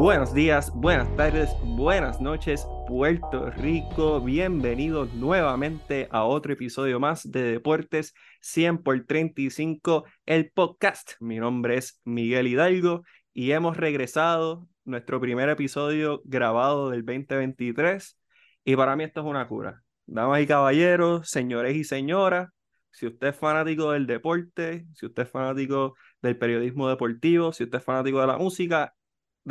Buenos 0.00 0.32
días, 0.32 0.72
buenas 0.74 1.14
tardes, 1.14 1.50
buenas 1.62 2.22
noches, 2.22 2.66
Puerto 2.88 3.50
Rico. 3.50 4.22
Bienvenidos 4.22 5.12
nuevamente 5.12 6.08
a 6.10 6.24
otro 6.24 6.54
episodio 6.54 6.98
más 6.98 7.30
de 7.30 7.42
Deportes 7.42 8.14
100 8.40 8.82
por 8.82 9.04
35, 9.04 10.06
el 10.24 10.50
podcast. 10.52 11.12
Mi 11.20 11.36
nombre 11.36 11.76
es 11.76 12.00
Miguel 12.06 12.46
Hidalgo 12.46 13.02
y 13.34 13.50
hemos 13.50 13.76
regresado 13.76 14.66
nuestro 14.86 15.20
primer 15.20 15.50
episodio 15.50 16.22
grabado 16.24 16.88
del 16.88 17.04
2023 17.04 18.18
y 18.64 18.76
para 18.76 18.96
mí 18.96 19.04
esto 19.04 19.20
es 19.20 19.26
una 19.26 19.46
cura. 19.48 19.82
Damas 20.06 20.40
y 20.40 20.46
caballeros, 20.46 21.28
señores 21.28 21.76
y 21.76 21.84
señoras, 21.84 22.48
si 22.90 23.06
usted 23.06 23.26
es 23.26 23.36
fanático 23.36 23.92
del 23.92 24.06
deporte, 24.06 24.86
si 24.94 25.04
usted 25.04 25.24
es 25.24 25.30
fanático 25.30 25.94
del 26.22 26.38
periodismo 26.38 26.88
deportivo, 26.88 27.52
si 27.52 27.64
usted 27.64 27.76
es 27.76 27.84
fanático 27.84 28.18
de 28.22 28.26
la 28.28 28.38
música, 28.38 28.94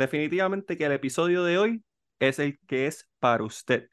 definitivamente 0.00 0.76
que 0.78 0.86
el 0.86 0.92
episodio 0.92 1.44
de 1.44 1.58
hoy 1.58 1.84
es 2.20 2.38
el 2.38 2.58
que 2.66 2.86
es 2.86 3.08
para 3.18 3.44
usted. 3.44 3.88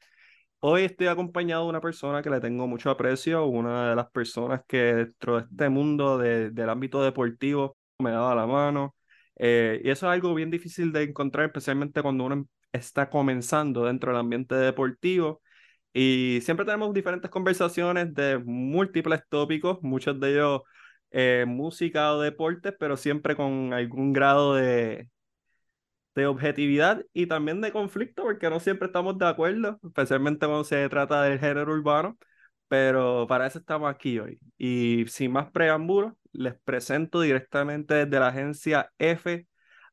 Hoy 0.60 0.84
estoy 0.84 1.06
acompañado 1.08 1.64
de 1.64 1.70
una 1.70 1.80
persona 1.80 2.22
que 2.22 2.30
le 2.30 2.40
tengo 2.40 2.66
mucho 2.66 2.90
aprecio, 2.90 3.46
una 3.46 3.90
de 3.90 3.96
las 3.96 4.10
personas 4.10 4.62
que 4.66 4.78
dentro 4.94 5.36
de 5.36 5.42
este 5.50 5.68
mundo 5.68 6.18
del 6.18 6.68
ámbito 6.70 7.02
deportivo 7.02 7.76
me 7.98 8.10
daba 8.10 8.34
la 8.34 8.46
mano. 8.46 8.96
Eh, 9.36 9.80
y 9.84 9.90
eso 9.90 10.06
es 10.06 10.12
algo 10.14 10.34
bien 10.34 10.50
difícil 10.50 10.92
de 10.92 11.04
encontrar, 11.04 11.46
especialmente 11.46 12.02
cuando 12.02 12.24
uno 12.24 12.46
está 12.72 13.10
comenzando 13.10 13.84
dentro 13.84 14.12
del 14.12 14.20
ambiente 14.20 14.54
deportivo. 14.56 15.42
Y 15.92 16.40
siempre 16.42 16.66
tenemos 16.66 16.92
diferentes 16.94 17.30
conversaciones 17.30 18.14
de 18.14 18.38
múltiples 18.38 19.22
tópicos, 19.28 19.78
muchos 19.82 20.18
de 20.20 20.32
ellos 20.32 20.62
eh, 21.10 21.44
música 21.46 22.14
o 22.14 22.20
deportes, 22.20 22.74
pero 22.78 22.96
siempre 22.96 23.36
con 23.36 23.72
algún 23.72 24.12
grado 24.12 24.54
de, 24.54 25.08
de 26.18 26.26
objetividad 26.26 27.04
y 27.12 27.26
también 27.26 27.60
de 27.60 27.70
conflicto, 27.70 28.24
porque 28.24 28.50
no 28.50 28.58
siempre 28.58 28.86
estamos 28.86 29.16
de 29.18 29.26
acuerdo, 29.26 29.78
especialmente 29.84 30.46
cuando 30.46 30.64
se 30.64 30.88
trata 30.88 31.22
del 31.22 31.38
género 31.38 31.72
urbano, 31.72 32.18
pero 32.66 33.26
para 33.28 33.46
eso 33.46 33.60
estamos 33.60 33.88
aquí 33.88 34.18
hoy. 34.18 34.40
Y 34.58 35.04
sin 35.06 35.30
más 35.32 35.50
preámbulos, 35.52 36.14
les 36.32 36.54
presento 36.60 37.20
directamente 37.20 37.94
desde 37.94 38.18
la 38.18 38.28
agencia 38.28 38.90
F 38.98 39.46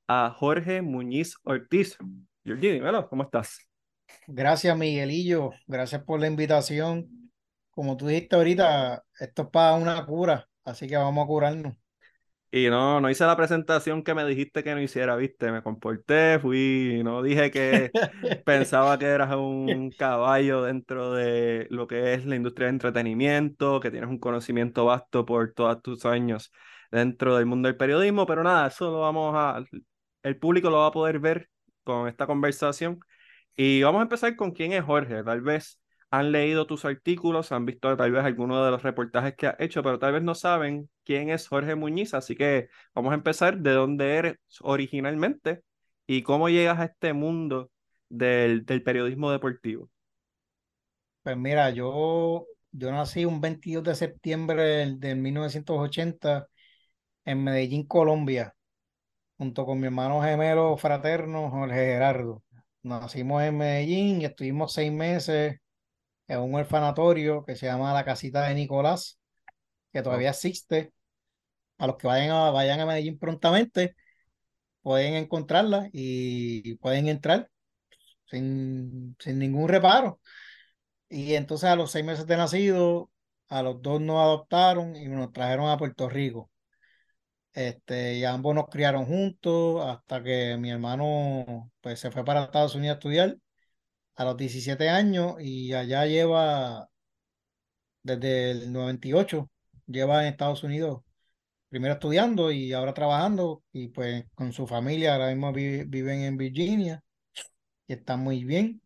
a 0.08 0.32
Jorge 0.32 0.82
Muñiz 0.82 1.38
Ortiz. 1.44 1.98
Jorge, 2.44 2.74
dímelo, 2.74 3.08
¿cómo 3.08 3.24
estás? 3.24 3.60
Gracias, 4.28 4.76
Miguelillo. 4.76 5.52
Gracias 5.68 6.04
por 6.04 6.20
la 6.20 6.28
invitación. 6.28 7.32
Como 7.70 7.98
tú 7.98 8.08
dijiste 8.08 8.36
ahorita, 8.36 9.04
esto 9.20 9.44
es 9.44 9.50
para 9.50 9.76
una 9.76 10.04
cura, 10.06 10.50
así 10.64 10.88
que 10.88 10.98
vamos 10.98 11.24
a 11.24 11.28
curarnos. 11.28 11.85
Y 12.56 12.70
no, 12.70 13.02
no 13.02 13.10
hice 13.10 13.26
la 13.26 13.36
presentación 13.36 14.02
que 14.02 14.14
me 14.14 14.24
dijiste 14.26 14.64
que 14.64 14.74
no 14.74 14.82
hiciera, 14.82 15.18
viste, 15.18 15.52
me 15.52 15.62
comporté, 15.62 16.40
fui, 16.40 17.02
no 17.04 17.22
dije 17.22 17.52
que 17.52 17.92
pensaba 18.46 18.98
que 18.98 19.08
eras 19.08 19.36
un 19.36 19.92
caballo 19.92 20.62
dentro 20.64 21.12
de 21.14 21.68
lo 21.70 21.86
que 21.86 22.14
es 22.14 22.26
la 22.26 22.38
industria 22.38 22.68
de 22.68 22.76
entretenimiento, 22.76 23.82
que 23.82 23.92
tienes 23.92 24.10
un 24.10 24.20
conocimiento 24.20 24.86
vasto 24.86 25.26
por 25.26 25.52
todos 25.54 25.82
tus 25.82 26.06
años 26.06 26.54
dentro 26.92 27.36
del 27.36 27.46
mundo 27.46 27.68
del 27.68 27.76
periodismo, 27.76 28.26
pero 28.26 28.42
nada, 28.42 28.68
eso 28.68 28.90
lo 28.90 29.02
vamos 29.02 29.34
a, 29.36 29.62
el 30.24 30.38
público 30.40 30.70
lo 30.70 30.78
va 30.78 30.88
a 30.88 30.92
poder 30.92 31.20
ver 31.20 31.50
con 31.84 32.08
esta 32.08 32.26
conversación. 32.26 33.00
Y 33.58 33.84
vamos 33.84 34.00
a 34.00 34.04
empezar 34.04 34.34
con 34.38 34.52
quién 34.52 34.72
es 34.72 34.84
Jorge, 34.86 35.26
tal 35.26 35.42
vez 35.42 35.82
han 36.10 36.32
leído 36.32 36.66
tus 36.68 36.86
artículos, 36.86 37.52
han 37.52 37.66
visto 37.66 37.98
tal 37.98 38.12
vez 38.14 38.24
algunos 38.24 38.64
de 38.64 38.72
los 38.72 38.82
reportajes 38.82 39.36
que 39.36 39.48
has 39.48 39.56
hecho, 39.60 39.84
pero 39.84 40.00
tal 40.00 40.14
vez 40.14 40.24
no 40.24 40.36
saben 40.36 40.90
quién 41.06 41.30
es 41.30 41.48
Jorge 41.48 41.76
Muñiz, 41.76 42.14
así 42.14 42.36
que 42.36 42.70
vamos 42.94 43.12
a 43.12 43.16
empezar 43.16 43.60
de 43.60 43.72
dónde 43.72 44.16
eres 44.18 44.38
originalmente 44.62 45.64
y 46.08 46.24
cómo 46.24 46.50
llegas 46.50 46.80
a 46.80 46.86
este 46.86 47.14
mundo 47.14 47.72
del, 48.10 48.66
del 48.66 48.84
periodismo 48.84 49.32
deportivo. 49.32 49.90
Pues 51.24 51.38
mira, 51.38 51.70
yo, 51.72 52.46
yo 52.72 52.92
nací 52.92 53.26
un 53.26 53.42
22 53.42 53.84
de 53.84 53.96
septiembre 53.96 54.96
de 54.98 55.16
1980 55.16 56.48
en 57.26 57.44
Medellín, 57.44 57.88
Colombia, 57.88 58.56
junto 59.38 59.66
con 59.66 59.80
mi 59.80 59.88
hermano 59.88 60.22
gemelo 60.24 60.78
fraterno 60.78 61.50
Jorge 61.52 61.76
Gerardo. 61.76 62.44
Nacimos 62.84 63.44
en 63.44 63.58
Medellín 63.58 64.22
y 64.22 64.26
estuvimos 64.26 64.74
seis 64.74 64.92
meses 64.92 65.58
en 66.28 66.40
un 66.42 66.56
orfanatorio 66.56 67.46
que 67.46 67.56
se 67.56 67.68
llama 67.68 67.94
La 67.94 68.06
Casita 68.06 68.48
de 68.48 68.56
Nicolás, 68.56 69.20
que 69.94 70.04
todavía 70.04 70.32
existe. 70.32 70.94
A 71.78 71.88
los 71.88 71.98
que 71.98 72.08
vayan 72.08 72.32
a, 72.32 72.52
vayan 72.52 72.80
a 72.80 72.86
Medellín 72.86 73.20
prontamente, 73.20 73.96
pueden 74.82 75.16
encontrarla 75.16 75.90
y 75.94 76.76
pueden 76.76 77.08
entrar 77.08 77.50
sin, 78.26 79.16
sin 79.20 79.40
ningún 79.40 79.70
reparo. 79.70 80.22
Y 81.10 81.36
entonces 81.36 81.70
a 81.70 81.76
los 81.76 81.92
seis 81.92 82.06
meses 82.06 82.28
de 82.28 82.38
nacido, 82.38 83.12
a 83.50 83.62
los 83.64 83.82
dos 83.82 84.02
nos 84.02 84.20
adoptaron 84.20 84.96
y 84.96 85.08
nos 85.08 85.32
trajeron 85.34 85.70
a 85.70 85.78
Puerto 85.78 86.10
Rico. 86.10 86.52
Este, 87.54 88.16
y 88.18 88.26
ambos 88.26 88.54
nos 88.54 88.68
criaron 88.68 89.06
juntos 89.06 89.82
hasta 89.86 90.22
que 90.22 90.58
mi 90.58 90.72
hermano 90.72 91.72
pues, 91.82 92.00
se 92.00 92.12
fue 92.12 92.26
para 92.26 92.44
Estados 92.44 92.76
Unidos 92.76 92.96
a 92.96 92.98
estudiar 93.00 93.38
a 94.16 94.26
los 94.26 94.38
17 94.38 94.90
años 94.90 95.36
y 95.40 95.74
allá 95.74 96.06
lleva 96.06 96.90
desde 98.04 98.52
el 98.52 98.72
98, 98.72 99.50
lleva 99.88 100.22
en 100.22 100.28
Estados 100.34 100.64
Unidos, 100.64 101.02
primero 101.76 101.96
estudiando 101.96 102.52
y 102.52 102.72
ahora 102.72 102.94
trabajando 102.94 103.62
y 103.74 103.90
pues 103.90 104.24
con 104.34 104.54
su 104.54 104.66
familia, 104.66 105.14
ahora 105.14 105.28
mismo 105.28 105.52
viven 105.52 106.22
en 106.22 106.38
Virginia 106.38 107.04
y 107.86 107.94
están 107.94 108.22
muy 108.22 108.46
bien. 108.46 108.82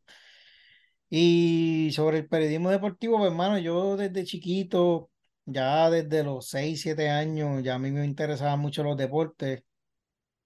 Y 1.08 1.92
sobre 1.94 2.18
el 2.18 2.28
periodismo 2.28 2.72
deportivo, 2.72 3.20
pues 3.20 3.30
hermano, 3.30 3.60
yo 3.60 3.96
desde 3.96 4.24
chiquito, 4.24 5.12
ya 5.46 5.92
desde 5.92 6.24
los 6.24 6.50
6, 6.50 6.82
7 6.82 7.10
años, 7.10 7.62
ya 7.64 7.76
a 7.76 7.80
mí 7.80 7.92
me 7.92 8.04
interesaban 8.06 8.60
mucho 8.60 8.84
los 8.84 8.98
deportes, 8.98 9.62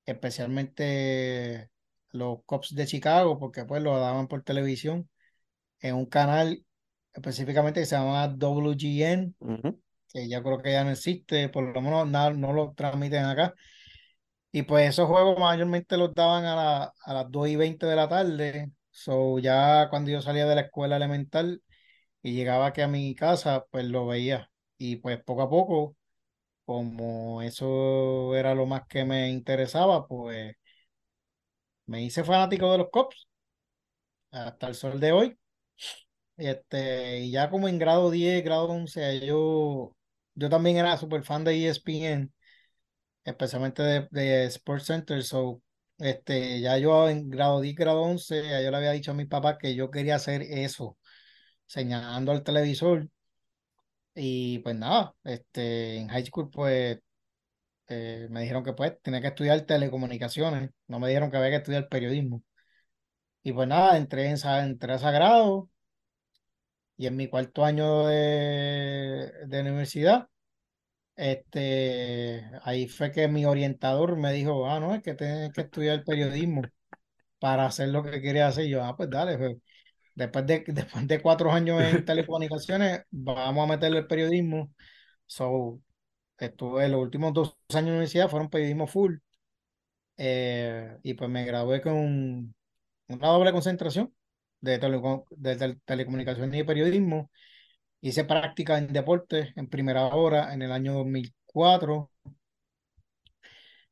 especialmente 0.06 1.70
los 2.12 2.40
Cops 2.46 2.76
de 2.76 2.88
Chicago, 2.88 3.40
porque 3.40 3.64
pues 3.64 3.82
lo 3.82 3.98
daban 3.98 4.28
por 4.28 4.44
televisión 4.44 5.10
en 5.80 5.96
un 5.96 6.08
canal 6.08 6.66
específicamente 7.14 7.80
que 7.80 7.86
se 7.86 7.96
llama 7.96 8.28
WGN, 8.28 9.34
que 10.14 10.28
ya 10.30 10.42
creo 10.44 10.62
que 10.62 10.72
ya 10.72 10.84
no 10.84 10.92
existe, 10.92 11.50
por 11.50 11.64
lo 11.74 11.82
menos 11.82 12.08
no, 12.08 12.32
no 12.34 12.54
lo 12.54 12.74
transmiten 12.74 13.26
acá. 13.26 13.54
Y 14.52 14.64
pues 14.64 14.90
esos 14.90 15.08
juegos 15.08 15.40
mayormente 15.40 15.98
los 15.98 16.14
daban 16.14 16.46
a, 16.46 16.56
la, 16.56 16.94
a 17.06 17.14
las 17.14 17.32
2 17.32 17.48
y 17.50 17.56
20 17.56 17.86
de 17.88 17.96
la 17.96 18.08
tarde. 18.08 18.72
So 18.92 19.40
ya 19.40 19.88
cuando 19.90 20.12
yo 20.12 20.22
salía 20.22 20.46
de 20.46 20.56
la 20.56 20.62
escuela 20.62 20.98
elemental 20.98 21.62
y 22.24 22.34
llegaba 22.34 22.68
aquí 22.68 22.82
a 22.82 22.88
mi 22.88 23.16
casa, 23.16 23.66
pues 23.72 23.86
lo 23.86 24.08
veía. 24.08 24.52
Y 24.78 24.98
pues 24.98 25.24
poco 25.24 25.44
a 25.44 25.50
poco, 25.50 25.98
como 26.66 27.42
eso 27.44 28.36
era 28.36 28.56
lo 28.56 28.66
más 28.68 28.84
que 28.88 29.06
me 29.06 29.30
interesaba, 29.30 30.08
pues 30.08 30.56
me 31.86 32.02
hice 32.04 32.24
fanático 32.26 32.72
de 32.72 32.78
los 32.80 32.90
Cops 32.92 33.28
hasta 34.32 34.68
el 34.68 34.76
sol 34.76 35.00
de 35.00 35.12
hoy. 35.14 35.38
Este, 36.38 37.20
y 37.22 37.32
ya 37.32 37.50
como 37.50 37.68
en 37.68 37.78
grado 37.80 38.10
10, 38.12 38.44
grado 38.44 38.66
11, 38.68 39.26
yo, 39.26 39.96
yo 40.36 40.50
también 40.50 40.78
era 40.78 40.98
súper 40.98 41.24
fan 41.24 41.44
de 41.44 41.56
ESPN, 41.66 42.32
especialmente 43.26 43.84
de, 43.84 44.08
de 44.12 44.46
Sports 44.48 44.86
Center. 44.88 45.24
So, 45.24 45.62
este, 46.00 46.62
ya 46.62 46.78
yo 46.78 47.10
en 47.10 47.30
grado 47.30 47.62
10, 47.62 47.76
grado 47.76 48.02
11, 48.04 48.44
ya 48.50 48.62
yo 48.62 48.72
le 48.72 48.78
había 48.78 48.92
dicho 48.94 49.12
a 49.12 49.16
mi 49.16 49.26
papá 49.26 49.58
que 49.58 49.76
yo 49.76 49.92
quería 49.92 50.16
hacer 50.18 50.44
eso, 50.44 50.98
señalando 51.68 52.32
al 52.34 52.44
televisor. 52.44 53.10
Y 54.16 54.60
pues 54.60 54.76
nada, 54.76 55.16
este, 55.24 55.98
en 55.98 56.08
high 56.10 56.26
school, 56.26 56.50
pues 56.52 57.00
eh, 57.90 58.28
me 58.32 58.42
dijeron 58.42 58.64
que 58.64 58.74
pues 58.74 58.94
tenía 59.02 59.22
que 59.22 59.28
estudiar 59.30 59.62
telecomunicaciones, 59.64 60.72
no 60.88 61.00
me 61.00 61.10
dijeron 61.10 61.32
que 61.32 61.38
había 61.38 61.52
que 61.52 61.58
estudiar 61.58 61.90
periodismo. 61.90 62.44
Y 63.44 63.54
pues 63.54 63.68
nada, 63.68 63.98
entré 63.98 64.28
en 64.30 64.38
entré 64.46 64.94
a 64.94 65.00
Sagrado 65.00 65.70
y 66.98 67.08
en 67.08 67.16
mi 67.16 67.28
cuarto 67.28 67.66
año 67.66 68.08
de, 68.08 69.32
de 69.48 69.62
universidad, 69.62 70.28
este, 71.16 72.44
ahí 72.64 72.88
fue 72.88 73.12
que 73.12 73.28
mi 73.28 73.46
orientador 73.46 74.18
me 74.18 74.34
dijo, 74.34 74.68
ah, 74.70 74.80
no, 74.80 74.96
es 74.96 75.04
que 75.04 75.14
tienes 75.16 75.52
que 75.54 75.62
estudiar 75.62 76.04
periodismo 76.04 76.64
para 77.40 77.66
hacer 77.68 77.90
lo 77.90 78.04
que 78.04 78.22
quería 78.22 78.48
hacer. 78.48 78.68
yo, 78.68 78.84
ah, 78.84 78.96
pues 78.98 79.10
dale, 79.10 79.38
pues, 79.38 79.58
después 80.16 80.46
de, 80.48 80.64
después 80.68 81.08
de 81.08 81.22
cuatro 81.22 81.52
años 81.52 81.82
en 81.84 82.06
telecomunicaciones, 82.06 83.04
vamos 83.12 83.66
a 83.66 83.74
meterle 83.74 84.00
el 84.00 84.08
periodismo. 84.08 84.74
So, 85.28 85.82
estuve 86.40 86.90
los 86.90 87.02
últimos 87.02 87.34
dos 87.34 87.58
años 87.72 87.86
de 87.88 87.92
universidad 87.92 88.30
fueron 88.30 88.50
periodismo 88.50 88.88
full. 88.88 89.18
Eh, 90.18 90.98
y 91.04 91.14
pues 91.16 91.30
me 91.30 91.46
gradué 91.46 91.82
con 91.82 92.56
una 93.08 93.28
doble 93.28 93.52
concentración 93.52 94.14
de, 94.64 94.80
de, 95.32 95.78
telecomunicaciones 95.86 96.60
y 96.60 96.64
periodismo. 96.64 97.30
Hice 98.02 98.26
práctica 98.26 98.78
en 98.78 98.94
deporte 98.94 99.54
en 99.56 99.68
primera 99.70 100.08
hora 100.08 100.54
en 100.54 100.62
el 100.62 100.72
año 100.72 100.94
2004. 100.94 102.12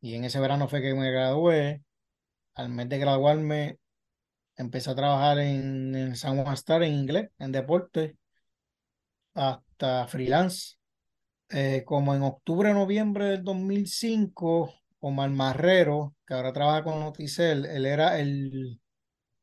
Y 0.02 0.16
en 0.16 0.24
ese 0.26 0.40
verano 0.40 0.68
fue 0.68 0.82
que 0.82 0.94
me 0.94 1.12
gradué. 1.12 1.84
al 2.56 2.70
mes 2.70 2.90
de 2.90 3.00
graduarme, 3.00 3.80
empecé 4.58 4.92
a 4.92 4.96
trabajar 4.96 5.40
en, 5.40 5.96
en 5.96 6.16
San 6.16 6.42
Juan 6.42 6.54
Star 6.56 6.84
en 6.84 6.94
inglés, 6.94 7.30
en 7.40 7.52
deporte, 7.52 8.18
hasta 9.34 10.08
freelance. 10.08 10.76
Eh, 11.50 11.84
como 11.86 12.16
en 12.16 12.24
octubre, 12.24 12.74
noviembre 12.74 13.26
del 13.26 13.44
2005, 13.44 14.74
Omar 15.00 15.30
Marrero, 15.32 16.16
que 16.26 16.34
ahora 16.34 16.54
trabaja 16.54 16.84
con 16.84 17.00
Noticel, 17.00 17.66
él 17.66 17.86
era 17.86 18.20
el, 18.20 18.81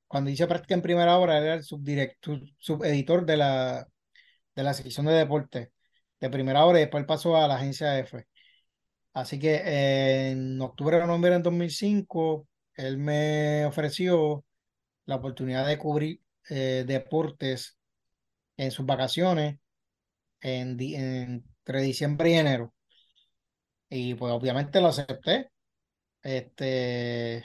cuando 0.08 0.31
hice 0.31 0.46
práctica 0.46 0.75
en 0.75 0.82
primera 0.82 1.19
hora, 1.19 1.38
era 1.38 1.55
el 1.55 1.64
subdirector, 1.64 2.40
subeditor 2.58 3.26
de 3.26 3.37
la, 3.37 3.88
de 4.56 4.62
la 4.62 4.75
sección 4.75 5.06
de 5.06 5.12
deporte 5.14 5.72
de 6.20 6.31
primera 6.31 6.64
hora 6.64 6.78
y 6.81 6.82
después 6.82 7.05
pasó 7.06 7.37
a 7.37 7.49
la 7.49 7.56
agencia 7.56 7.99
F. 7.99 8.26
Así 9.14 9.38
que 9.38 10.31
en 10.31 10.60
octubre 10.60 10.99
o 10.99 11.06
noviembre 11.06 11.32
del 11.32 11.43
2005, 11.43 12.49
él 12.75 12.99
me 12.99 13.64
ofreció 13.66 14.44
la 15.06 15.16
oportunidad 15.16 15.66
de 15.66 15.78
cubrir 15.78 16.20
eh, 16.50 16.84
deportes 16.87 17.78
en 18.56 18.70
sus 18.70 18.87
vacaciones 18.87 19.58
en, 20.40 20.78
entre 20.81 21.82
diciembre 21.82 22.31
y 22.31 22.34
enero. 22.34 22.75
Y 23.90 24.14
pues 24.14 24.32
obviamente 24.32 24.81
lo 24.81 24.88
acepté. 24.88 25.50
Este 26.22 27.44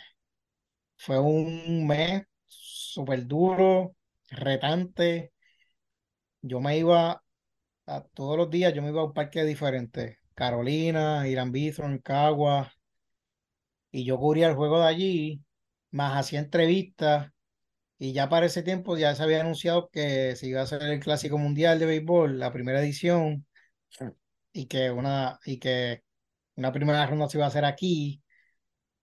fue 0.98 1.20
un 1.20 1.88
mes 1.88 2.24
súper 2.94 3.28
duro, 3.28 3.96
retante. 4.30 5.34
Yo 6.42 6.60
me 6.62 6.78
iba 6.78 7.24
a, 7.88 8.04
todos 8.14 8.38
los 8.38 8.50
días, 8.50 8.74
yo 8.74 8.82
me 8.82 8.90
iba 8.90 9.02
a 9.02 9.06
un 9.06 9.14
parque 9.14 9.44
diferente. 9.46 10.20
Carolina, 10.36 11.28
Irán 11.28 11.52
Bithorn, 11.52 12.00
Cagua. 12.00 12.74
Y 13.92 14.04
yo 14.06 14.18
cubría 14.18 14.48
el 14.50 14.56
juego 14.56 14.80
de 14.80 14.88
allí, 14.88 15.44
más 15.92 16.18
hacía 16.18 16.40
entrevistas. 16.40 17.32
Y 18.00 18.14
ya 18.14 18.30
para 18.30 18.48
ese 18.48 18.64
tiempo 18.64 18.98
ya 18.98 19.16
se 19.16 19.24
había 19.24 19.42
anunciado 19.42 19.90
que 19.90 20.36
se 20.36 20.48
iba 20.48 20.62
a 20.62 20.64
hacer 20.64 20.84
el 20.84 21.00
Clásico 21.00 21.38
Mundial 21.38 21.80
de 21.80 21.86
Béisbol, 21.88 22.40
la 22.40 22.52
primera 22.52 22.82
edición, 22.82 23.46
y 24.54 24.68
que 24.68 24.92
una, 24.92 25.40
y 25.46 25.60
que 25.60 26.04
una 26.56 26.72
primera 26.72 27.06
ronda 27.08 27.30
se 27.30 27.38
iba 27.38 27.46
a 27.46 27.50
hacer 27.50 27.66
aquí. 27.66 28.22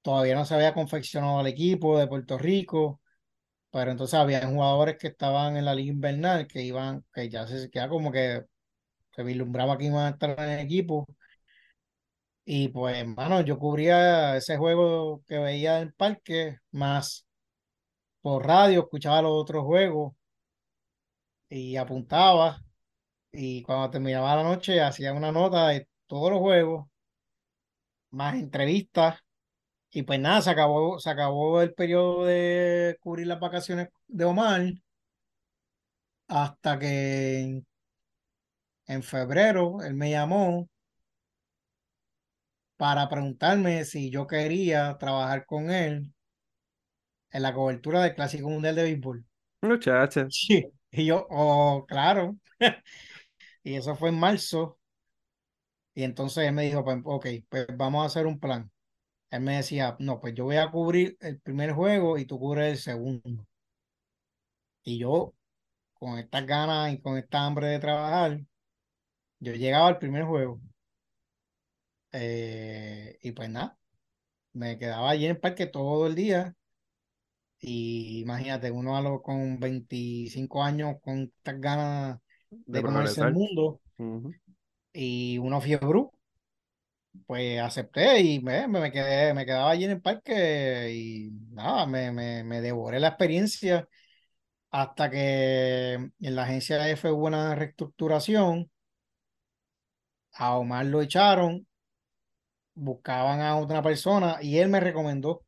Todavía 0.02 0.34
no 0.34 0.44
se 0.46 0.54
había 0.54 0.74
confeccionado 0.74 1.40
el 1.40 1.48
equipo 1.48 1.98
de 1.98 2.06
Puerto 2.08 2.38
Rico, 2.38 2.99
pero 3.70 3.90
entonces 3.90 4.14
había 4.18 4.46
jugadores 4.46 4.96
que 4.98 5.08
estaban 5.08 5.56
en 5.56 5.64
la 5.64 5.74
liga 5.74 5.92
invernal 5.92 6.46
que 6.46 6.62
iban, 6.62 7.04
que 7.12 7.28
ya 7.28 7.46
se 7.46 7.70
queda 7.70 7.88
como 7.88 8.12
que 8.12 8.44
se 9.14 9.22
vislumbraba 9.24 9.78
que 9.78 9.86
iban 9.86 10.06
a 10.06 10.10
estar 10.10 10.30
en 10.40 10.50
el 10.50 10.60
equipo. 10.60 11.06
Y 12.44 12.68
pues, 12.68 12.96
hermano, 12.96 13.40
yo 13.42 13.58
cubría 13.58 14.36
ese 14.36 14.56
juego 14.56 15.22
que 15.26 15.38
veía 15.38 15.78
en 15.78 15.88
el 15.88 15.94
parque, 15.94 16.58
más 16.72 17.26
por 18.22 18.46
radio, 18.46 18.80
escuchaba 18.82 19.22
los 19.22 19.32
otros 19.32 19.64
juegos 19.64 20.14
y 21.48 21.76
apuntaba. 21.76 22.62
Y 23.32 23.62
cuando 23.62 23.90
terminaba 23.90 24.36
la 24.36 24.44
noche, 24.44 24.80
hacía 24.82 25.12
una 25.14 25.32
nota 25.32 25.68
de 25.68 25.88
todos 26.06 26.30
los 26.32 26.40
juegos, 26.40 26.88
más 28.10 28.34
entrevistas. 28.36 29.18
Y 29.92 30.02
pues 30.02 30.20
nada, 30.20 30.40
se 30.42 30.50
acabó, 30.50 30.98
se 31.00 31.10
acabó 31.10 31.62
el 31.62 31.74
periodo 31.74 32.24
de 32.24 32.96
cubrir 33.00 33.26
las 33.26 33.40
vacaciones 33.40 33.88
de 34.08 34.24
Omar 34.24 34.62
hasta 36.28 36.78
que 36.78 37.62
en 38.86 39.02
febrero 39.02 39.82
él 39.82 39.94
me 39.94 40.10
llamó 40.10 40.68
para 42.76 43.08
preguntarme 43.08 43.84
si 43.84 44.10
yo 44.10 44.26
quería 44.26 44.96
trabajar 44.98 45.46
con 45.46 45.70
él 45.70 46.12
en 47.30 47.42
la 47.42 47.54
cobertura 47.54 48.02
del 48.02 48.14
Clásico 48.14 48.48
Mundial 48.48 48.74
de 48.76 48.82
Béisbol. 48.84 49.24
Muchacha. 49.62 50.26
Sí, 50.30 50.66
y 50.90 51.06
yo, 51.06 51.26
oh, 51.30 51.84
claro. 51.86 52.36
y 53.64 53.74
eso 53.74 53.94
fue 53.96 54.10
en 54.10 54.18
marzo. 54.18 54.78
Y 55.94 56.02
entonces 56.04 56.46
él 56.46 56.52
me 56.54 56.64
dijo, 56.64 56.84
pues, 56.84 56.98
ok, 57.04 57.26
pues 57.48 57.66
vamos 57.76 58.02
a 58.02 58.06
hacer 58.06 58.26
un 58.26 58.38
plan. 58.40 58.69
Él 59.30 59.40
me 59.42 59.56
decía, 59.56 59.96
no, 60.00 60.20
pues 60.20 60.34
yo 60.34 60.44
voy 60.44 60.56
a 60.56 60.70
cubrir 60.70 61.16
el 61.20 61.40
primer 61.40 61.72
juego 61.72 62.18
y 62.18 62.24
tú 62.24 62.38
cubres 62.38 62.72
el 62.72 62.78
segundo. 62.78 63.46
Y 64.82 64.98
yo, 64.98 65.34
con 65.94 66.18
estas 66.18 66.46
ganas 66.46 66.92
y 66.92 67.00
con 67.00 67.16
esta 67.16 67.46
hambre 67.46 67.68
de 67.68 67.78
trabajar, 67.78 68.40
yo 69.38 69.54
llegaba 69.54 69.86
al 69.88 69.98
primer 69.98 70.24
juego. 70.24 70.60
Eh, 72.12 73.18
y 73.22 73.30
pues 73.32 73.48
nada, 73.50 73.78
me 74.52 74.78
quedaba 74.78 75.10
allí 75.10 75.26
en 75.26 75.32
el 75.32 75.40
parque 75.40 75.66
todo 75.66 76.06
el 76.08 76.14
día. 76.16 76.56
Y 77.60 78.20
imagínate, 78.22 78.70
uno 78.70 78.96
a 78.96 79.02
lo, 79.02 79.22
con 79.22 79.60
25 79.60 80.62
años, 80.62 80.96
con 81.02 81.32
estas 81.36 81.60
ganas 81.60 82.18
de, 82.50 82.82
comerse 82.82 83.20
el 83.20 83.34
mundo, 83.34 83.80
y 84.92 85.38
uno 85.38 85.60
fiebre, 85.60 86.06
pues 87.26 87.60
acepté 87.60 88.20
y 88.20 88.40
me, 88.40 88.68
me, 88.68 88.90
quedé, 88.92 89.34
me 89.34 89.44
quedaba 89.46 89.70
allí 89.70 89.84
en 89.84 89.92
el 89.92 90.02
parque 90.02 90.92
y 90.94 91.30
nada, 91.52 91.86
me, 91.86 92.12
me, 92.12 92.44
me 92.44 92.60
devoré 92.60 93.00
la 93.00 93.08
experiencia 93.08 93.88
hasta 94.70 95.10
que 95.10 95.94
en 95.94 96.36
la 96.36 96.44
agencia 96.44 96.88
F 96.90 97.10
hubo 97.10 97.26
una 97.28 97.54
reestructuración 97.54 98.70
a 100.32 100.56
Omar 100.58 100.86
lo 100.86 101.02
echaron, 101.02 101.66
buscaban 102.74 103.40
a 103.42 103.56
otra 103.56 103.80
persona 103.82 104.38
y 104.42 104.58
él 104.58 104.68
me 104.68 104.80
recomendó. 104.80 105.44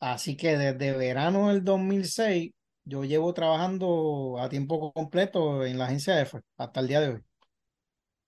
Así 0.00 0.36
que 0.36 0.56
desde 0.56 0.96
verano 0.96 1.48
del 1.48 1.64
2006 1.64 2.52
yo 2.84 3.04
llevo 3.04 3.34
trabajando 3.34 4.36
a 4.40 4.48
tiempo 4.48 4.92
completo 4.92 5.64
en 5.64 5.78
la 5.78 5.86
agencia 5.86 6.20
F 6.20 6.40
hasta 6.56 6.80
el 6.80 6.88
día 6.88 7.00
de 7.00 7.08
hoy. 7.14 7.22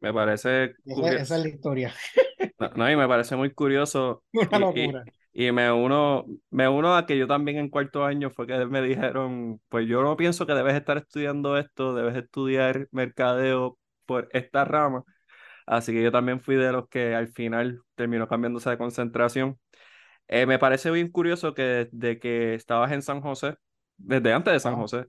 Me 0.01 0.13
parece 0.13 0.75
esa, 0.85 1.13
esa 1.13 1.37
es 1.37 1.43
la 1.43 1.49
historia. 1.49 1.95
No, 2.77 2.91
y 2.91 2.97
me 2.97 3.09
parece 3.09 3.37
muy 3.37 3.53
curioso. 3.53 4.25
Una 4.33 4.59
locura. 4.59 5.05
Y, 5.33 5.53
me 5.53 5.71
uno, 5.71 6.25
me 6.51 6.69
uno 6.69 6.97
a 6.97 7.07
que 7.07 7.17
yo 7.17 7.27
también 7.27 7.59
en 7.59 7.69
cuarto 7.69 8.05
año 8.05 8.31
fue 8.31 8.47
que 8.47 8.67
me 8.67 8.83
dijeron, 8.83 9.61
pues 9.69 9.87
yo 9.87 10.03
no 10.03 10.17
pienso 10.17 10.47
que 10.47 10.55
debes 10.55 10.75
estar 10.75 10.97
estudiando 10.99 11.57
esto, 11.57 11.95
debes 11.95 12.17
estudiar 12.17 12.89
mercadeo 12.91 13.79
por 14.07 14.29
esta 14.33 14.65
rama. 14.65 15.05
Así 15.67 15.93
que 15.93 16.03
yo 16.03 16.11
también 16.11 16.41
fui 16.41 16.57
de 16.57 16.73
los 16.73 16.89
que 16.89 17.15
al 17.15 17.29
final 17.29 17.83
terminó 17.95 18.27
cambiándose 18.27 18.71
de 18.71 18.79
concentración. 18.79 19.59
Eh, 20.29 20.47
me 20.47 20.59
parece 20.59 20.91
bien 20.91 21.11
curioso 21.11 21.55
que 21.55 21.89
desde 21.93 22.19
que 22.19 22.55
estabas 22.55 22.93
en 22.93 23.03
San 23.03 23.21
José, 23.21 23.57
desde 23.97 24.33
antes 24.33 24.53
de 24.53 24.61
San 24.61 24.77
José, 24.77 25.07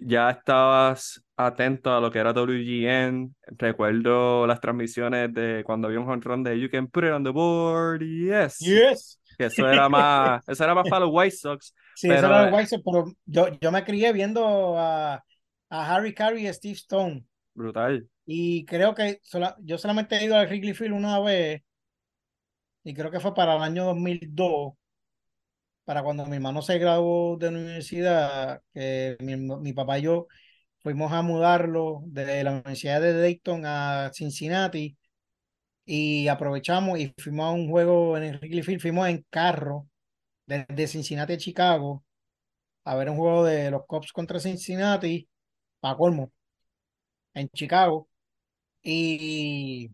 ya 0.00 0.30
estabas 0.30 1.22
atento 1.36 1.94
a 1.94 2.00
lo 2.00 2.10
que 2.10 2.18
era 2.18 2.32
WGN. 2.32 3.34
Recuerdo 3.58 4.46
las 4.46 4.60
transmisiones 4.60 5.32
de 5.32 5.62
cuando 5.64 5.88
había 5.88 6.00
un 6.00 6.22
run 6.22 6.42
de 6.42 6.58
You 6.58 6.70
can 6.70 6.88
put 6.88 7.04
it 7.04 7.10
on 7.10 7.24
the 7.24 7.30
board, 7.30 8.02
yes. 8.02 8.58
Yes. 8.58 9.20
Que 9.36 9.46
eso 9.46 9.68
era 9.68 9.88
más, 9.88 10.42
eso 10.48 10.64
era 10.64 10.74
más 10.74 10.88
para 10.88 11.04
los 11.04 11.14
White 11.14 11.36
Sox. 11.36 11.74
Sí, 11.94 12.08
pero, 12.08 12.18
eso 12.18 12.26
era 12.26 12.42
los 12.44 12.54
White 12.54 12.66
Sox, 12.68 12.82
pero 12.84 13.04
yo, 13.26 13.48
yo 13.60 13.72
me 13.72 13.84
crié 13.84 14.12
viendo 14.12 14.78
a, 14.78 15.22
a 15.70 15.94
Harry 15.94 16.14
Carey 16.14 16.46
y 16.46 16.52
Steve 16.52 16.74
Stone. 16.74 17.24
Brutal. 17.54 18.08
Y 18.24 18.64
creo 18.64 18.94
que 18.94 19.20
yo 19.60 19.78
solamente 19.78 20.16
he 20.16 20.24
ido 20.24 20.36
al 20.36 20.46
Wrigley 20.46 20.74
Field 20.74 20.94
una 20.94 21.18
vez, 21.20 21.62
y 22.84 22.94
creo 22.94 23.10
que 23.10 23.20
fue 23.20 23.34
para 23.34 23.56
el 23.56 23.62
año 23.62 23.84
2002, 23.86 24.74
para 25.84 26.02
cuando 26.02 26.26
mi 26.26 26.36
hermano 26.36 26.62
se 26.62 26.78
graduó 26.78 27.36
de 27.38 27.50
la 27.50 27.58
universidad, 27.58 28.62
que 28.74 29.16
mi, 29.20 29.36
mi 29.36 29.72
papá 29.72 29.98
y 29.98 30.02
yo 30.02 30.26
fuimos 30.82 31.12
a 31.12 31.22
mudarlo 31.22 32.02
de 32.06 32.44
la 32.44 32.52
Universidad 32.52 33.00
de 33.00 33.14
Dayton 33.20 33.62
a 33.66 34.10
Cincinnati 34.14 34.96
y 35.84 36.28
aprovechamos 36.28 36.98
y 36.98 37.14
fuimos 37.18 37.46
a 37.46 37.50
un 37.52 37.68
juego 37.70 38.16
en 38.16 38.24
el 38.24 38.38
Wrigley 38.38 38.62
Field, 38.62 38.80
fuimos 38.80 39.08
en 39.08 39.24
carro 39.30 39.88
desde 40.46 40.86
Cincinnati 40.88 41.34
a 41.34 41.38
Chicago 41.38 42.04
a 42.84 42.94
ver 42.96 43.10
un 43.10 43.16
juego 43.16 43.44
de 43.44 43.70
los 43.70 43.86
Cubs 43.86 44.12
contra 44.12 44.40
Cincinnati, 44.40 45.28
para 45.80 45.96
colmo, 45.96 46.32
en 47.34 47.48
Chicago. 47.50 48.08
Y, 48.82 49.90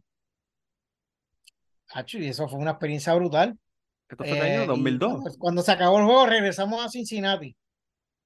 y 2.13 2.27
eso 2.27 2.49
fue 2.49 2.59
una 2.59 2.71
experiencia 2.73 3.15
brutal. 3.15 3.59
¿Esto 4.09 4.25
fue 4.25 4.39
el 4.39 4.43
año 4.43 4.67
2002? 4.67 5.27
Eh, 5.27 5.39
cuando, 5.39 5.63
se 5.63 5.73
acabó 5.73 5.99
el 5.99 6.05
juego, 6.05 6.27
regresamos 6.27 6.85
a 6.85 6.89
Cincinnati. 6.89 7.57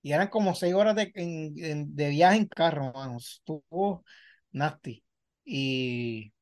Y 0.02 0.12
eran 0.12 0.28
como 0.28 0.54
seis 0.54 0.74
horas 0.74 0.96
de, 0.96 1.12
de 1.14 2.08
viaje 2.08 2.38
en 2.38 2.46
carro, 2.46 2.86
hermano. 2.86 3.18
Estuvo 3.18 4.04
nasty. 4.52 5.02
Y 5.44 6.32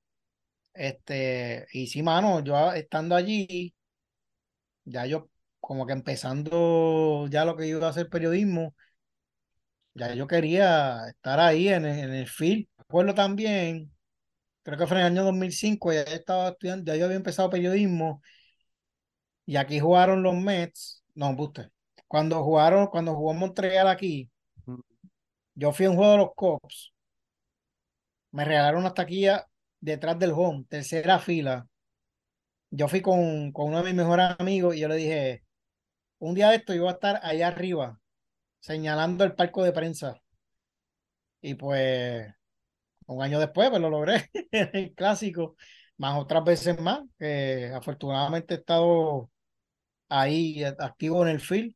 este, 0.75 1.67
y 1.73 1.87
sí, 1.89 2.03
mano, 2.03 2.41
yo 2.41 2.73
estando 2.73 3.15
allí, 3.17 3.75
ya 4.85 5.07
yo 5.07 5.31
como 5.61 5.87
que 5.87 5.93
empezando 5.93 7.27
ya 7.29 7.45
lo 7.45 7.57
que 7.57 7.67
iba 7.67 7.87
a 7.87 7.91
hacer 7.91 8.09
periodismo, 8.09 8.75
ya 9.95 10.15
yo 10.15 10.27
quería 10.27 11.09
estar 11.09 11.41
ahí 11.41 11.69
en 11.69 11.85
el, 11.85 11.99
en 11.99 12.15
el 12.15 12.29
field. 12.29 12.67
Recuerdo 12.79 13.15
también 13.15 13.93
creo 14.63 14.79
que 14.79 14.87
fue 14.87 14.99
en 14.99 15.07
el 15.07 15.13
año 15.13 15.25
2005, 15.25 15.93
ya 15.93 16.03
estaba 16.03 16.51
estudiando, 16.51 16.93
ya 16.93 16.99
yo 16.99 17.07
había 17.07 17.17
empezado 17.17 17.51
periodismo 17.51 18.23
y 19.51 19.57
aquí 19.57 19.81
jugaron 19.81 20.23
los 20.23 20.37
Mets 20.37 21.03
no, 21.17 21.35
Buster. 21.35 21.73
Cuando 22.07 22.45
jugaron, 22.45 22.87
cuando 22.87 23.17
jugó 23.17 23.35
Montreal 23.35 23.89
aquí, 23.89 24.31
yo 25.57 25.73
fui 25.73 25.87
a 25.87 25.91
un 25.91 25.97
juego 25.97 26.13
de 26.13 26.19
los 26.19 26.35
Cops. 26.37 26.93
Me 28.31 28.45
regalaron 28.45 28.83
una 28.83 28.95
taquilla 28.95 29.49
detrás 29.81 30.17
del 30.21 30.31
home, 30.31 30.67
tercera 30.69 31.19
fila. 31.19 31.67
Yo 32.71 32.87
fui 32.87 33.01
con, 33.01 33.51
con 33.51 33.71
uno 33.71 33.79
de 33.79 33.87
mis 33.87 33.95
mejores 33.95 34.37
amigos 34.39 34.77
y 34.77 34.81
yo 34.81 34.87
le 34.87 34.95
dije, 34.95 35.43
un 36.21 36.37
día 36.37 36.51
de 36.51 36.57
esto 36.57 36.73
yo 36.73 36.83
voy 36.83 36.91
a 36.91 36.95
estar 36.95 37.19
allá 37.25 37.49
arriba, 37.49 38.01
señalando 38.61 39.25
el 39.25 39.35
palco 39.35 39.65
de 39.65 39.73
prensa. 39.73 40.23
Y 41.41 41.55
pues, 41.55 42.25
un 43.07 43.21
año 43.21 43.41
después, 43.41 43.69
pues 43.69 43.83
lo 43.83 43.91
logré, 43.91 44.31
el 44.53 44.95
clásico, 44.95 45.57
más 45.97 46.17
otras 46.21 46.45
veces 46.45 46.81
más, 46.81 47.01
que 47.19 47.73
afortunadamente 47.75 48.55
he 48.55 48.59
estado 48.59 49.29
ahí 50.11 50.63
activo 50.65 51.23
en 51.23 51.29
el 51.31 51.41
field 51.41 51.75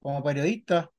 como 0.00 0.22
periodista. 0.22 0.90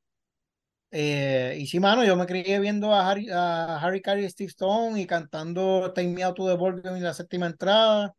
Eh, 0.92 1.58
y 1.60 1.68
sí, 1.68 1.80
mano, 1.80 2.04
yo 2.04 2.16
me 2.16 2.26
crié 2.26 2.60
viendo 2.60 2.94
a 2.94 3.10
Harry, 3.10 3.30
a 3.32 3.78
Harry 3.80 4.02
Carey 4.02 4.26
y 4.26 4.30
Steve 4.30 4.50
Stone 4.50 5.00
y 5.00 5.06
cantando 5.06 5.94
Take 5.94 6.08
Me 6.08 6.24
Out 6.24 6.36
to 6.38 6.48
the 6.48 6.56
Ball 6.56 6.82
en 6.84 7.04
la 7.04 7.14
séptima 7.14 7.46
entrada. 7.46 8.16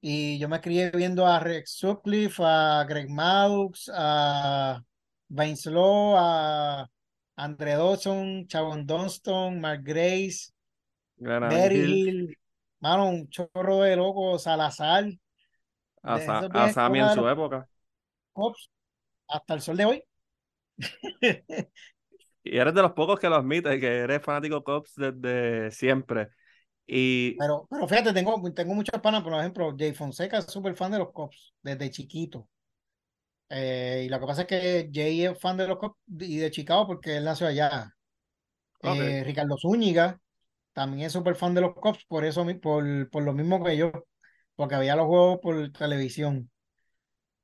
Y 0.00 0.38
yo 0.38 0.48
me 0.48 0.60
crié 0.60 0.90
viendo 0.90 1.26
a 1.26 1.40
Rex 1.40 1.72
Sutcliffe, 1.72 2.42
a 2.44 2.84
Greg 2.88 3.10
Maddox, 3.10 3.90
a 3.92 4.82
Vince 5.28 5.70
a 5.74 6.86
Andre 7.36 7.72
Dawson, 7.72 8.46
Chavon 8.46 8.86
Dunston, 8.86 9.60
Mark 9.60 9.82
Grace, 9.82 10.52
Hill. 11.18 12.36
Mano, 12.80 13.08
un 13.08 13.28
chorro 13.28 13.80
de 13.80 13.96
locos, 13.96 14.42
Salazar. 14.44 15.06
A, 16.06 16.14
a 16.14 16.72
Sammy 16.72 17.00
en 17.00 17.10
su 17.10 17.28
época. 17.28 17.68
hasta 19.28 19.54
el 19.54 19.60
sol 19.60 19.76
de 19.76 19.84
hoy. 19.84 20.04
y 22.44 22.56
eres 22.56 22.74
de 22.74 22.82
los 22.82 22.92
pocos 22.92 23.18
que 23.18 23.28
lo 23.28 23.36
admite, 23.36 23.80
que 23.80 23.98
eres 23.98 24.22
fanático 24.22 24.62
Cops 24.62 24.94
desde 24.96 25.70
siempre. 25.70 26.28
Y... 26.86 27.36
Pero, 27.36 27.66
pero 27.68 27.88
fíjate, 27.88 28.12
tengo, 28.12 28.40
tengo 28.52 28.74
muchas 28.74 29.00
panas, 29.00 29.22
por 29.22 29.34
ejemplo, 29.34 29.74
Jay 29.76 29.92
Fonseca 29.92 30.38
es 30.38 30.46
súper 30.46 30.76
fan 30.76 30.92
de 30.92 30.98
los 30.98 31.12
Cops 31.12 31.54
desde 31.62 31.90
chiquito. 31.90 32.48
Eh, 33.48 34.04
y 34.06 34.08
lo 34.08 34.18
que 34.20 34.26
pasa 34.26 34.42
es 34.42 34.46
que 34.48 34.90
Jay 34.92 35.24
es 35.24 35.38
fan 35.38 35.56
de 35.56 35.66
los 35.66 35.78
Cops 35.78 35.96
y 36.20 36.36
de 36.38 36.50
Chicago 36.50 36.86
porque 36.86 37.16
él 37.16 37.24
nació 37.24 37.46
allá. 37.46 37.92
Eh, 38.82 39.24
Ricardo 39.24 39.56
Zúñiga 39.58 40.20
también 40.72 41.06
es 41.06 41.12
súper 41.12 41.34
fan 41.34 41.54
de 41.54 41.62
los 41.62 41.74
Cops, 41.74 42.04
por 42.06 42.24
eso, 42.24 42.46
por, 42.60 43.10
por 43.10 43.22
lo 43.22 43.32
mismo 43.32 43.64
que 43.64 43.76
yo, 43.76 43.90
porque 44.56 44.74
había 44.74 44.96
los 44.96 45.06
juegos 45.06 45.38
por 45.40 45.72
televisión. 45.72 46.50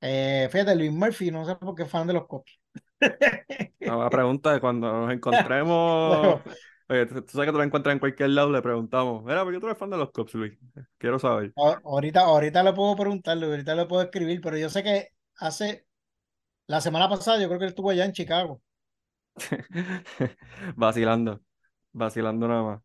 Eh, 0.00 0.48
fíjate, 0.50 0.74
Luis 0.74 0.90
Murphy, 0.90 1.30
no 1.30 1.44
sé 1.44 1.54
por 1.56 1.74
qué 1.74 1.84
es 1.84 1.90
fan 1.90 2.06
de 2.06 2.14
los 2.14 2.26
Cops. 2.26 2.58
La 3.80 4.10
pregunta 4.10 4.52
de 4.52 4.60
cuando 4.60 4.92
nos 4.92 5.12
encontremos. 5.12 6.40
Oye, 6.88 7.06
tú, 7.06 7.24
sabes 7.28 7.46
que 7.46 7.52
te 7.52 7.58
lo 7.58 7.62
encuentras 7.62 7.92
en 7.92 8.00
cualquier 8.00 8.30
lado, 8.30 8.50
le 8.50 8.60
preguntamos, 8.60 9.22
mira, 9.24 9.44
¿por 9.44 9.52
qué 9.52 9.60
tú 9.60 9.66
eres 9.66 9.78
fan 9.78 9.90
de 9.90 9.96
los 9.96 10.10
Cops, 10.10 10.34
Luis? 10.34 10.58
Quiero 10.98 11.18
saber. 11.18 11.52
Ahorita, 11.84 12.22
ahorita 12.22 12.62
le 12.62 12.72
puedo 12.72 12.96
preguntarle, 12.96 13.46
ahorita 13.46 13.74
le 13.74 13.86
puedo 13.86 14.02
escribir, 14.02 14.40
pero 14.40 14.56
yo 14.56 14.68
sé 14.68 14.82
que 14.82 15.08
hace 15.36 15.86
la 16.66 16.80
semana 16.80 17.08
pasada, 17.08 17.40
yo 17.40 17.48
creo 17.48 17.58
que 17.58 17.66
él 17.66 17.70
estuvo 17.70 17.90
allá 17.90 18.04
en 18.04 18.12
Chicago. 18.12 18.60
vacilando, 20.76 21.40
vacilando 21.92 22.48
nada 22.48 22.62
más. 22.62 22.82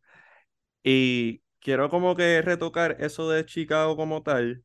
Y 0.84 1.42
quiero 1.68 1.90
como 1.90 2.16
que 2.16 2.42
retocar 2.42 2.96
eso 3.02 3.30
de 3.30 3.46
Chicago 3.46 3.98
como 3.98 4.24
tal. 4.24 4.64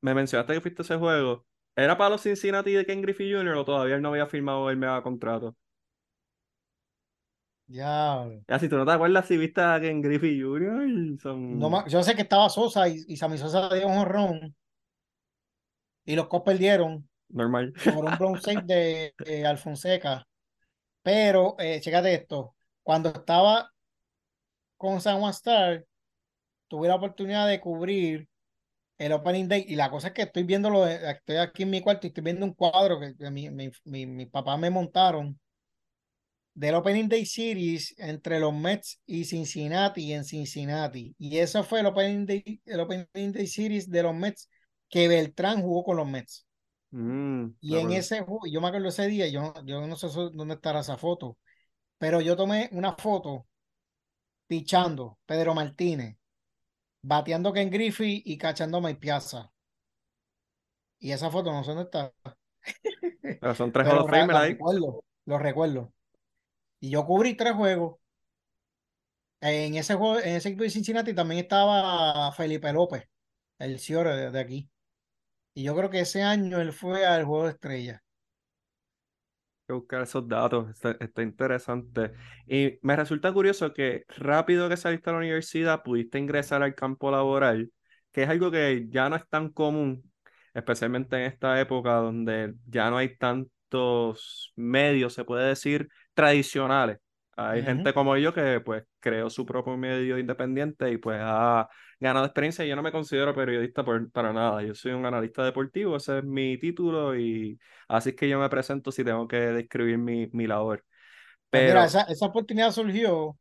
Me 0.00 0.14
mencionaste 0.14 0.54
que 0.54 0.60
fuiste 0.60 0.82
a 0.82 0.84
ese 0.84 0.96
juego. 0.96 1.44
¿Era 1.74 1.98
para 1.98 2.10
los 2.10 2.22
Cincinnati 2.22 2.70
de 2.70 2.86
Ken 2.86 3.02
Griffey 3.02 3.32
Jr. 3.32 3.56
o 3.56 3.64
todavía 3.64 3.96
él 3.96 4.02
no 4.02 4.10
había 4.10 4.28
firmado 4.28 4.70
el 4.70 4.76
mega 4.76 5.02
contrato? 5.02 5.56
Ya. 7.66 8.24
Ya, 8.46 8.58
si 8.60 8.68
tú 8.68 8.76
no 8.76 8.86
te 8.86 8.92
acuerdas 8.92 9.26
si 9.26 9.36
viste 9.36 9.60
a 9.60 9.80
Ken 9.80 10.00
Griffey 10.00 10.40
Jr. 10.40 11.26
No, 11.34 11.88
yo 11.88 12.04
sé 12.04 12.14
que 12.14 12.22
estaba 12.22 12.48
Sosa 12.48 12.88
y, 12.88 13.02
y 13.08 13.16
Sammy 13.16 13.36
Sosa 13.36 13.74
dio 13.74 13.88
un 13.88 13.96
honrón. 13.98 14.54
Y 16.04 16.14
los 16.14 16.28
Cops 16.28 16.44
perdieron. 16.44 17.08
Normal. 17.30 17.72
Por 17.92 18.04
un 18.04 18.16
blown 18.16 18.40
save 18.40 19.12
de, 19.18 19.44
Alfonseca. 19.44 20.24
Pero, 21.02 21.56
eh, 21.58 21.80
chécate 21.80 22.14
esto. 22.14 22.54
Cuando 22.80 23.08
estaba 23.08 23.72
con 24.76 25.00
San 25.00 25.18
Juan 25.18 25.32
Star, 25.32 25.84
tuve 26.68 26.88
la 26.88 26.96
oportunidad 26.96 27.48
de 27.48 27.60
cubrir 27.60 28.28
el 28.98 29.12
Opening 29.12 29.48
Day. 29.48 29.64
Y 29.68 29.76
la 29.76 29.90
cosa 29.90 30.08
es 30.08 30.14
que 30.14 30.22
estoy 30.22 30.44
viendo, 30.44 30.86
estoy 30.86 31.36
aquí 31.36 31.64
en 31.64 31.70
mi 31.70 31.80
cuarto 31.80 32.06
y 32.06 32.08
estoy 32.08 32.24
viendo 32.24 32.46
un 32.46 32.54
cuadro 32.54 32.98
que, 33.00 33.30
mi, 33.30 33.50
mi, 33.50 33.70
mi, 34.06 34.26
papá 34.26 34.56
me 34.56 34.70
montaron 34.70 35.38
del 36.54 36.74
Opening 36.76 37.08
Day 37.08 37.26
Series 37.26 37.94
entre 37.98 38.38
los 38.38 38.54
Mets 38.54 39.00
y 39.06 39.24
Cincinnati 39.24 40.12
en 40.12 40.24
Cincinnati. 40.24 41.14
Y 41.18 41.38
eso 41.38 41.64
fue 41.64 41.80
el 41.80 41.86
Opening 41.86 42.26
Day, 42.26 42.60
el 42.64 42.80
Opening 42.80 43.32
Day 43.32 43.46
Series 43.46 43.90
de 43.90 44.02
los 44.02 44.14
Mets 44.14 44.48
que 44.88 45.08
Beltrán 45.08 45.62
jugó 45.62 45.84
con 45.84 45.96
los 45.96 46.06
Mets. 46.06 46.46
Mm, 46.90 47.46
y 47.60 47.76
en 47.76 47.92
ese 47.92 48.20
juego, 48.20 48.42
yo 48.48 48.60
me 48.60 48.68
acuerdo 48.68 48.88
ese 48.88 49.08
día, 49.08 49.26
yo, 49.26 49.52
yo 49.64 49.84
no 49.84 49.96
sé 49.96 50.06
dónde 50.32 50.54
estará 50.54 50.78
esa 50.78 50.96
foto, 50.96 51.36
pero 51.98 52.20
yo 52.20 52.36
tomé 52.36 52.68
una 52.70 52.92
foto 52.92 53.48
pichando 54.46 55.18
Pedro 55.26 55.54
Martínez, 55.54 56.16
bateando 57.04 57.52
Ken 57.52 57.70
Griffey 57.70 58.22
y 58.24 58.38
cachando 58.38 58.80
Mike 58.80 58.98
Piazza. 58.98 59.52
Y 60.98 61.12
esa 61.12 61.30
foto 61.30 61.52
no 61.52 61.62
sé 61.62 61.70
dónde 61.72 61.84
está. 61.84 62.12
Pero 63.20 63.54
son 63.54 63.70
tres 63.70 63.86
juegos 63.88 64.10
Lo 64.10 64.40
recuerdo, 64.40 65.04
lo 65.26 65.38
recuerdo. 65.38 65.92
Y 66.80 66.90
yo 66.90 67.04
cubrí 67.04 67.36
tres 67.36 67.52
juegos. 67.52 67.96
En 69.40 69.74
ese 69.74 69.94
juego, 69.94 70.18
en 70.18 70.36
ese 70.36 70.48
equipo 70.48 70.64
de 70.64 70.70
Cincinnati 70.70 71.12
también 71.14 71.42
estaba 71.42 72.32
Felipe 72.32 72.72
López, 72.72 73.06
el 73.58 73.78
Ciore 73.78 74.30
de, 74.30 74.40
aquí. 74.40 74.70
Y 75.52 75.64
yo 75.64 75.76
creo 75.76 75.90
que 75.90 76.00
ese 76.00 76.22
año 76.22 76.58
él 76.60 76.72
fue 76.72 77.04
al 77.04 77.24
juego 77.24 77.44
de 77.44 77.50
estrella 77.50 78.03
que 79.66 79.72
buscar 79.72 80.02
esos 80.02 80.28
datos, 80.28 80.68
está, 81.00 81.22
interesante. 81.22 82.12
Y 82.46 82.78
me 82.82 82.96
resulta 82.96 83.32
curioso 83.32 83.72
que 83.72 84.04
rápido 84.08 84.68
que 84.68 84.76
saliste 84.76 85.10
a 85.10 85.14
la 85.14 85.20
universidad 85.20 85.82
pudiste 85.82 86.18
ingresar 86.18 86.62
al 86.62 86.74
campo 86.74 87.10
laboral, 87.10 87.70
que 88.12 88.22
es 88.24 88.28
algo 88.28 88.50
que 88.50 88.86
ya 88.88 89.08
no 89.08 89.16
es 89.16 89.28
tan 89.28 89.50
común, 89.50 90.10
especialmente 90.54 91.16
en 91.16 91.22
esta 91.24 91.60
época 91.60 91.94
donde 91.96 92.54
ya 92.66 92.90
no 92.90 92.98
hay 92.98 93.16
tantos 93.16 94.52
medios, 94.56 95.14
se 95.14 95.24
puede 95.24 95.48
decir, 95.48 95.88
tradicionales 96.14 96.98
hay 97.36 97.62
gente 97.62 97.92
como 97.92 98.16
yo 98.16 98.32
que 98.32 98.60
pues 98.60 98.84
creó 99.00 99.30
su 99.30 99.44
propio 99.44 99.76
medio 99.76 100.18
independiente 100.18 100.90
y 100.90 100.98
pues 100.98 101.18
ha 101.20 101.68
ganado 102.00 102.24
experiencia. 102.24 102.64
Yo 102.64 102.76
no 102.76 102.82
me 102.82 102.92
considero 102.92 103.34
periodista 103.34 103.84
para 103.84 104.32
nada. 104.32 104.62
Yo 104.62 104.74
soy 104.74 104.92
un 104.92 105.06
analista 105.06 105.44
deportivo, 105.44 105.96
ese 105.96 106.18
es 106.18 106.24
mi 106.24 106.58
título 106.58 107.16
y 107.16 107.58
así 107.88 108.10
es 108.10 108.16
que 108.16 108.28
yo 108.28 108.38
me 108.38 108.48
presento 108.48 108.92
si 108.92 109.04
tengo 109.04 109.26
que 109.26 109.36
describir 109.36 109.98
mi, 109.98 110.28
mi 110.32 110.46
labor. 110.46 110.84
Pues 111.50 111.62
Pero 111.68 111.82
esa, 111.82 112.02
esa 112.02 112.26
oportunidad 112.26 112.72
surgió 112.72 113.36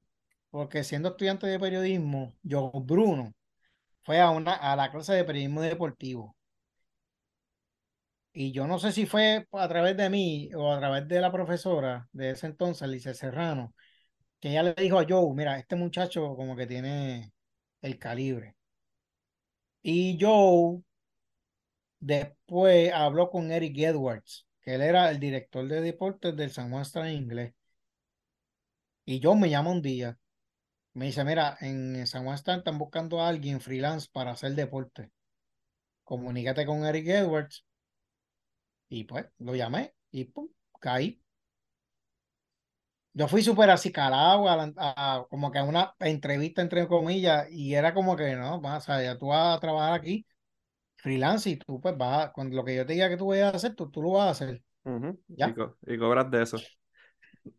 porque 0.50 0.84
siendo 0.84 1.10
estudiante 1.10 1.48
de 1.48 1.60
periodismo, 1.60 2.36
yo, 2.44 2.72
Bruno, 2.86 3.34
fue 4.04 4.22
a, 4.22 4.30
una, 4.30 4.54
a 4.54 4.76
la 4.76 4.92
clase 4.92 5.14
de 5.14 5.24
periodismo 5.24 5.62
deportivo. 5.62 6.36
Y 8.34 8.52
yo 8.52 8.68
no 8.68 8.80
sé 8.80 8.92
si 8.92 9.06
fue 9.06 9.48
a 9.52 9.68
través 9.68 9.96
de 9.96 10.10
mí 10.10 10.50
o 10.56 10.72
a 10.72 10.80
través 10.80 11.08
de 11.08 11.22
la 11.22 11.32
profesora 11.32 12.08
de 12.12 12.32
ese 12.32 12.48
entonces, 12.48 12.88
Lice 12.88 13.14
Serrano, 13.14 13.74
que 14.44 14.50
ella 14.50 14.64
le 14.64 14.74
dijo 14.74 15.00
a 15.00 15.06
Joe, 15.08 15.34
mira, 15.34 15.58
este 15.58 15.78
muchacho 15.78 16.36
como 16.36 16.54
que 16.58 16.68
tiene 16.68 17.32
el 17.82 17.98
calibre. 17.98 18.58
Y 19.82 20.18
Joe 20.20 20.82
después 22.02 22.92
habló 22.92 23.30
con 23.30 23.54
Eric 23.54 23.78
Edwards, 23.78 24.46
que 24.60 24.76
él 24.76 24.82
era 24.82 25.10
el 25.12 25.22
director 25.22 25.66
de 25.66 25.80
deportes 25.80 26.36
del 26.36 26.52
San 26.52 26.72
Juan 26.72 26.82
Star 26.82 27.10
inglés. 27.10 27.54
Y 29.06 29.22
Joe 29.24 29.38
me 29.38 29.50
llama 29.50 29.72
un 29.72 29.82
día, 29.82 30.20
me 30.94 31.06
dice, 31.06 31.24
mira, 31.24 31.58
en 31.62 32.06
San 32.06 32.26
Juan 32.26 32.36
Star 32.36 32.58
están 32.58 32.78
buscando 32.78 33.22
a 33.22 33.30
alguien 33.30 33.62
freelance 33.62 34.10
para 34.12 34.32
hacer 34.32 34.56
deporte. 34.56 35.10
Comunícate 36.04 36.66
con 36.66 36.86
Eric 36.86 37.08
Edwards 37.08 37.66
y 38.90 39.06
pues 39.06 39.26
lo 39.38 39.56
llamé 39.56 39.96
y 40.12 40.26
pum, 40.26 40.50
caí. 40.82 41.23
Yo 43.14 43.28
fui 43.28 43.44
súper 43.44 43.70
así 43.70 43.92
calado, 43.92 44.50
a, 44.50 45.26
como 45.30 45.52
que 45.52 45.60
a 45.60 45.64
una 45.64 45.94
entrevista 46.00 46.62
entre 46.62 46.88
comillas, 46.88 47.48
y 47.52 47.76
era 47.76 47.94
como 47.94 48.16
que 48.16 48.36
no, 48.36 48.60
vas 48.60 48.90
a, 48.90 49.04
ya 49.04 49.18
tú 49.18 49.28
vas 49.28 49.58
a 49.58 49.60
trabajar 49.60 49.94
aquí, 49.94 50.26
freelance, 50.98 51.50
y 51.50 51.58
tú 51.58 51.80
pues 51.80 51.96
vas, 51.96 52.32
cuando 52.32 52.56
lo 52.56 52.66
que 52.66 52.76
yo 52.76 52.86
te 52.86 52.94
diga 52.94 53.10
que 53.10 53.18
tú 53.18 53.28
vayas 53.28 53.54
a 53.54 53.58
hacer, 53.58 53.76
tú, 53.76 53.92
tú 53.92 54.02
lo 54.02 54.14
vas 54.14 54.28
a 54.28 54.32
hacer. 54.32 54.64
Y, 55.86 55.98
cobras 55.98 56.32
de 56.32 56.42
eso. 56.42 56.58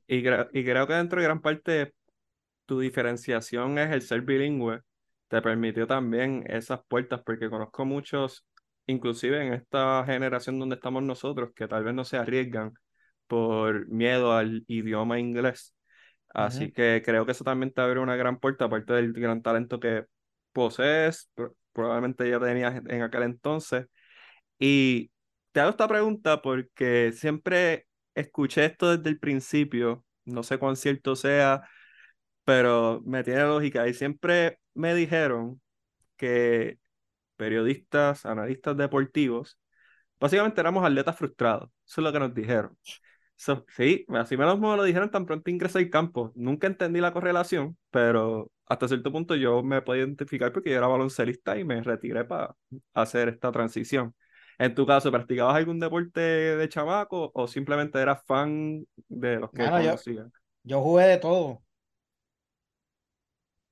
Y, 0.08 0.18
y 0.18 0.64
creo 0.64 0.86
que 0.86 0.94
dentro 0.94 1.20
de 1.20 1.26
gran 1.26 1.40
parte 1.40 1.94
tu 2.66 2.80
diferenciación 2.80 3.78
es 3.78 3.92
el 3.92 4.02
ser 4.02 4.22
bilingüe. 4.22 4.80
Te 5.28 5.40
permitió 5.40 5.86
también 5.86 6.44
esas 6.48 6.80
puertas, 6.88 7.22
porque 7.24 7.48
conozco 7.48 7.84
muchos 7.84 8.44
inclusive 8.86 9.46
en 9.46 9.54
esta 9.54 10.04
generación 10.04 10.58
donde 10.58 10.74
estamos 10.76 11.02
nosotros, 11.02 11.52
que 11.54 11.68
tal 11.68 11.84
vez 11.84 11.94
no 11.94 12.04
se 12.04 12.16
arriesgan 12.16 12.74
por 13.26 13.88
miedo 13.88 14.32
al 14.32 14.64
idioma 14.68 15.18
inglés. 15.18 15.74
Así 16.30 16.72
que 16.72 17.02
creo 17.04 17.26
que 17.26 17.32
eso 17.32 17.44
también 17.44 17.72
te 17.72 17.80
abre 17.80 18.00
una 18.00 18.16
gran 18.16 18.38
puerta, 18.40 18.64
aparte 18.64 18.92
del 18.94 19.12
gran 19.12 19.42
talento 19.42 19.78
que 19.80 20.04
posees, 20.52 21.30
probablemente 21.72 22.28
ya 22.28 22.40
tenías 22.40 22.82
en 22.88 23.02
aquel 23.02 23.22
entonces. 23.24 23.86
Y 24.58 25.10
te 25.52 25.60
hago 25.60 25.70
esta 25.70 25.88
pregunta 25.88 26.42
porque 26.42 27.12
siempre 27.12 27.86
escuché 28.14 28.66
esto 28.66 28.96
desde 28.96 29.10
el 29.10 29.18
principio, 29.18 30.04
no 30.24 30.42
sé 30.42 30.58
cuán 30.58 30.76
cierto 30.76 31.16
sea, 31.16 31.68
pero 32.44 33.02
me 33.04 33.24
tiene 33.24 33.42
lógica 33.44 33.88
y 33.88 33.94
siempre 33.94 34.58
me 34.74 34.94
dijeron 34.94 35.60
que 36.16 36.78
periodistas, 37.36 38.26
analistas 38.26 38.76
deportivos, 38.76 39.58
básicamente 40.20 40.60
éramos 40.60 40.84
atletas 40.84 41.16
frustrados, 41.16 41.70
eso 41.86 42.00
es 42.00 42.04
lo 42.04 42.12
que 42.12 42.20
nos 42.20 42.34
dijeron. 42.34 42.76
Sí, 43.36 44.06
así 44.08 44.36
menos 44.36 44.58
me 44.58 44.76
lo 44.76 44.84
dijeron 44.84 45.10
tan 45.10 45.26
pronto 45.26 45.50
ingresé 45.50 45.78
al 45.78 45.90
campo. 45.90 46.32
Nunca 46.34 46.66
entendí 46.66 47.00
la 47.00 47.12
correlación, 47.12 47.76
pero 47.90 48.50
hasta 48.66 48.88
cierto 48.88 49.12
punto 49.12 49.34
yo 49.34 49.62
me 49.62 49.82
puedo 49.82 50.00
identificar 50.00 50.52
porque 50.52 50.70
yo 50.70 50.76
era 50.76 50.86
baloncelista 50.86 51.58
y 51.58 51.64
me 51.64 51.82
retiré 51.82 52.24
para 52.24 52.54
hacer 52.94 53.28
esta 53.28 53.52
transición. 53.52 54.14
En 54.58 54.74
tu 54.74 54.86
caso, 54.86 55.10
¿practicabas 55.10 55.56
algún 55.56 55.80
deporte 55.80 56.20
de 56.20 56.68
chamaco 56.68 57.30
o 57.34 57.46
simplemente 57.48 57.98
eras 57.98 58.22
fan 58.24 58.86
de 59.08 59.40
los 59.40 59.50
que 59.50 59.64
conocían? 59.68 60.32
Yo, 60.62 60.80
jugué 60.80 61.04
de 61.06 61.18
todo. 61.18 61.62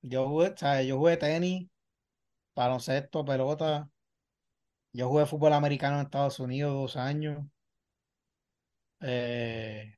Yo 0.01 0.27
jugué, 0.27 0.49
o 0.49 0.57
sea, 0.57 0.81
yo 0.83 0.97
jugué 0.97 1.15
tenis, 1.15 1.69
baloncesto, 2.53 3.23
pelota. 3.23 3.89
Yo 4.91 5.07
jugué 5.07 5.25
fútbol 5.25 5.53
americano 5.53 5.95
en 5.95 6.05
Estados 6.05 6.39
Unidos 6.39 6.73
dos 6.73 6.97
años. 6.97 7.45
Eh, 9.05 9.97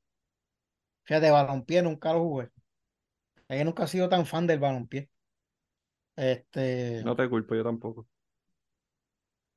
fíjate, 1.03 1.29
balompié 1.29 1.83
nunca 1.83 2.11
lo 2.11 2.23
jugué. 2.23 2.49
Yo 3.47 3.63
nunca 3.63 3.83
he 3.83 3.87
sido 3.87 4.09
tan 4.09 4.25
fan 4.25 4.47
del 4.47 4.59
balompié. 4.59 5.09
Este, 6.15 7.03
no 7.03 7.15
te 7.15 7.29
culpo, 7.29 7.55
yo 7.55 7.63
tampoco. 7.63 8.07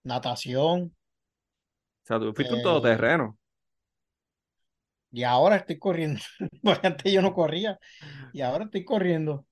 Natación. 0.05 0.95
O 2.03 2.07
sea, 2.07 2.19
tú 2.19 2.33
fuiste 2.35 2.55
un 2.55 2.63
todoterreno. 2.63 3.39
Y 5.11 5.23
ahora 5.23 5.57
estoy 5.57 5.79
corriendo. 5.79 6.21
Porque 6.63 6.87
antes 6.87 7.13
yo 7.13 7.23
no 7.23 7.33
corría. 7.33 7.79
Y 8.33 8.43
ahora 8.43 8.65
estoy 8.65 8.85
corriendo. 8.85 9.47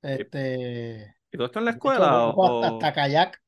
Este. 0.00 1.16
¿Y 1.32 1.36
tú 1.36 1.44
estás 1.44 1.60
en 1.60 1.64
la 1.64 1.70
escuela? 1.72 2.28
o... 2.28 2.64
hasta, 2.64 2.92
kayak. 2.92 3.42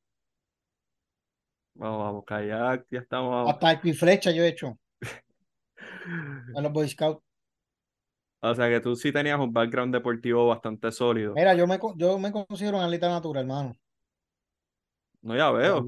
Vamos, 1.74 1.98
vamos, 1.98 2.24
kayak, 2.24 2.86
ya 2.90 3.00
estamos. 3.00 3.48
Hasta 3.48 3.72
el 3.72 3.80
y 3.82 3.92
flecha 3.92 4.30
yo 4.30 4.42
he 4.42 4.48
hecho. 4.48 4.78
A 6.56 6.61
los 6.61 6.73
Boy 6.73 6.88
Scouts. 6.88 7.23
O 8.40 8.54
sea 8.54 8.68
que 8.68 8.80
tú 8.80 8.94
sí 8.94 9.11
tenías 9.11 9.40
un 9.40 9.52
background 9.52 9.94
deportivo 9.94 10.46
bastante 10.46 10.92
sólido. 10.92 11.32
Mira, 11.34 11.54
yo 11.54 11.66
me, 11.66 11.78
yo 11.96 12.18
me 12.18 12.30
considero 12.30 12.76
un 12.76 12.84
atleta 12.84 13.08
natural, 13.08 13.44
hermano. 13.44 13.75
No, 15.23 15.34
ya 15.34 15.50
veo. 15.50 15.82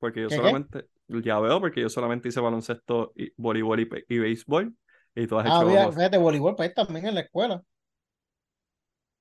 Porque 0.00 0.22
yo 0.22 0.30
solamente, 0.30 0.86
ya 1.06 1.38
veo, 1.38 1.60
porque 1.60 1.80
yo 1.80 1.88
solamente 1.88 2.28
hice 2.28 2.40
baloncesto, 2.40 3.12
y, 3.14 3.32
voleibol 3.36 3.80
y, 4.08 4.18
béisbol. 4.18 4.74
Y 5.14 5.26
tú 5.28 5.38
has 5.38 5.46
ah, 5.48 5.62
hecho. 5.62 5.92
fíjate, 5.92 6.18
voleibol, 6.18 6.56
pues 6.56 6.74
también 6.74 7.06
en 7.06 7.14
la 7.14 7.20
escuela. 7.20 7.62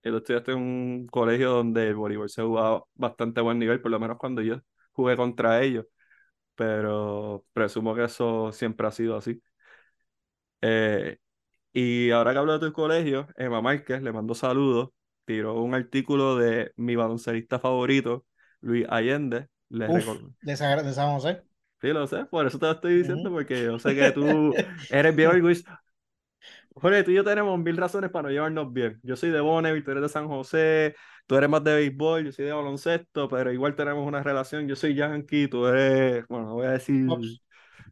Y 0.04 0.10
tú 0.10 0.17
estudiaste 0.17 0.54
en 0.54 0.58
un 0.58 1.08
colegio 1.08 1.52
donde 1.52 1.89
el 1.89 1.95
voleibol 1.95 2.30
se 2.30 2.41
jugaba 2.41 2.84
bastante 2.95 3.41
buen 3.41 3.60
nivel, 3.60 3.82
por 3.82 3.91
lo 3.91 4.00
menos 4.00 4.17
cuando 4.17 4.41
yo 4.41 4.62
jugué 4.93 5.15
contra 5.15 5.62
ellos. 5.62 5.86
Pero 6.56 7.45
presumo 7.54 7.93
que 7.93 8.06
eso 8.06 8.52
siempre 8.52 8.88
ha 8.88 8.91
sido 8.91 9.15
así. 9.15 9.39
Eh, 10.62 11.17
y 11.72 12.12
ahora 12.12 12.34
que 12.34 12.39
hablo 12.39 12.58
de 12.58 12.67
tu 12.67 12.74
colegio, 12.74 13.28
Emma 13.36 13.62
Márquez 13.62 14.02
le 14.02 14.12
mando 14.12 14.34
saludos, 14.36 14.89
tiró 15.26 15.62
un 15.62 15.76
artículo 15.76 16.36
de 16.38 16.74
mi 16.76 16.95
baloncelista 16.95 17.60
favorito, 17.60 18.26
Luis 18.62 18.86
Allende. 18.89 19.48
Le 19.69 19.88
de, 19.88 20.02
San 20.93 21.13
José. 21.13 21.43
Sí, 21.82 21.88
lo 21.89 22.08
sé, 22.08 22.26
por 22.26 22.48
eso 22.48 22.58
te 22.58 22.65
lo 22.65 22.72
estoy 22.72 22.98
diciendo, 22.98 23.30
porque 23.32 23.63
yo 23.63 23.78
sé 23.80 23.95
que 23.95 24.12
tú 24.12 24.54
eres 24.89 25.15
bien 25.15 25.30
orgulloso. 25.30 25.63
Jorge, 26.74 27.04
tú 27.04 27.12
y 27.12 27.15
yo 27.15 27.24
tenemos 27.24 27.60
mil 27.60 27.78
razones 27.78 28.10
para 28.10 28.24
no 28.24 28.30
llevarnos 28.30 28.72
bien. 28.72 29.00
Yo 29.04 29.15
soy 29.15 29.30
de 29.30 29.41
Bonneville, 29.41 29.84
tú 29.84 29.91
eres 29.91 30.04
de 30.04 30.10
San 30.10 30.28
José, 30.28 30.95
tú 31.28 31.36
eres 31.36 31.50
más 31.50 31.63
de 31.63 31.76
béisbol, 31.76 32.26
yo 32.26 32.32
soy 32.32 32.45
de 32.45 32.54
baloncesto, 32.54 33.28
pero 33.28 33.52
igual 33.52 33.76
tenemos 33.76 34.08
una 34.08 34.24
relación. 34.24 34.67
Yo 34.67 34.76
soy 34.76 34.95
yankee, 34.95 35.48
tú 35.48 35.65
eres, 35.67 36.26
bueno, 36.28 36.45
no 36.48 36.54
voy 36.54 36.67
a 36.67 36.72
decir. 36.72 37.08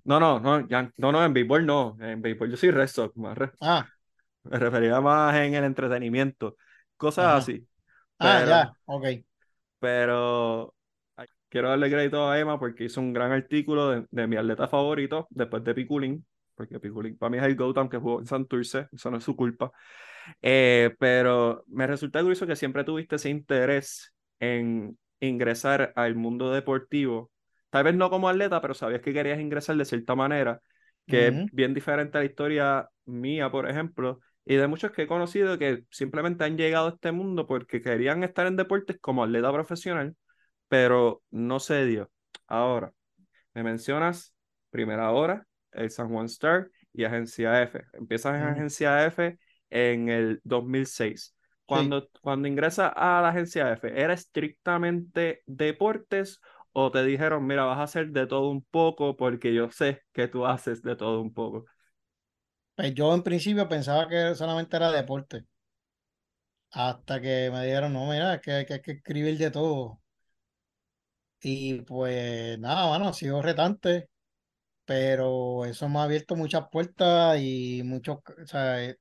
No, 0.08 0.22
no, 0.22 0.40
no, 0.40 0.66
no, 0.98 1.12
no, 1.12 1.26
en 1.26 1.34
béisbol 1.34 1.66
no. 1.66 1.98
En 2.00 2.22
béisbol 2.22 2.50
yo 2.50 2.56
soy 2.56 2.72
Red 2.72 2.90
más 3.16 3.38
Ah. 3.60 3.86
Me 4.44 4.58
refería 4.58 5.02
más 5.02 5.36
en 5.36 5.54
el 5.54 5.66
entretenimiento. 5.66 6.56
Cosas 6.96 7.44
así. 7.44 7.68
ah, 8.18 8.44
ya, 8.48 8.72
ok. 8.86 9.06
Pero 9.80 10.74
quiero 11.50 11.70
darle 11.70 11.90
crédito 11.90 12.30
a 12.30 12.40
Emma 12.40 12.58
porque 12.58 12.86
hizo 12.86 13.02
un 13.02 13.12
gran 13.12 13.34
artículo 13.34 13.90
de, 13.90 14.06
de 14.10 14.28
mi 14.28 14.38
atleta 14.38 14.70
favorito 14.70 15.28
después 15.30 15.62
de 15.66 15.76
Piculín, 15.76 16.26
porque 16.56 16.80
Piculín 16.80 17.18
para 17.18 17.30
mí 17.30 17.38
es 17.38 17.44
el 17.44 17.58
Gotham 17.58 17.90
que 17.90 17.98
jugó 17.98 18.20
en 18.22 18.28
Santurce, 18.28 18.88
eso 18.94 19.12
no 19.12 19.18
es 19.18 19.26
su 19.26 19.36
culpa. 19.36 19.72
Eh, 20.42 20.96
pero 21.00 21.66
me 21.68 21.86
resulta 21.86 22.22
curioso 22.22 22.48
que 22.48 22.56
siempre 22.56 22.86
tuviste 22.86 23.18
ese 23.18 23.30
interés 23.30 24.14
en 24.40 24.98
ingresar 25.20 25.92
al 25.96 26.16
mundo 26.16 26.52
deportivo 26.52 27.30
tal 27.70 27.84
vez 27.84 27.96
no 27.96 28.10
como 28.10 28.30
atleta, 28.30 28.62
pero 28.62 28.74
sabías 28.74 29.02
que 29.02 29.14
querías 29.14 29.40
ingresar 29.40 29.76
de 29.76 29.86
cierta 29.86 30.16
manera, 30.16 30.62
que 31.06 31.28
es 31.28 31.52
bien 31.54 31.74
diferente 31.74 32.18
a 32.18 32.22
la 32.22 32.26
historia 32.26 32.90
mía, 33.06 33.50
por 33.50 33.70
ejemplo, 33.70 34.20
y 34.46 34.56
de 34.56 34.68
muchos 34.68 34.92
que 34.92 35.04
he 35.04 35.08
conocido 35.08 35.58
que 35.58 35.84
simplemente 35.90 36.44
han 36.44 36.58
llegado 36.58 36.88
a 36.88 36.92
este 36.92 37.12
mundo 37.12 37.48
porque 37.48 37.82
querían 37.82 38.24
estar 38.24 38.48
en 38.48 38.56
deportes 38.56 38.98
como 39.00 39.24
atleta 39.24 39.52
profesional, 39.52 40.16
pero 40.68 41.22
no 41.32 41.60
se 41.60 41.86
dio. 41.86 42.10
Ahora, 42.48 42.94
me 43.54 43.64
mencionas 43.64 44.34
primera 44.70 45.12
hora, 45.12 45.46
el 45.72 45.92
San 45.92 46.10
Juan 46.10 46.26
Star 46.28 46.70
y 46.94 47.04
Agencia 47.04 47.62
F. 47.64 47.84
Empiezas 47.94 48.36
en 48.36 48.44
Agencia 48.44 49.06
F 49.06 49.38
en 49.70 50.10
el 50.10 50.40
2006. 50.44 51.36
Cuando, 51.66 52.08
cuando 52.22 52.48
ingresas 52.48 52.94
a 52.96 53.22
la 53.22 53.30
Agencia 53.30 53.74
F, 53.74 54.02
¿era 54.02 54.14
estrictamente 54.14 55.42
deportes 55.46 56.40
o 56.80 56.92
te 56.92 57.04
dijeron, 57.04 57.48
mira, 57.48 57.64
vas 57.64 57.80
a 57.80 57.84
hacer 57.84 58.12
de 58.12 58.28
todo 58.28 58.50
un 58.52 58.64
poco 58.64 59.18
porque 59.18 59.52
yo 59.52 59.72
sé 59.72 60.04
que 60.14 60.28
tú 60.28 60.46
haces 60.46 60.84
de 60.84 60.96
todo 60.96 61.22
un 61.22 61.34
poco? 61.34 61.66
Pues 62.76 62.94
yo 62.94 63.14
en 63.16 63.24
principio 63.24 63.68
pensaba 63.68 64.08
que 64.08 64.36
solamente 64.36 64.78
era 64.78 64.92
deporte. 64.92 65.46
Hasta 66.72 67.20
que 67.20 67.50
me 67.52 67.66
dijeron, 67.66 67.92
no, 67.94 68.10
mira, 68.10 68.40
que, 68.40 68.52
hay 68.52 68.66
que 68.66 68.92
escribir 68.92 69.38
de 69.38 69.52
todo. 69.52 70.00
Y 71.42 71.82
pues 71.82 72.60
nada, 72.60 72.88
bueno, 72.90 73.08
ha 73.08 73.14
sido 73.14 73.42
retante, 73.42 74.10
pero 74.86 75.66
eso 75.66 75.90
me 75.90 76.00
ha 76.00 76.04
abierto 76.04 76.36
muchas 76.36 76.70
puertas 76.72 77.40
y 77.42 77.84
mucho, 77.86 78.24
o 78.44 78.48
sea, 78.48 78.84
he 78.84 78.98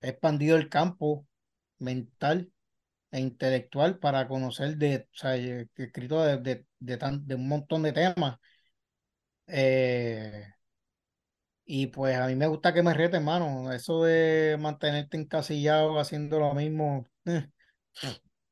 expandido 0.00 0.56
el 0.56 0.68
campo 0.68 1.26
mental 1.78 2.52
e 3.10 3.20
intelectual 3.20 3.98
para 3.98 4.28
conocer 4.28 4.76
de, 4.76 5.08
o 5.12 5.16
sea, 5.16 5.36
escrito 5.36 6.22
de, 6.22 6.38
de, 6.38 6.66
de, 6.84 7.34
un 7.34 7.48
montón 7.48 7.82
de 7.82 7.92
temas. 7.92 8.38
Eh, 9.46 10.44
y 11.66 11.86
pues 11.88 12.16
a 12.16 12.26
mí 12.26 12.34
me 12.36 12.46
gusta 12.46 12.72
que 12.74 12.82
me 12.82 12.94
rete, 12.94 13.16
hermano. 13.16 13.72
Eso 13.72 14.02
de 14.04 14.56
mantenerte 14.58 15.16
encasillado 15.16 15.98
haciendo 15.98 16.38
lo 16.38 16.54
mismo, 16.54 17.06
eh, 17.24 17.48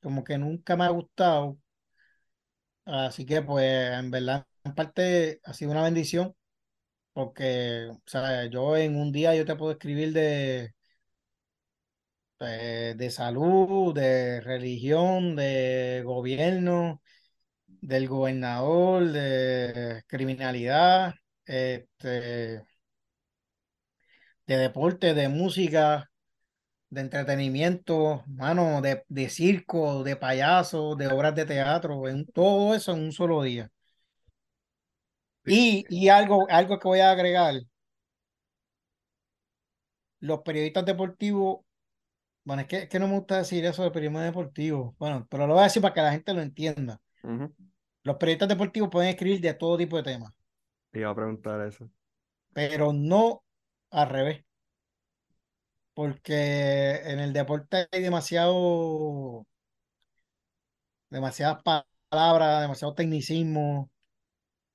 como 0.03 0.25
que 0.25 0.39
nunca 0.39 0.77
me 0.77 0.85
ha 0.85 0.91
gustado. 0.91 1.59
Así 2.85 3.25
que 3.27 3.43
pues 3.43 3.65
en 3.99 4.11
verdad, 4.11 4.47
en 4.65 4.75
parte 4.75 5.41
ha 5.45 5.55
sido 5.55 5.71
una 5.71 5.83
bendición, 5.85 6.35
porque, 7.13 7.89
o 7.91 8.03
sea, 8.07 8.47
yo 8.47 8.77
en 8.77 8.97
un 8.97 9.13
día 9.13 9.35
yo 9.37 9.47
te 9.47 9.57
puedo 9.57 9.73
escribir 9.73 10.13
de 10.13 10.75
eh, 12.41 12.95
de 12.97 13.11
salud, 13.11 13.95
de 13.95 14.41
religión, 14.41 15.37
de 15.37 16.03
gobierno, 16.05 17.02
del 17.83 18.09
gobernador, 18.09 19.13
de 19.13 20.03
criminalidad, 20.09 21.15
este, 21.47 22.63
de 24.47 24.57
deporte, 24.57 25.15
de 25.15 25.29
música, 25.29 26.11
de 26.91 27.01
entretenimiento, 27.03 28.25
mano, 28.29 28.81
de, 28.83 29.05
de 29.09 29.29
circo, 29.29 30.05
de 30.05 30.17
payaso, 30.17 30.97
de 30.97 31.09
obras 31.09 31.35
de 31.35 31.47
teatro, 31.47 32.09
en 32.09 32.27
todo 32.27 32.75
eso 32.75 32.93
en 32.93 33.01
un 33.05 33.13
solo 33.13 33.43
día. 33.43 33.71
Y, 35.45 35.85
y 35.89 36.09
algo, 36.09 36.47
algo 36.51 36.79
que 36.79 36.89
voy 36.89 37.01
a 37.01 37.11
agregar, 37.13 37.55
los 40.21 40.41
periodistas 40.43 40.85
deportivos 40.87 41.61
bueno, 42.45 42.63
es 42.69 42.89
que, 42.89 42.99
no 42.99 43.07
me 43.07 43.15
gusta 43.19 43.39
decir 43.39 43.65
eso 43.65 43.83
de 43.85 43.91
periodismo 43.91 44.21
deportivo. 44.21 44.97
Bueno, 44.99 45.27
pero 45.31 45.47
lo 45.47 45.55
voy 45.55 45.61
a 45.61 45.65
decir 45.65 45.81
para 45.81 45.95
que 45.95 46.01
la 46.01 46.13
gente 46.13 46.35
lo 46.35 46.43
entienda. 46.43 47.01
Los 48.03 48.17
periodistas 48.17 48.49
deportivos 48.49 48.91
pueden 48.91 49.11
escribir 49.11 49.41
de 49.41 49.55
todo 49.55 49.77
tipo 49.77 49.97
de 49.97 50.03
temas. 50.03 50.33
Te 50.91 51.01
iba 51.01 51.11
a 51.11 51.15
preguntar 51.15 51.67
eso. 51.67 51.89
Pero 52.53 52.93
no 52.93 53.43
al 53.91 54.09
revés. 54.09 54.45
Porque 55.95 57.01
en 57.05 57.21
el 57.21 57.33
deporte 57.33 57.87
hay 57.93 58.03
demasiado, 58.03 59.47
demasiadas 61.11 61.63
palabras, 62.11 62.63
demasiado 62.63 62.95
tecnicismo 62.95 63.91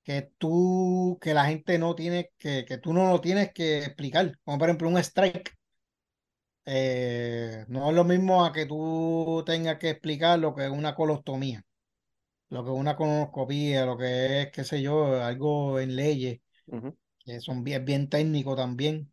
que 0.03 0.31
tú, 0.37 1.17
que 1.21 1.33
la 1.33 1.45
gente 1.45 1.77
no 1.79 1.95
tiene, 1.95 2.31
que, 2.37 2.65
que 2.65 2.77
tú 2.77 2.93
no 2.93 3.09
lo 3.09 3.19
tienes 3.21 3.51
que 3.53 3.79
explicar. 3.79 4.37
Como 4.45 4.57
por 4.57 4.69
ejemplo 4.69 4.89
un 4.89 4.97
strike. 4.99 5.57
Eh, 6.65 7.65
no 7.69 7.89
es 7.89 7.95
lo 7.95 8.03
mismo 8.03 8.43
a 8.45 8.51
que 8.53 8.65
tú 8.65 9.43
tengas 9.45 9.77
que 9.77 9.89
explicar 9.91 10.37
lo 10.39 10.53
que 10.53 10.65
es 10.65 10.71
una 10.71 10.95
colostomía, 10.95 11.63
lo 12.49 12.63
que 12.63 12.71
es 12.71 12.77
una 12.77 12.95
colonoscopía, 12.95 13.85
lo 13.85 13.97
que 13.97 14.41
es, 14.43 14.51
qué 14.51 14.63
sé 14.63 14.81
yo, 14.81 15.21
algo 15.21 15.79
en 15.79 15.95
leyes, 15.95 16.41
que 17.19 17.41
son 17.41 17.63
bien, 17.63 17.85
bien 17.85 18.09
técnicos 18.09 18.57
también. 18.57 19.11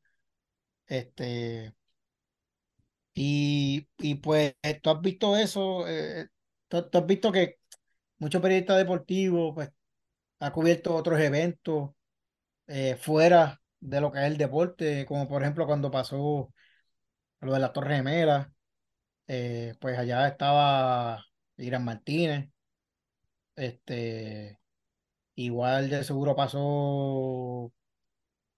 Este, 0.87 1.75
y, 3.15 3.89
y 3.99 4.17
pues 4.17 4.55
tú 4.83 4.91
has 4.91 5.01
visto 5.01 5.37
eso, 5.37 5.87
eh, 5.89 6.29
tú, 6.69 6.79
has 6.93 7.07
visto 7.07 7.33
que 7.33 7.59
muchos 8.19 8.43
periodistas 8.43 8.79
deportivos 8.79 9.53
pues 9.55 9.71
ha 10.41 10.53
cubierto 10.53 10.95
otros 10.97 11.21
eventos 11.21 11.91
eh, 12.69 12.97
fuera 12.97 13.61
de 13.81 14.01
lo 14.01 14.13
que 14.13 14.21
es 14.21 14.27
el 14.27 14.39
deporte, 14.39 15.07
como 15.07 15.29
por 15.29 15.43
ejemplo 15.43 15.67
cuando 15.67 15.91
pasó 15.91 16.53
lo 17.41 17.53
de 17.55 17.61
la 17.61 17.73
Torre 17.73 17.97
Gemela, 17.97 18.53
eh, 19.29 19.75
pues 19.81 19.99
allá 19.99 20.29
estaba 20.29 21.25
Irán 21.59 21.85
Martínez, 21.85 22.51
este, 23.57 24.59
igual 25.37 25.91
de 25.91 26.05
seguro 26.05 26.37
pasó 26.37 27.73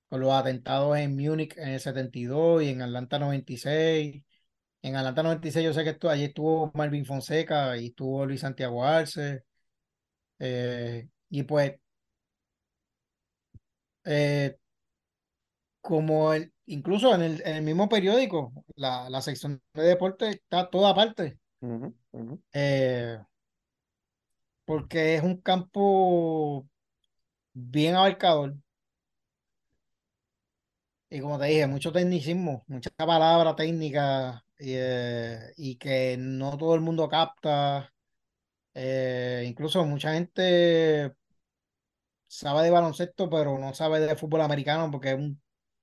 con 0.08 0.20
los 0.20 0.32
atentados 0.32 0.96
en 0.98 1.16
Múnich 1.16 1.56
en 1.58 1.68
el 1.70 1.80
72 1.80 2.62
y 2.62 2.68
en 2.70 2.82
Atlanta 2.82 3.18
96. 3.18 4.22
En 4.82 4.96
Atlanta 4.96 5.22
96 5.22 5.64
yo 5.64 5.72
sé 5.74 5.84
que 5.84 5.90
estuvo, 5.90 6.10
allí 6.10 6.24
estuvo 6.24 6.70
Marvin 6.74 7.04
Fonseca 7.06 7.76
y 7.78 7.88
estuvo 7.88 8.26
Luis 8.26 8.40
Santiago 8.40 8.84
Arce. 8.84 9.44
Eh, 10.38 11.08
y 11.30 11.42
pues, 11.44 11.74
eh, 14.04 14.56
como 15.80 16.32
el, 16.32 16.52
incluso 16.66 17.14
en 17.14 17.22
el, 17.22 17.42
en 17.44 17.56
el 17.56 17.62
mismo 17.62 17.88
periódico, 17.88 18.52
la, 18.76 19.08
la, 19.10 19.20
sección 19.22 19.62
de 19.74 19.82
deporte 19.82 20.28
está 20.30 20.68
toda 20.70 20.94
parte. 20.94 21.38
Eh, 22.52 23.18
porque 24.66 25.16
es 25.16 25.22
un 25.24 25.40
campo 25.42 26.68
bien 27.54 27.96
abarcador. 27.96 28.56
Y 31.10 31.20
como 31.20 31.38
te 31.38 31.46
dije, 31.46 31.66
mucho 31.66 31.92
tecnicismo, 31.92 32.64
mucha 32.68 32.90
palabra 32.96 33.54
técnica 33.56 34.44
y 35.56 35.76
que 35.76 36.16
no 36.18 36.56
todo 36.58 36.74
el 36.74 36.80
mundo 36.80 37.08
capta. 37.08 37.92
Eh, 38.74 39.44
incluso 39.48 39.84
mucha 39.86 40.14
gente 40.14 41.14
sabe 42.28 42.62
de 42.64 42.70
baloncesto, 42.70 43.30
pero 43.30 43.58
no 43.58 43.74
sabe 43.74 44.00
de 44.00 44.16
fútbol 44.16 44.42
americano 44.42 44.90
porque 44.90 45.10
es 45.10 45.16
un 45.18 45.40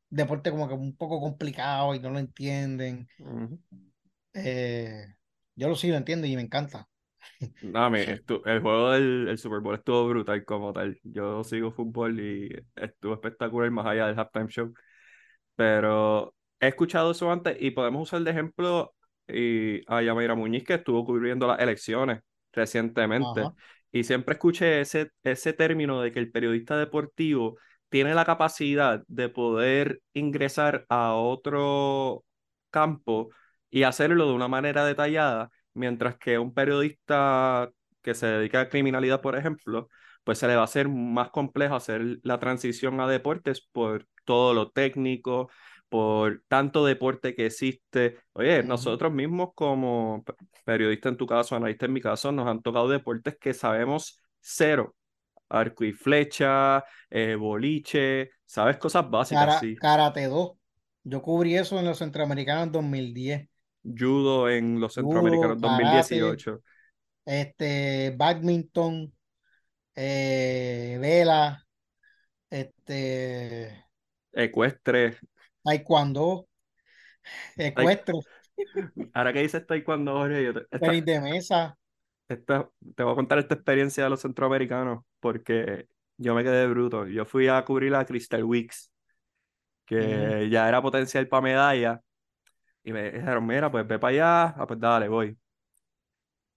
deporte 0.10 0.52
como 0.52 0.68
que 0.68 0.76
un 0.76 0.96
poco 0.98 1.22
complicado 1.22 1.96
y 1.96 2.00
no 2.00 2.12
lo 2.12 2.20
entienden. 2.20 3.10
Eh, 4.34 5.16
yo 5.56 5.70
lo 5.70 5.76
sí 5.76 5.90
lo 5.90 5.98
entiendo 5.98 6.28
y 6.28 6.36
me 6.36 6.42
encanta. 6.44 6.88
No, 7.62 7.88
el 7.96 8.62
juego 8.62 8.92
del 8.92 9.38
Super 9.38 9.60
Bowl 9.60 9.76
estuvo 9.76 10.08
brutal 10.08 10.44
como 10.46 10.74
tal. 10.74 11.00
Yo 11.04 11.44
sigo 11.44 11.72
fútbol 11.72 12.20
y 12.20 12.50
estuvo 12.76 13.14
espectacular 13.14 13.72
más 13.72 13.86
allá 13.86 14.08
del 14.08 14.20
halftime 14.20 14.48
show. 14.48 14.74
Pero 15.56 16.36
he 16.60 16.68
escuchado 16.68 17.12
eso 17.12 17.32
antes 17.32 17.58
y 17.60 17.72
podemos 17.72 18.04
usar 18.04 18.22
de 18.22 18.32
ejemplo 18.32 18.94
y 19.28 19.82
a 19.92 20.02
Yamira 20.02 20.36
Muñiz 20.36 20.64
que 20.64 20.76
estuvo 20.76 21.06
cubriendo 21.06 21.48
las 21.48 21.60
elecciones 21.60 22.22
recientemente. 22.52 23.44
Y 23.92 24.04
siempre 24.04 24.34
escuché 24.34 24.82
ese, 24.82 25.12
ese 25.24 25.54
término 25.54 26.02
de 26.02 26.12
que 26.12 26.20
el 26.20 26.32
periodista 26.32 26.78
deportivo 26.78 27.58
tiene 27.90 28.16
la 28.16 28.26
capacidad 28.26 29.04
de 29.08 29.30
poder 29.30 30.02
ingresar 30.14 30.86
a 30.90 31.14
otro 31.14 32.24
campo 32.72 33.30
y 33.70 33.84
hacerlo 33.84 34.28
de 34.28 34.34
una 34.34 34.48
manera 34.48 34.86
detallada, 34.86 35.50
mientras 35.74 36.18
que 36.18 36.40
un 36.40 36.54
periodista 36.54 37.70
que 38.02 38.14
se 38.14 38.28
dedica 38.28 38.62
a 38.62 38.70
criminalidad, 38.70 39.22
por 39.22 39.38
ejemplo, 39.38 39.88
pues 40.24 40.38
se 40.40 40.48
le 40.48 40.56
va 40.56 40.62
a 40.62 40.66
hacer 40.66 40.90
más 40.90 41.30
complejo 41.30 41.76
hacer 41.76 42.20
la 42.24 42.40
transición 42.40 43.00
a 43.00 43.08
deportes 43.08 43.62
por 43.72 44.08
todo 44.26 44.54
lo 44.54 44.72
técnico, 44.72 45.50
por 45.90 46.44
tanto 46.48 46.86
deporte 46.86 47.36
que 47.36 47.46
existe. 47.48 48.18
Oye, 48.34 48.64
nosotros 48.64 49.12
mismos 49.12 49.50
como 49.56 50.24
periodistas 50.66 51.12
en 51.12 51.18
tu 51.18 51.28
caso, 51.28 51.56
analistas 51.56 51.88
en 51.88 51.94
mi 51.94 52.02
caso, 52.02 52.32
nos 52.32 52.48
han 52.48 52.62
tocado 52.62 52.90
deportes 52.90 53.38
que 53.40 53.54
sabemos 53.54 54.22
cero. 54.40 54.96
Arco 55.50 55.84
y 55.84 55.94
flecha, 55.94 56.84
eh, 57.12 57.36
boliche, 57.36 58.32
¿sabes? 58.44 58.78
Cosas 58.78 59.08
básicas, 59.08 59.60
sí. 59.60 59.76
Karate 59.76 60.26
2. 60.26 60.54
Yo 61.04 61.22
cubrí 61.22 61.56
eso 61.56 61.78
en 61.78 61.86
los 61.86 62.00
Centroamericanos 62.00 62.64
en 62.64 62.72
2010. 62.72 63.50
Judo 63.84 64.50
en 64.50 64.80
los 64.80 64.94
Centroamericanos 64.94 65.56
en 65.58 65.62
2018. 65.62 66.62
Este, 67.26 68.14
badminton, 68.18 69.14
eh, 69.96 70.98
vela, 71.00 71.66
este... 72.50 73.86
Ecuestre. 74.32 75.18
Taekwondo, 75.64 76.48
ecuestre. 77.56 78.16
Ahora 79.14 79.34
que 79.34 79.42
dices 79.42 79.66
taekwondo, 79.66 80.14
Jorge, 80.14 80.44
yo 80.44 80.54
tenis 80.80 81.06
de 81.06 81.22
mesa. 81.22 81.78
Esta, 82.28 82.70
te 82.96 83.04
voy 83.04 83.14
a 83.14 83.16
contar 83.16 83.40
esta 83.40 83.56
experiencia 83.56 84.04
de 84.04 84.10
los 84.10 84.22
centroamericanos 84.22 85.04
porque 85.20 85.88
yo 86.18 86.36
me 86.36 86.44
quedé 86.44 86.68
bruto. 86.68 87.06
Yo 87.08 87.26
fui 87.26 87.48
a 87.48 87.64
cubrir 87.64 87.94
a 87.96 88.06
Crystal 88.06 88.44
Weeks, 88.44 88.92
que 89.86 90.48
ya 90.50 90.68
era 90.68 90.82
potencial 90.82 91.28
para 91.28 91.42
medalla, 91.42 92.02
y 92.84 92.94
me 92.94 93.12
dijeron, 93.12 93.46
mira, 93.46 93.72
pues 93.72 93.88
ve 93.88 94.00
para 94.00 94.12
allá, 94.12 94.56
ah, 94.58 94.68
pues 94.68 94.80
dale, 94.80 95.08
voy. 95.08 95.38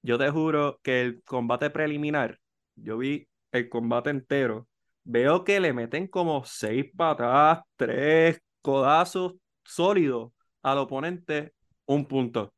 Yo 0.03 0.19
te 0.19 0.31
juro 0.31 0.81
que 0.83 1.01
el 1.03 1.23
combate 1.25 1.71
preliminar, 1.71 2.39
yo 2.75 2.99
vi 2.99 3.29
el 3.53 3.69
combate 3.69 4.11
entero, 4.11 4.69
veo 5.05 5.45
que 5.45 5.61
le 5.61 5.73
meten 5.73 6.07
como 6.09 6.45
seis 6.45 6.87
patadas, 6.97 7.61
tres 7.77 8.41
codazos 8.61 9.35
sólidos 9.65 10.33
al 10.63 10.79
oponente, 10.79 11.55
un 11.87 12.07
punto. 12.07 12.53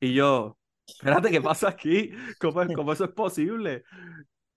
Y 0.00 0.14
yo, 0.14 0.58
espérate, 0.86 1.30
¿qué 1.30 1.40
pasa 1.40 1.68
aquí? 1.68 2.10
¿Cómo, 2.40 2.62
¿Cómo, 2.74 2.92
eso 2.92 3.04
es 3.04 3.10
posible? 3.12 3.84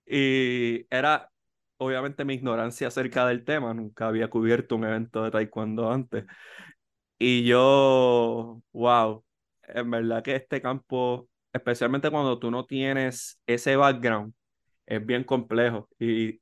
Y 0.06 0.86
era 0.90 1.30
obviamente 1.78 2.24
mi 2.24 2.34
ignorancia 2.34 2.88
acerca 2.88 3.26
del 3.26 3.44
tema, 3.44 3.72
nunca 3.72 4.06
había 4.08 4.28
cubierto 4.28 4.76
un 4.76 4.84
evento 4.84 5.24
de 5.24 5.30
taekwondo 5.30 5.90
antes. 5.90 6.24
Y 7.20 7.44
yo, 7.44 8.62
wow, 8.72 9.24
en 9.64 9.90
verdad 9.92 10.22
que 10.24 10.36
este 10.36 10.62
campo, 10.62 11.28
especialmente 11.52 12.10
cuando 12.10 12.38
tú 12.40 12.50
no 12.50 12.66
tienes 12.66 13.40
ese 13.46 13.76
background, 13.76 14.34
es 14.86 15.04
bien 15.06 15.24
complejo. 15.24 15.88
Y 15.98 16.40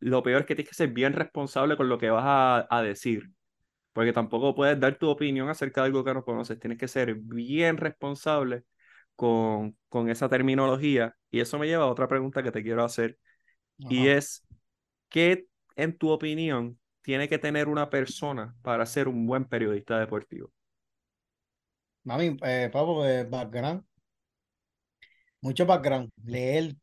lo 0.00 0.22
peor 0.22 0.42
es 0.42 0.46
que 0.46 0.54
tienes 0.56 0.70
que 0.70 0.76
ser 0.76 0.90
bien 0.90 1.14
responsable 1.14 1.76
con 1.76 1.88
lo 1.88 1.98
que 1.98 2.10
vas 2.10 2.24
a, 2.26 2.68
a 2.70 2.82
decir. 2.82 3.30
Porque 3.92 4.12
tampoco 4.12 4.54
puedes 4.54 4.80
dar 4.80 4.96
tu 4.98 5.08
opinión 5.10 5.48
acerca 5.50 5.82
de 5.82 5.88
algo 5.88 6.04
que 6.04 6.14
no 6.14 6.24
conoces. 6.24 6.58
Tienes 6.60 6.78
que 6.78 6.88
ser 6.88 7.14
bien 7.16 7.76
responsable 7.78 8.64
con, 9.16 9.76
con 9.88 10.10
esa 10.10 10.28
terminología. 10.28 11.16
Y 11.30 11.40
eso 11.40 11.58
me 11.58 11.66
lleva 11.68 11.84
a 11.84 11.88
otra 11.88 12.08
pregunta 12.08 12.42
que 12.42 12.52
te 12.52 12.62
quiero 12.62 12.84
hacer. 12.84 13.18
Y 13.88 14.08
es, 14.08 14.44
¿qué 15.10 15.46
en 15.76 15.98
tu 15.98 16.10
opinión 16.10 16.78
tiene 17.02 17.28
que 17.28 17.38
tener 17.38 17.68
una 17.68 17.90
persona 17.90 18.54
para 18.62 18.86
ser 18.86 19.08
un 19.08 19.26
buen 19.26 19.44
periodista 19.44 19.98
deportivo? 19.98 20.50
Mami, 22.04 22.36
eh, 22.42 22.70
Pablo, 22.72 23.06
eh, 23.06 23.24
background. 23.24 23.84
Mucho 25.40 25.66
background. 25.66 26.10
Leer. 26.24 26.76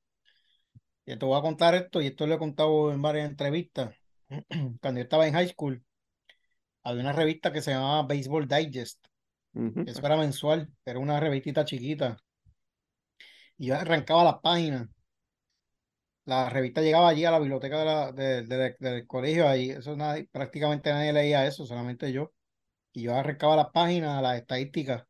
Y 1.05 1.17
te 1.17 1.25
voy 1.25 1.37
a 1.37 1.41
contar 1.41 1.73
esto, 1.75 2.01
y 2.01 2.07
esto 2.07 2.27
lo 2.27 2.35
he 2.35 2.37
contado 2.37 2.91
en 2.91 3.01
varias 3.01 3.29
entrevistas. 3.29 3.95
Cuando 4.81 4.99
yo 4.99 5.03
estaba 5.03 5.27
en 5.27 5.33
high 5.33 5.47
school, 5.47 5.83
había 6.83 7.01
una 7.01 7.13
revista 7.13 7.51
que 7.51 7.61
se 7.61 7.71
llamaba 7.71 8.03
Baseball 8.03 8.47
Digest. 8.47 9.03
Eso 9.85 10.05
era 10.05 10.15
mensual, 10.15 10.69
era 10.85 10.99
una 10.99 11.19
revistita 11.19 11.65
chiquita. 11.65 12.17
Y 13.57 13.67
yo 13.67 13.75
arrancaba 13.75 14.23
las 14.23 14.39
páginas. 14.41 14.87
La 16.29 16.49
revista 16.49 16.81
llegaba 16.81 17.09
allí 17.09 17.25
a 17.25 17.31
la 17.31 17.39
biblioteca 17.39 18.11
del 18.13 19.07
colegio, 19.07 19.47
ahí 19.47 19.71
eso 19.71 19.95
nadie, 19.95 20.25
prácticamente 20.31 20.91
nadie 20.91 21.13
leía 21.13 21.45
eso, 21.47 21.65
solamente 21.65 22.11
yo. 22.11 22.33
Y 22.93 23.03
yo 23.03 23.15
arrancaba 23.15 23.55
las 23.57 23.71
páginas, 23.71 24.21
las 24.23 24.37
estadísticas, 24.39 25.05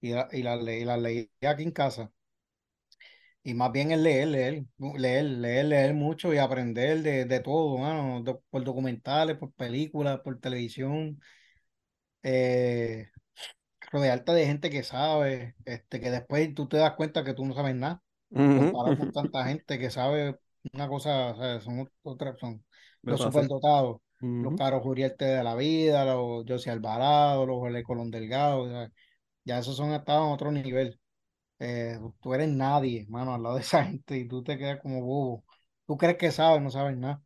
y, 0.00 0.12
y 0.12 0.42
las 0.44 0.62
leía 1.00 1.28
aquí 1.50 1.64
en 1.64 1.72
casa. 1.72 2.12
Y 3.44 3.54
más 3.54 3.72
bien 3.72 3.90
es 3.92 3.98
leer, 3.98 4.28
leer, 4.28 4.64
leer, 4.96 5.24
leer, 5.24 5.64
leer 5.66 5.94
mucho 5.94 6.32
y 6.32 6.38
aprender 6.38 7.02
de, 7.02 7.24
de 7.24 7.40
todo, 7.40 7.76
mano, 7.78 8.22
do- 8.22 8.42
por 8.50 8.62
documentales, 8.64 9.36
por 9.36 9.52
películas, 9.52 10.20
por 10.20 10.38
televisión, 10.40 11.20
eh, 12.22 13.10
rodearte 13.92 14.32
de 14.32 14.46
gente 14.46 14.70
que 14.70 14.82
sabe, 14.84 15.56
este, 15.64 16.00
que 16.00 16.10
después 16.10 16.54
tú 16.54 16.68
te 16.68 16.78
das 16.78 16.94
cuenta 16.96 17.24
que 17.24 17.34
tú 17.34 17.44
no 17.46 17.54
sabes 17.54 17.74
nada, 17.76 18.02
comparado 18.52 18.96
con 18.96 19.12
tanta 19.12 19.44
gente 19.46 19.78
que 19.78 19.90
sabe 19.90 20.38
una 20.72 20.88
cosa, 20.88 21.32
o 21.32 21.36
sea, 21.36 21.60
son 21.60 21.88
otras, 22.02 22.38
son 22.38 22.64
los 23.06 23.20
superdotados, 23.22 24.00
los 24.40 24.54
Ujú, 24.54 24.56
Carlos 24.56 24.82
Uriarte 24.84 25.24
de 25.24 25.44
la 25.44 25.54
vida, 25.54 26.04
los 26.04 26.44
José 26.46 26.70
Alvarado, 26.70 27.46
los 27.46 27.56
Jorge 27.58 27.82
Colón 27.82 28.10
Delgado, 28.10 28.62
o 28.62 28.68
sea, 28.68 28.90
ya 29.44 29.58
esos 29.58 29.76
son 29.76 29.92
estados 29.92 30.26
en 30.28 30.32
otro 30.34 30.52
nivel. 30.52 31.00
Eh, 31.60 31.98
tú 32.22 32.34
eres 32.34 32.48
nadie, 32.50 33.06
mano, 33.08 33.34
al 33.34 33.42
lado 33.42 33.56
de 33.56 33.62
esa 33.62 33.84
gente 33.86 34.18
y 34.18 34.28
tú 34.28 34.42
te 34.44 34.58
quedas 34.58 34.80
como 34.80 35.02
bobo. 35.02 35.44
Tú 35.86 35.96
crees 35.96 36.16
que 36.18 36.32
sabes, 36.32 36.62
no 36.62 36.70
sabes 36.70 36.96
nada. 36.98 37.22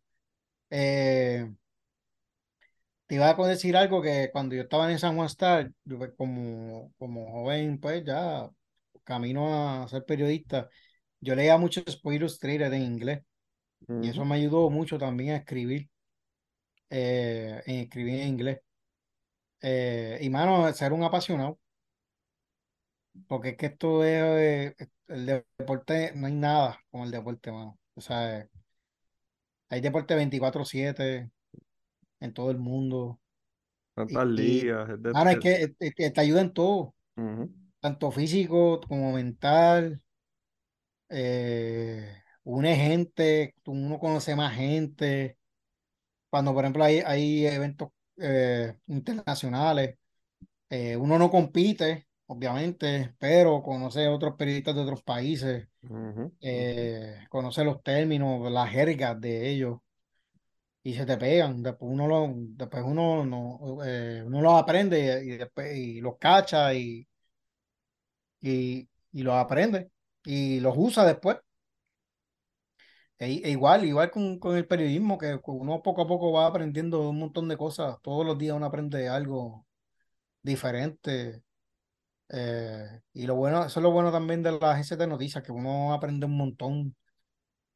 Eh, 0.70 1.50
te 3.06 3.14
iba 3.16 3.28
a 3.30 3.48
decir 3.48 3.76
algo 3.76 4.02
que 4.02 4.30
cuando 4.32 4.54
yo 4.54 4.62
estaba 4.62 4.90
en 4.90 4.98
San 4.98 5.14
Juan 5.16 5.26
Star, 5.26 5.70
yo 5.84 5.98
pues, 5.98 6.12
como, 6.16 6.92
como 6.98 7.30
joven, 7.32 7.78
pues 7.80 8.04
ya 8.04 8.48
camino 9.04 9.82
a 9.84 9.88
ser 9.88 10.04
periodista, 10.04 10.68
yo 11.26 11.34
leía 11.34 11.58
mucho 11.58 11.82
Sports 11.86 12.16
Illustrated 12.16 12.72
en 12.72 12.82
inglés 12.82 13.22
y 14.02 14.08
eso 14.10 14.24
me 14.24 14.36
ayudó 14.36 14.70
mucho 14.70 14.98
también 14.98 15.32
a 15.34 15.38
escribir, 15.38 15.90
eh, 16.90 17.62
en 17.66 17.76
escribir 17.80 18.20
en 18.20 18.28
inglés. 18.28 18.60
Eh, 19.60 20.18
y 20.22 20.30
mano, 20.30 20.72
ser 20.72 20.92
un 20.92 21.02
apasionado, 21.02 21.58
porque 23.28 23.50
es 23.50 23.56
que 23.56 23.66
esto 23.66 24.04
es, 24.04 24.74
eh, 24.78 24.88
el 25.08 25.26
deporte, 25.58 26.12
no 26.14 26.26
hay 26.26 26.34
nada 26.34 26.78
como 26.90 27.04
el 27.04 27.10
deporte, 27.10 27.50
mano. 27.52 27.78
O 27.94 28.00
sea, 28.00 28.48
Hay 29.68 29.80
deporte 29.80 30.14
veinticuatro 30.14 30.64
siete 30.64 31.30
en 32.20 32.32
todo 32.32 32.50
el 32.50 32.58
mundo. 32.58 33.20
Tantas 33.94 34.26
ligas. 34.26 34.90
es 34.90 35.02
de- 35.02 35.12
mano, 35.12 35.30
es 35.30 35.38
que 35.40 35.74
es 35.78 35.94
que 35.94 36.10
te 36.10 36.20
ayuda 36.20 36.40
en 36.42 36.52
todo, 36.52 36.94
ujú, 37.16 37.50
tanto 37.80 38.10
físico 38.10 38.80
como 38.88 39.12
mental. 39.12 40.00
Eh, 41.08 42.22
une 42.44 42.76
gente, 42.76 43.54
uno 43.66 43.98
conoce 43.98 44.34
más 44.36 44.54
gente. 44.56 45.38
Cuando, 46.30 46.54
por 46.54 46.64
ejemplo, 46.64 46.84
hay, 46.84 47.00
hay 47.00 47.46
eventos 47.46 47.90
eh, 48.18 48.74
internacionales, 48.88 49.98
eh, 50.70 50.96
uno 50.96 51.18
no 51.18 51.30
compite, 51.30 52.08
obviamente, 52.26 53.14
pero 53.18 53.62
conoce 53.62 54.08
otros 54.08 54.36
periodistas 54.36 54.74
de 54.76 54.82
otros 54.82 55.02
países, 55.02 55.68
conoce 57.28 57.64
los 57.64 57.82
términos, 57.82 58.50
las 58.50 58.70
jergas 58.70 59.20
de 59.20 59.48
ellos. 59.50 59.78
y 60.82 60.94
se 60.94 61.04
te 61.06 61.16
pegan. 61.18 61.62
Después 61.62 61.90
uno 61.92 62.06
lo, 62.06 62.32
después 62.34 62.82
uno 62.86 63.24
no, 63.26 63.78
eh, 63.84 64.22
uno 64.24 64.40
los 64.40 64.54
aprende 64.54 65.22
y, 65.24 65.36
después 65.36 65.76
y 65.76 66.00
los 66.00 66.16
cacha 66.18 66.72
y, 66.74 67.06
y, 68.40 68.88
y 69.12 69.22
los 69.22 69.34
aprende 69.34 69.90
y 70.26 70.60
los 70.60 70.74
usa 70.78 71.06
después. 71.06 71.38
E, 73.18 73.26
e 73.46 73.50
igual, 73.50 73.84
igual 73.86 74.10
con, 74.10 74.38
con 74.38 74.56
el 74.56 74.66
periodismo, 74.66 75.16
que 75.18 75.38
uno 75.46 75.82
poco 75.82 76.02
a 76.02 76.06
poco 76.06 76.32
va 76.32 76.46
aprendiendo 76.46 77.08
un 77.08 77.18
montón 77.18 77.48
de 77.48 77.56
cosas. 77.56 77.96
Todos 78.02 78.26
los 78.26 78.36
días 78.38 78.56
uno 78.56 78.66
aprende 78.66 79.08
algo 79.08 79.66
diferente. 80.42 81.42
eh, 82.30 83.00
y 83.14 83.26
lo 83.26 83.36
bueno, 83.36 83.64
eso 83.66 83.80
es 83.80 83.84
lo 83.84 83.90
bueno 83.92 84.12
también 84.12 84.42
de 84.42 84.52
las 84.52 84.62
agencias 84.64 84.98
de 84.98 85.06
noticias, 85.08 85.44
que 85.44 85.52
uno 85.52 85.94
aprende 85.94 86.26
un 86.26 86.36
montón 86.36 86.96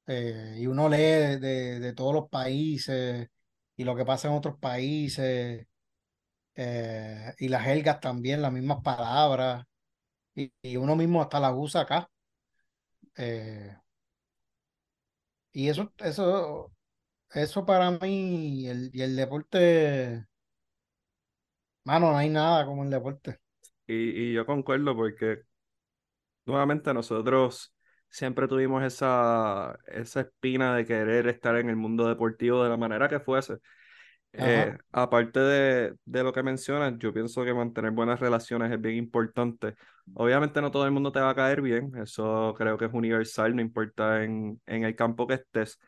eh, 0.07 0.57
y 0.59 0.67
uno 0.69 0.89
lee 0.89 0.99
de, 1.41 1.81
de 1.81 1.95
todos 1.95 2.15
los 2.15 2.29
países 2.31 3.29
y 3.77 3.85
lo 3.85 3.97
que 3.97 4.05
pasa 4.07 4.29
en 4.29 4.35
otros 4.35 4.59
países 4.59 5.67
eh, 6.57 7.35
y 7.39 7.49
las 7.49 7.65
jergas 7.65 8.01
también, 8.01 8.43
las 8.43 8.53
mismas 8.53 8.81
palabras, 8.83 9.65
y, 10.35 10.53
y 10.63 10.77
uno 10.79 10.97
mismo 10.97 11.23
hasta 11.23 11.41
las 11.41 11.55
usa 11.57 11.83
acá. 11.83 12.11
Eh, 13.21 13.77
y 15.53 15.69
eso, 15.69 15.93
eso, 15.99 16.73
eso 17.33 17.67
para 17.67 17.91
mí, 17.93 18.69
el, 18.69 18.91
y 18.95 19.03
el 19.03 19.17
deporte, 19.17 20.27
mano, 21.85 22.11
no 22.13 22.17
hay 22.19 22.29
nada 22.31 22.65
como 22.67 22.85
el 22.85 22.91
deporte. 22.91 23.39
Y, 23.87 24.31
y 24.31 24.33
yo 24.35 24.47
concuerdo 24.47 24.95
porque 24.97 25.43
nuevamente 26.47 26.93
nosotros 26.95 27.75
siempre 28.09 28.49
tuvimos 28.49 28.83
esa, 28.85 29.79
esa 29.87 30.21
espina 30.23 30.75
de 30.77 30.85
querer 30.87 31.29
estar 31.29 31.57
en 31.57 31.69
el 31.71 31.77
mundo 31.77 32.09
deportivo 32.09 32.63
de 32.63 32.71
la 32.71 32.77
manera 32.77 33.09
que 33.09 33.21
fuese. 33.21 33.59
Eh, 34.33 34.73
aparte 34.93 35.41
de, 35.41 35.95
de 36.05 36.23
lo 36.23 36.33
que 36.33 36.43
mencionas, 36.43 36.95
yo 36.99 37.13
pienso 37.13 37.45
que 37.45 37.53
mantener 37.53 37.91
buenas 37.91 38.21
relaciones 38.21 38.71
es 38.73 38.81
bien 38.81 38.97
importante. 38.97 39.75
Obviamente 40.15 40.61
no 40.61 40.71
todo 40.71 40.85
el 40.87 40.93
mundo 40.93 41.11
te 41.13 41.21
va 41.21 41.31
a 41.31 41.35
caer 41.35 41.61
bien, 41.63 41.93
eso 41.97 42.55
creo 42.57 42.79
que 42.79 42.85
es 42.87 42.93
universal, 42.93 43.55
no 43.57 43.61
importa 43.63 44.23
en, 44.25 44.61
en 44.67 44.85
el 44.85 44.95
campo 44.97 45.27
que 45.27 45.35
estés. 45.35 45.79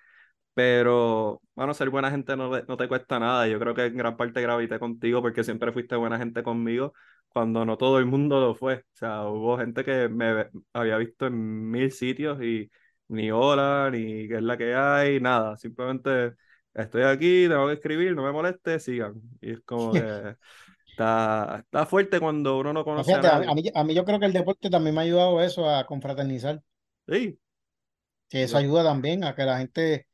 Pero, 0.55 1.41
bueno, 1.55 1.73
ser 1.75 1.89
buena 1.91 2.11
gente 2.11 2.37
no, 2.37 2.51
no 2.63 2.77
te 2.77 2.89
cuesta 2.89 3.19
nada. 3.19 3.49
Yo 3.49 3.59
creo 3.59 3.75
que 3.75 3.87
en 3.87 3.97
gran 3.97 4.17
parte 4.19 4.43
gravité 4.43 4.79
contigo 4.79 5.23
porque 5.23 5.45
siempre 5.45 5.73
fuiste 5.73 5.97
buena 5.97 6.19
gente 6.19 6.43
conmigo 6.43 6.93
cuando 7.29 7.65
no 7.65 7.79
todo 7.79 7.99
el 7.99 8.07
mundo 8.07 8.41
lo 8.41 8.55
fue. 8.55 8.77
O 8.79 8.83
sea, 8.93 9.25
hubo 9.29 9.57
gente 9.59 9.83
que 9.85 10.09
me 10.11 10.49
había 10.75 10.99
visto 10.99 11.27
en 11.27 11.71
mil 11.71 11.91
sitios 11.93 12.43
y 12.43 12.71
ni 13.09 13.31
hola, 13.31 13.89
ni 13.93 14.29
qué 14.29 14.37
es 14.37 14.43
la 14.43 14.59
que 14.59 14.75
hay, 14.75 15.21
nada. 15.21 15.57
Simplemente 15.57 16.35
estoy 16.75 17.03
aquí, 17.03 17.49
tengo 17.49 17.67
que 17.69 17.75
escribir, 17.75 18.15
no 18.15 18.23
me 18.25 18.33
moleste, 18.33 18.81
sigan. 18.81 19.21
Y 19.41 19.53
es 19.53 19.61
como 19.63 19.95
que 19.95 20.37
está, 20.91 21.61
está 21.65 21.87
fuerte 21.87 22.21
cuando 22.21 22.59
uno 22.59 22.73
no 22.73 22.85
Pues 22.95 23.05
conoce 23.05 23.17
a 23.17 23.23
Fíjate, 23.23 23.27
a, 23.29 23.37
a 23.37 23.41
nadie. 23.41 23.55
mí, 23.55 23.65
a 23.75 23.85
mí 23.85 23.95
yo 23.95 24.05
creo 24.07 24.19
que 24.21 24.25
el 24.27 24.33
deporte 24.33 24.71
también 24.71 24.95
me 24.95 25.01
ha 25.03 25.05
ayudado 25.05 25.43
eso 25.43 25.69
a 25.69 25.85
confraternizar, 25.87 26.63
Sí, 27.09 27.39
que 28.29 28.43
eso 28.43 28.57
ayuda 28.59 28.83
también 28.85 29.25
a 29.25 29.35
que 29.35 29.45
la 29.45 29.59
gente 29.59 30.07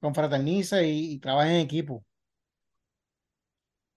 confraternice 0.00 0.86
y, 0.88 1.14
y 1.14 1.20
trabaje 1.20 1.52
en 1.56 1.60
equipo. 1.66 2.04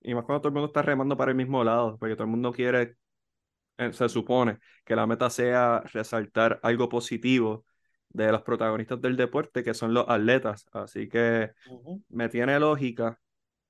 y 0.02 0.14
más 0.16 0.24
cuando 0.26 0.42
todo 0.42 0.50
el 0.50 0.54
mundo 0.54 0.68
está 0.68 0.82
remando 0.82 1.18
para 1.18 1.32
el 1.32 1.38
mismo 1.38 1.64
lado, 1.64 1.98
porque 1.98 2.16
todo 2.16 2.24
el 2.26 2.30
mundo 2.32 2.52
quiere 2.54 2.96
eh, 3.80 3.94
se 3.94 4.10
supone 4.10 4.60
que 4.86 4.98
la 4.98 5.08
meta 5.08 5.30
sea 5.32 5.82
resaltar 5.94 6.62
algo 6.64 6.90
positivo 6.90 7.66
de 8.26 8.32
los 8.32 8.42
protagonistas 8.44 9.02
del 9.02 9.16
deporte, 9.18 9.64
que 9.64 9.74
son 9.74 9.94
los 9.94 10.06
atletas. 10.10 10.66
Así 10.74 11.08
que 11.10 11.52
me 12.10 12.30
tiene 12.30 12.60
lógica. 12.60 13.20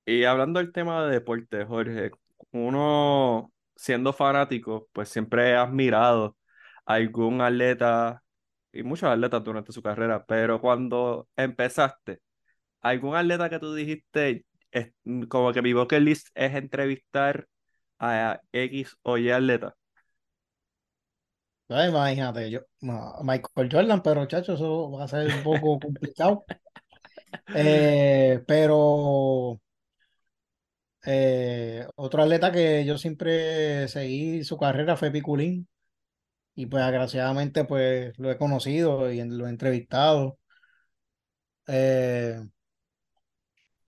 Y 0.06 0.24
hablando 0.24 0.60
del 0.60 0.72
tema 0.72 1.06
de 1.06 1.12
deporte, 1.14 1.64
Jorge, 1.66 2.10
uno 2.52 3.52
siendo 3.76 4.12
fanático, 4.12 4.88
pues 4.92 5.08
siempre 5.10 5.54
ha 5.56 5.62
admirado 5.62 6.36
a 6.86 6.94
algún 6.94 7.40
atleta 7.42 8.22
y 8.72 8.82
muchos 8.82 9.10
atletas 9.10 9.44
durante 9.44 9.72
su 9.72 9.82
carrera, 9.82 10.24
pero 10.26 10.60
cuando 10.60 11.28
empezaste, 11.36 12.20
algún 12.82 13.16
atleta 13.16 13.50
que 13.50 13.58
tú 13.58 13.74
dijiste, 13.74 14.44
es- 14.72 14.92
como 15.28 15.52
que 15.52 15.62
mi 15.62 15.72
bucket 15.74 16.02
list 16.02 16.28
es 16.34 16.54
entrevistar 16.54 17.46
a 18.00 18.40
X 18.52 18.96
o 19.02 19.18
Y 19.18 19.30
atleta. 19.30 19.76
Ay, 21.70 21.88
imagínate, 21.90 22.50
yo, 22.50 22.60
no, 22.80 23.14
Michael 23.22 23.68
Jordan, 23.70 24.02
pero 24.02 24.26
chacho, 24.26 24.54
eso 24.54 24.90
va 24.90 25.04
a 25.04 25.08
ser 25.08 25.30
un 25.30 25.42
poco 25.42 25.78
complicado. 25.80 26.44
Eh, 27.52 28.42
pero 28.46 29.60
Eh, 31.06 31.86
otro 31.96 32.22
atleta 32.22 32.50
que 32.52 32.84
yo 32.84 32.98
siempre 32.98 33.86
seguí 33.88 34.44
su 34.44 34.58
carrera 34.58 34.96
fue 34.96 35.10
Piculín 35.12 35.68
y 36.54 36.66
pues 36.66 36.84
desgraciadamente 36.84 37.64
pues 37.64 38.18
lo 38.18 38.30
he 38.30 38.38
conocido 38.38 39.12
y 39.12 39.22
lo 39.24 39.46
he 39.46 39.50
entrevistado 39.50 40.38
Eh, 41.66 42.40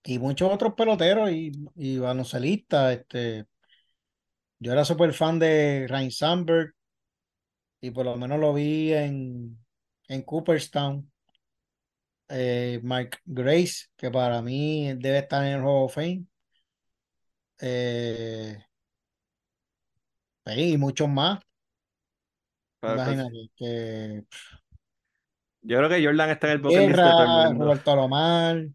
y 0.05 0.19
muchos 0.19 0.53
otros 0.53 0.75
peloteros 0.75 1.31
y, 1.31 1.53
y 1.77 1.99
baloncelistas 1.99 2.99
este, 2.99 3.47
yo 4.59 4.73
era 4.73 4.85
súper 4.85 5.13
fan 5.13 5.39
de 5.39 5.87
Ryne 5.89 6.11
Sandberg 6.11 6.75
y 7.81 7.91
por 7.91 8.05
lo 8.05 8.17
menos 8.17 8.39
lo 8.39 8.53
vi 8.53 8.93
en, 8.93 9.59
en 10.09 10.23
Cooperstown 10.23 11.11
eh, 12.29 12.81
Mike 12.83 13.19
Grace 13.25 13.87
que 13.97 14.11
para 14.11 14.41
mí 14.43 14.93
debe 14.95 15.19
estar 15.19 15.45
en 15.45 15.55
el 15.55 15.61
Hall 15.61 15.85
of 15.87 15.95
Fame 15.95 16.25
eh, 17.61 18.59
y 20.47 20.77
muchos 20.77 21.09
más 21.09 21.41
imagínate 22.83 23.51
que 23.57 24.25
Yo 25.63 25.77
creo 25.79 25.89
que 25.89 26.05
Jordan 26.05 26.31
está 26.31 26.47
en 26.49 26.53
el 26.55 26.59
bucket 26.61 26.89
list 26.89 27.05
de 27.05 27.11
todo 27.11 27.23
el 27.23 27.29
Guerra, 27.29 27.49
mundo. 27.51 27.65
Roberto 27.67 27.93
Alomar, 27.93 28.67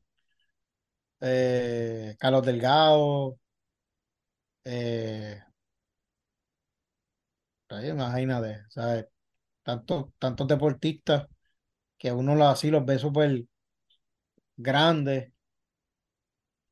eh, 1.22 2.16
Carlos 2.20 2.46
Delgado, 2.46 3.40
eh, 4.64 5.42
ahí 7.76 7.90
imagínate, 7.90 8.62
¿sabes? 8.70 9.06
tantos, 9.64 10.08
tantos 10.20 10.48
deportistas 10.48 11.28
que 11.98 12.12
uno 12.14 12.36
lo- 12.36 12.48
así 12.50 12.72
los 12.72 12.86
ve 12.86 13.00
súper 13.00 13.46
grandes 14.58 15.32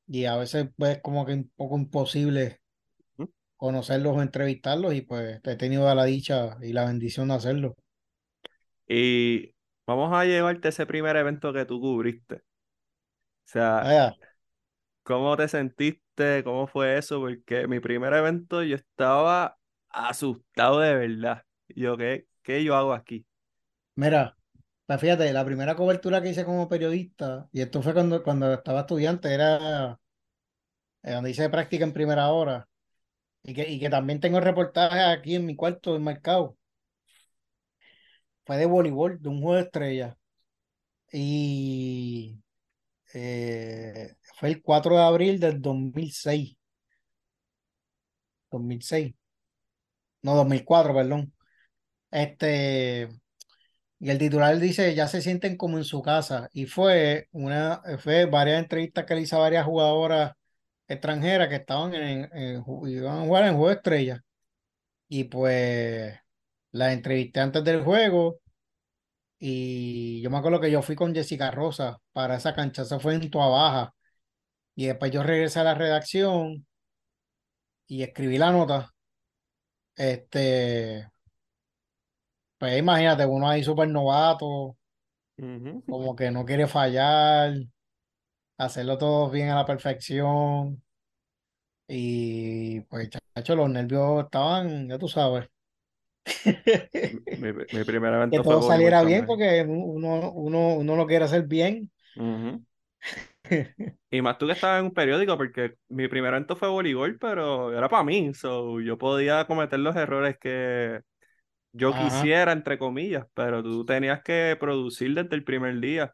y 0.07 0.25
a 0.25 0.37
veces 0.37 0.69
pues 0.77 1.01
como 1.01 1.25
que 1.25 1.33
un 1.33 1.49
poco 1.55 1.77
imposible 1.77 2.61
conocerlos 3.57 4.17
o 4.17 4.21
entrevistarlos 4.21 4.93
y 4.95 5.01
pues 5.01 5.41
he 5.43 5.57
tenido 5.57 5.93
la 5.95 6.05
dicha 6.05 6.57
y 6.61 6.73
la 6.73 6.85
bendición 6.85 7.29
de 7.29 7.35
hacerlo. 7.35 7.75
Y 8.87 9.53
vamos 9.87 10.13
a 10.13 10.23
llevarte 10.25 10.69
ese 10.69 10.85
primer 10.85 11.15
evento 11.17 11.51
que 11.53 11.65
tú 11.65 11.79
cubriste. 11.81 12.35
O 12.35 12.41
sea, 13.45 13.89
¿cómo 15.03 15.37
te 15.37 15.47
sentiste? 15.47 16.43
¿Cómo 16.43 16.67
fue 16.67 16.97
eso? 16.97 17.19
Porque 17.19 17.67
mi 17.67 17.79
primer 17.79 18.13
evento 18.13 18.63
yo 18.63 18.75
estaba 18.75 19.57
asustado 19.93 20.79
de 20.79 20.95
verdad. 20.95 21.43
Yo, 21.69 21.95
¿qué, 21.97 22.27
qué 22.41 22.63
yo 22.63 22.75
hago 22.75 22.93
aquí? 22.93 23.25
Mira, 23.95 24.35
pues 24.85 24.99
fíjate, 24.99 25.31
la 25.31 25.45
primera 25.45 25.75
cobertura 25.75 26.21
que 26.21 26.29
hice 26.29 26.45
como 26.45 26.67
periodista, 26.67 27.47
y 27.51 27.61
esto 27.61 27.81
fue 27.81 27.93
cuando, 27.93 28.23
cuando 28.23 28.53
estaba 28.53 28.81
estudiante, 28.81 29.33
era 29.33 29.99
eh, 31.03 31.13
donde 31.13 31.31
hice 31.31 31.49
práctica 31.49 31.83
en 31.85 31.93
primera 31.93 32.29
hora. 32.31 32.67
Y 33.43 33.53
que, 33.53 33.69
y 33.69 33.79
que 33.79 33.89
también 33.89 34.19
tengo 34.19 34.39
reportajes 34.39 35.01
aquí 35.01 35.35
en 35.35 35.45
mi 35.45 35.55
cuarto 35.55 35.91
del 35.91 36.01
enmarcado. 36.01 36.57
Fue 38.45 38.57
de 38.57 38.65
voleibol, 38.65 39.21
de 39.21 39.29
un 39.29 39.41
juego 39.41 39.55
de 39.55 39.61
estrellas. 39.63 40.15
Y 41.11 42.41
eh, 43.13 44.15
fue 44.39 44.49
el 44.49 44.61
4 44.61 44.95
de 44.97 45.03
abril 45.03 45.39
del 45.39 45.61
2006. 45.61 46.55
2006 48.51 49.13
no, 50.23 50.35
2004 50.35 50.93
perdón. 50.93 51.33
Este, 52.11 53.09
y 53.99 54.09
el 54.09 54.17
titular 54.19 54.57
dice, 54.59 54.93
ya 54.95 55.07
se 55.07 55.21
sienten 55.21 55.57
como 55.57 55.77
en 55.77 55.85
su 55.85 56.01
casa. 56.01 56.49
Y 56.53 56.65
fue 56.65 57.27
una, 57.31 57.81
fue 57.99 58.25
varias 58.25 58.59
entrevistas 58.61 59.05
que 59.05 59.15
le 59.15 59.21
hice 59.21 59.35
a 59.35 59.39
varias 59.39 59.65
jugadoras 59.65 60.33
extranjeras 60.87 61.49
que 61.49 61.55
estaban 61.57 61.93
en, 61.95 62.29
iban 62.87 63.19
a 63.19 63.21
jugar 63.25 63.45
en 63.45 63.53
Juego 63.55 63.69
de 63.69 63.75
Estrellas. 63.75 64.19
Y 65.07 65.25
pues 65.25 66.13
las 66.71 66.93
entrevisté 66.93 67.39
antes 67.41 67.63
del 67.63 67.83
juego. 67.83 68.39
Y 69.39 70.21
yo 70.21 70.29
me 70.29 70.37
acuerdo 70.37 70.59
que 70.61 70.71
yo 70.71 70.81
fui 70.81 70.95
con 70.95 71.13
Jessica 71.13 71.51
Rosa 71.51 71.97
para 72.13 72.35
esa 72.37 72.55
cancha. 72.55 72.83
Eso 72.83 72.99
fue 72.99 73.15
en 73.15 73.29
Tua 73.29 73.47
Baja. 73.49 73.93
Y 74.75 74.87
después 74.87 75.11
yo 75.11 75.23
regresé 75.23 75.59
a 75.59 75.63
la 75.65 75.75
redacción 75.75 76.65
y 77.87 78.03
escribí 78.03 78.37
la 78.37 78.51
nota. 78.51 78.92
Este, 79.95 81.09
pues 82.57 82.79
imagínate, 82.79 83.25
uno 83.25 83.47
ahí 83.49 83.63
súper 83.63 83.89
novato, 83.89 84.75
como 85.87 86.15
que 86.15 86.29
no 86.31 86.45
quiere 86.45 86.67
fallar, 86.67 87.53
hacerlo 88.57 88.97
todo 88.97 89.29
bien 89.29 89.49
a 89.49 89.55
la 89.55 89.65
perfección. 89.65 90.81
Y 91.87 92.81
pues, 92.81 93.09
chacho, 93.35 93.55
los 93.55 93.69
nervios 93.69 94.23
estaban, 94.25 94.87
ya 94.89 94.97
tú 94.97 95.07
sabes. 95.07 95.49
Mi, 97.37 97.51
mi 97.71 97.83
primer 97.83 98.29
Que 98.29 98.39
todo 98.39 98.61
saliera 98.61 99.03
bien 99.03 99.25
porque 99.25 99.63
uno, 99.67 100.31
uno, 100.31 100.75
uno 100.75 100.95
lo 100.95 101.05
quiere 101.07 101.25
hacer 101.25 101.43
bien. 101.43 101.91
Y 104.11 104.21
más 104.21 104.37
tú 104.37 104.45
que 104.45 104.53
estabas 104.53 104.79
en 104.79 104.85
un 104.85 104.93
periódico, 104.93 105.37
porque 105.37 105.75
mi 105.89 106.07
primer 106.07 106.33
evento 106.33 106.55
fue 106.55 106.67
voleibol, 106.69 107.17
pero 107.19 107.75
era 107.75 107.89
para 107.89 108.03
mí, 108.03 108.31
so 108.35 108.79
yo 108.79 108.97
podía 108.97 109.45
cometer 109.47 109.79
los 109.79 109.95
errores 109.95 110.37
que 110.39 111.01
yo 111.73 111.95
Ajá. 111.99 112.35
quisiera, 112.35 112.51
entre 112.53 112.77
comillas, 112.79 113.27
pero 113.35 113.63
tú 113.63 113.85
tenías 113.85 114.23
que 114.23 114.57
producir 114.59 115.15
desde 115.15 115.35
el 115.35 115.43
primer 115.45 115.79
día, 115.81 116.13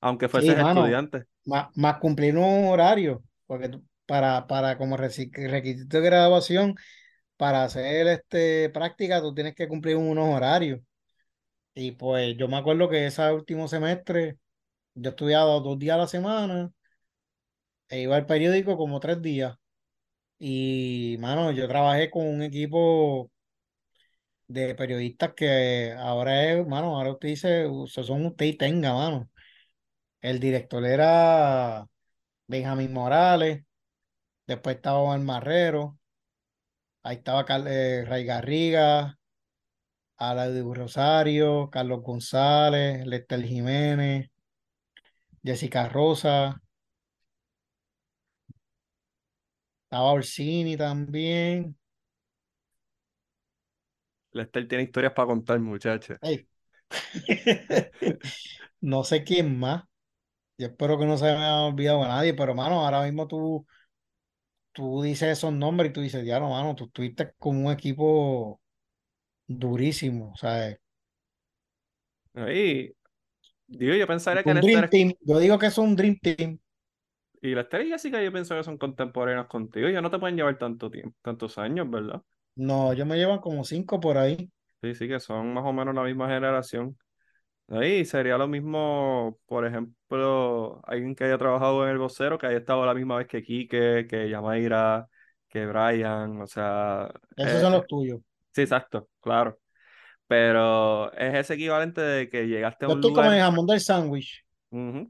aunque 0.00 0.28
Sí, 0.28 0.54
fueses 0.54 0.56
mano, 0.56 0.98
estudiante. 0.98 1.24
más, 1.44 1.68
más 1.76 1.98
cumplir 1.98 2.36
un 2.36 2.66
horario, 2.68 3.22
porque 3.46 3.68
tú- 3.68 3.84
para, 4.06 4.46
para 4.46 4.76
como 4.78 4.96
requisito 4.96 5.98
de 5.98 6.02
graduación, 6.04 6.74
para 7.36 7.64
hacer 7.64 8.06
este 8.08 8.70
práctica, 8.70 9.20
tú 9.20 9.34
tienes 9.34 9.54
que 9.54 9.68
cumplir 9.68 9.96
unos 9.96 10.28
horarios. 10.34 10.80
Y 11.74 11.92
pues 11.92 12.36
yo 12.38 12.48
me 12.48 12.58
acuerdo 12.58 12.90
que 12.90 13.06
ese 13.06 13.30
último 13.32 13.68
semestre 13.68 14.38
yo 14.94 15.10
estudiaba 15.10 15.60
dos 15.60 15.78
días 15.78 15.94
a 15.96 15.98
la 15.98 16.06
semana 16.08 16.72
e 17.88 18.00
iba 18.02 18.16
al 18.16 18.26
periódico 18.26 18.76
como 18.76 19.00
tres 19.00 19.20
días. 19.22 19.56
Y, 20.38 21.16
mano, 21.20 21.52
yo 21.52 21.68
trabajé 21.68 22.10
con 22.10 22.26
un 22.26 22.42
equipo 22.42 23.30
de 24.48 24.74
periodistas 24.74 25.32
que 25.34 25.92
ahora 25.96 26.52
es, 26.52 26.66
mano, 26.66 26.96
ahora 26.96 27.12
usted 27.12 27.28
dice, 27.28 27.66
"Ustedes 27.66 28.06
son 28.06 28.26
usted 28.26 28.46
y 28.46 28.56
tenga, 28.56 28.92
mano. 28.94 29.30
El 30.22 30.40
director 30.40 30.84
era 30.86 31.86
Benjamín 32.48 32.92
Morales, 32.94 33.64
después 34.46 34.76
estaba 34.76 35.00
Omar 35.00 35.20
Marrero, 35.20 35.98
ahí 37.02 37.16
estaba 37.16 37.44
eh, 37.68 38.04
Ray 38.06 38.24
Garriga, 38.24 39.18
Aladio 40.18 40.72
Rosario, 40.74 41.68
Carlos 41.70 42.02
González, 42.02 43.04
Lester 43.06 43.42
Jiménez, 43.42 44.29
Jessica 45.44 45.86
Rosa, 45.90 46.60
estaba 49.84 50.12
Orsini 50.12 50.76
también. 50.76 51.76
Lester 54.32 54.66
tiene 54.68 54.82
historias 54.84 55.12
para 55.12 55.28
contar, 55.28 55.60
muchachos. 55.60 56.18
No 58.80 59.04
sé 59.04 59.24
quién 59.24 59.58
más. 59.58 59.84
Yo 60.58 60.68
espero 60.68 60.98
que 60.98 61.06
no 61.06 61.16
se 61.18 61.24
me 61.26 61.30
haya 61.32 61.62
olvidado 61.62 62.04
a 62.04 62.08
nadie, 62.08 62.34
pero 62.34 62.54
mano, 62.54 62.84
ahora 62.84 63.02
mismo 63.04 63.26
tú, 63.28 63.66
tú 64.72 65.02
dices 65.02 65.38
esos 65.38 65.52
nombres 65.52 65.90
y 65.90 65.92
tú 65.92 66.00
dices, 66.00 66.24
ya 66.24 66.40
no, 66.40 66.50
mano, 66.50 66.74
tú 66.74 66.84
estuviste 66.86 67.32
con 67.38 67.56
un 67.64 67.72
equipo 67.72 68.60
durísimo, 69.48 70.34
¿sabes? 70.36 70.78
Ahí, 72.34 72.92
digo, 73.70 73.94
yo 73.94 74.06
pensaría 74.06 74.44
que 74.44 74.52
Un 74.52 74.60
Dream 74.60 74.88
Team. 74.90 75.14
Yo 75.22 75.38
digo 75.38 75.58
que 75.58 75.66
es 75.66 75.78
un 75.78 75.96
Dream 75.96 76.18
Team. 76.20 76.58
y 77.42 77.54
Lester 77.54 77.82
y 77.86 77.90
Jessica 77.90 78.22
yo 78.22 78.32
pienso 78.32 78.54
que 78.56 78.62
son 78.64 78.78
contemporáneos 78.78 79.46
contigo, 79.46 79.88
ya 79.88 80.00
no 80.02 80.10
te 80.10 80.18
pueden 80.18 80.36
llevar 80.36 80.58
tanto 80.58 80.90
tiempo, 80.90 81.16
tantos 81.22 81.58
años, 81.58 81.88
¿verdad? 81.90 82.22
No, 82.54 82.92
yo 82.92 83.06
me 83.06 83.16
llevan 83.16 83.40
como 83.40 83.64
cinco 83.64 83.98
por 84.00 84.16
ahí. 84.18 84.50
Sí, 84.82 84.94
sí, 84.94 85.08
que 85.08 85.20
son 85.20 85.52
más 85.52 85.64
o 85.66 85.72
menos 85.74 85.94
la 85.94 86.02
misma 86.02 86.28
generación. 86.28 86.96
Ahí 87.68 88.04
sería 88.04 88.38
lo 88.38 88.48
mismo, 88.48 89.38
por 89.46 89.66
ejemplo, 89.66 90.80
alguien 90.86 91.14
que 91.14 91.24
haya 91.24 91.38
trabajado 91.38 91.84
en 91.84 91.90
el 91.92 91.98
vocero, 91.98 92.38
que 92.38 92.46
haya 92.46 92.58
estado 92.58 92.86
la 92.86 92.94
misma 92.94 93.18
vez 93.18 93.28
que 93.28 93.42
Quique, 93.42 94.06
que 94.08 94.28
Yamaira, 94.30 95.08
que 95.48 95.66
Brian, 95.66 96.40
o 96.42 96.46
sea, 96.46 97.12
Esos 97.36 97.58
eh, 97.58 97.60
son 97.60 97.72
los 97.72 97.86
tuyos. 97.88 98.20
sí, 98.52 98.62
exacto, 98.62 99.08
claro. 99.20 99.58
Pero 100.30 101.12
es 101.14 101.34
ese 101.34 101.54
equivalente 101.54 102.00
de 102.00 102.28
que 102.28 102.46
llegaste 102.46 102.84
a 102.84 102.88
Yo 102.88 102.94
un 102.94 103.00
estoy 103.00 103.12
como 103.12 103.28
en 103.32 103.38
el 103.38 103.42
jamón 103.42 103.66
del 103.66 103.80
sándwich. 103.80 104.44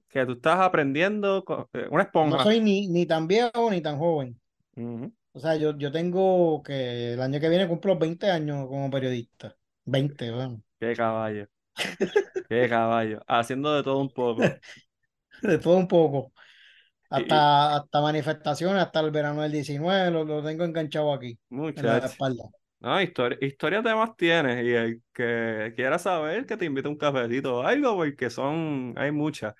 que 0.09 0.25
tú 0.25 0.33
estás 0.33 0.61
aprendiendo, 0.61 1.45
co- 1.45 1.69
eh, 1.75 1.87
una 1.91 2.05
No 2.05 2.07
esponja. 2.07 2.43
soy 2.45 2.61
ni, 2.61 2.89
ni 2.89 3.05
tan 3.07 3.27
viejo 3.29 3.71
ni 3.71 3.83
tan 3.83 3.99
joven. 3.99 4.41
O 5.33 5.39
sea, 5.41 5.57
yo, 5.57 5.77
yo 5.79 5.93
tengo 5.93 6.63
que 6.63 7.13
el 7.15 7.21
año 7.21 7.39
que 7.39 7.49
viene 7.51 7.69
cumplo 7.69 7.99
20 7.99 8.31
años 8.31 8.67
como 8.67 8.91
periodista. 8.91 9.55
20, 9.85 10.31
bueno. 10.33 10.63
Qué 10.79 10.95
caballo, 10.97 11.47
qué 12.49 12.69
caballo, 12.69 13.23
haciendo 13.27 13.75
de 13.75 13.83
todo 13.83 13.99
un 14.01 14.13
poco. 14.13 14.43
De 15.43 15.59
todo 15.59 15.77
un 15.77 15.89
poco. 15.89 16.33
Y, 17.11 17.11
Hasta, 17.15 17.77
hasta 17.77 18.01
manifestaciones, 18.03 18.83
hasta 18.83 19.01
el 19.01 19.11
verano 19.11 19.43
del 19.43 19.53
19, 19.53 20.11
lo, 20.11 20.25
lo 20.25 20.43
tengo 20.45 20.65
enganchado 20.65 21.13
aquí, 21.13 21.39
en 21.75 21.87
la 21.87 21.99
espalda. 21.99 22.45
No, 22.81 22.99
historia, 23.03 23.37
historias 23.43 23.85
de 23.85 23.95
más 23.95 24.17
tienes 24.17 24.65
y 24.65 24.71
el 24.73 25.03
que 25.13 25.73
quiera 25.77 25.99
saber 25.99 26.47
que 26.47 26.57
te 26.57 26.65
invite 26.65 26.89
un 26.89 26.97
cafecito 26.97 27.59
o 27.59 27.63
algo 27.63 27.95
porque 27.97 28.31
son, 28.31 28.95
hay 28.97 29.13
muchas. 29.13 29.55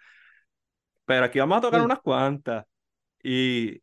Pero 1.05 1.25
aquí 1.25 1.39
vamos 1.39 1.59
a 1.59 1.61
tocar 1.63 1.81
Sí. 1.81 1.85
unas 1.85 2.01
cuantas 2.01 2.67
y 3.23 3.83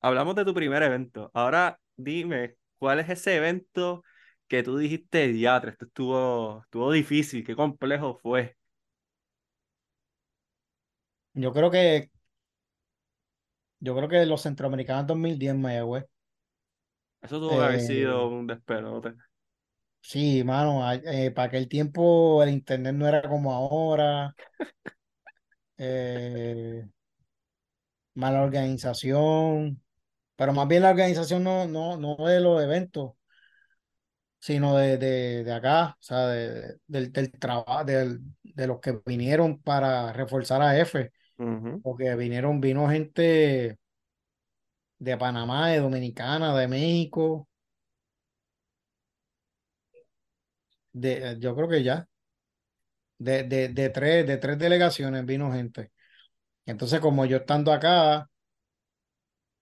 hablamos 0.00 0.36
de 0.36 0.44
tu 0.44 0.54
primer 0.54 0.82
evento. 0.82 1.30
Ahora 1.34 1.80
dime, 1.96 2.56
¿cuál 2.78 3.00
es 3.00 3.10
ese 3.10 3.36
evento 3.36 4.04
que 4.48 4.62
tú 4.64 4.78
dijiste, 4.78 5.28
diatre, 5.28 5.72
esto 5.72 5.86
estuvo, 5.86 6.62
estuvo 6.64 6.92
difícil, 6.92 7.44
qué 7.44 7.56
complejo 7.56 8.18
fue? 8.22 8.56
Yo 11.34 11.52
creo 11.52 11.70
que, 11.70 12.10
yo 13.80 13.94
creo 13.96 14.08
que 14.08 14.24
los 14.26 14.42
centroamericanos 14.42 15.06
2010 15.06 15.54
Mayagüez. 15.56 16.04
Eso 17.22 17.38
tuvo 17.40 17.58
que 17.58 17.64
haber 17.64 17.80
sido 17.80 18.26
Eh, 18.26 18.28
un 18.28 18.46
despelote. 18.48 19.14
sí, 20.00 20.42
mano, 20.44 20.90
eh, 20.92 21.30
para 21.30 21.48
aquel 21.48 21.68
tiempo 21.68 22.42
el 22.42 22.50
internet 22.50 22.94
no 22.94 23.06
era 23.08 23.22
como 23.28 23.52
ahora. 23.52 24.34
eh, 25.78 26.84
mala 28.14 28.42
organización, 28.42 29.82
pero 30.36 30.52
más 30.52 30.68
bien 30.68 30.82
la 30.82 30.90
organización 30.90 31.44
no, 31.44 31.66
no, 31.68 31.96
no 31.98 32.16
de 32.26 32.40
los 32.40 32.62
eventos, 32.62 33.12
sino 34.38 34.76
de, 34.76 34.98
de, 34.98 35.44
de 35.44 35.52
acá, 35.52 35.90
o 36.00 36.02
sea, 36.02 36.26
de, 36.28 36.76
del, 36.86 37.12
del 37.12 37.30
trabajo, 37.32 37.84
de 37.84 38.66
los 38.66 38.80
que 38.80 39.00
vinieron 39.06 39.60
para 39.62 40.12
reforzar 40.12 40.62
a 40.62 40.78
F, 40.78 41.12
porque 41.82 42.14
vinieron, 42.16 42.60
vino 42.60 42.88
gente 42.90 43.78
de 44.98 45.16
Panamá, 45.16 45.68
de 45.70 45.80
Dominicana, 45.80 46.56
de 46.56 46.68
México, 46.68 47.48
de, 50.92 51.36
yo 51.40 51.54
creo 51.54 51.68
que 51.68 51.82
ya, 51.82 52.06
de, 53.18 53.44
de, 53.44 53.68
de 53.68 53.90
tres, 53.90 54.26
de 54.26 54.36
tres 54.38 54.58
delegaciones 54.58 55.24
vino 55.26 55.52
gente. 55.52 55.92
Entonces, 56.66 57.00
como 57.00 57.26
yo 57.26 57.38
estando 57.38 57.72
acá, 57.72 58.28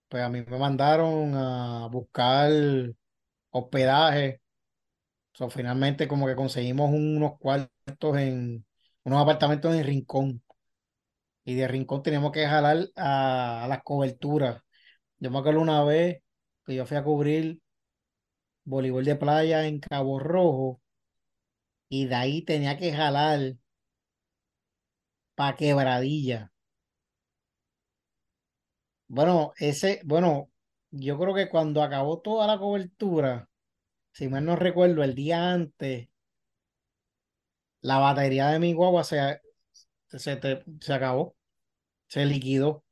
pues 0.09 0.23
a 0.23 0.29
mí 0.29 0.43
me 0.47 0.59
mandaron 0.59 1.35
a 1.35 1.89
buscar 1.91 2.51
hospedaje. 3.51 4.41
So, 5.35 5.51
finalmente 5.51 6.09
como 6.09 6.27
que 6.27 6.37
conseguimos 6.37 6.91
unos 6.93 7.39
cuartos 7.39 8.19
en 8.19 8.67
unos 9.05 9.23
apartamentos 9.23 9.75
en 9.75 9.85
Rincón. 9.85 10.43
Y 11.45 11.55
de 11.55 11.67
Rincón 11.69 12.03
teníamos 12.03 12.33
que 12.33 12.47
jalar 12.47 12.89
a, 12.97 13.65
a 13.65 13.69
las 13.69 13.83
coberturas. 13.83 14.63
Yo 15.19 15.31
me 15.31 15.39
acuerdo 15.39 15.61
una 15.61 15.85
vez 15.85 16.23
que 16.65 16.75
yo 16.75 16.87
fui 16.87 16.97
a 16.97 17.05
cubrir 17.05 17.61
voleibol 18.67 19.03
de 19.07 19.17
playa 19.17 19.67
en 19.67 19.81
Cabo 19.81 20.19
Rojo 20.19 20.83
y 21.89 22.07
de 22.07 22.15
ahí 22.15 22.43
tenía 22.43 22.77
que 22.77 22.93
jalar 22.93 23.57
para 25.35 25.57
quebradilla. 25.57 26.51
Bueno, 29.09 29.53
ese, 29.59 30.01
bueno, 30.05 30.51
yo 30.93 31.19
creo 31.19 31.35
que 31.35 31.49
cuando 31.49 31.83
acabó 31.83 32.21
toda 32.21 32.47
la 32.47 32.57
cobertura, 32.59 33.49
si 34.13 34.29
mal 34.29 34.45
no 34.47 34.57
recuerdo, 34.57 35.03
el 35.05 35.15
día 35.17 35.53
antes, 35.53 36.09
la 37.81 37.99
batería 37.99 38.49
de 38.49 38.59
mi 38.59 38.73
guagua 38.75 39.03
se, 39.05 39.41
se, 40.09 40.41
se 40.81 40.93
acabó, 40.95 41.37
se 42.09 42.27
liquidó. 42.27 42.86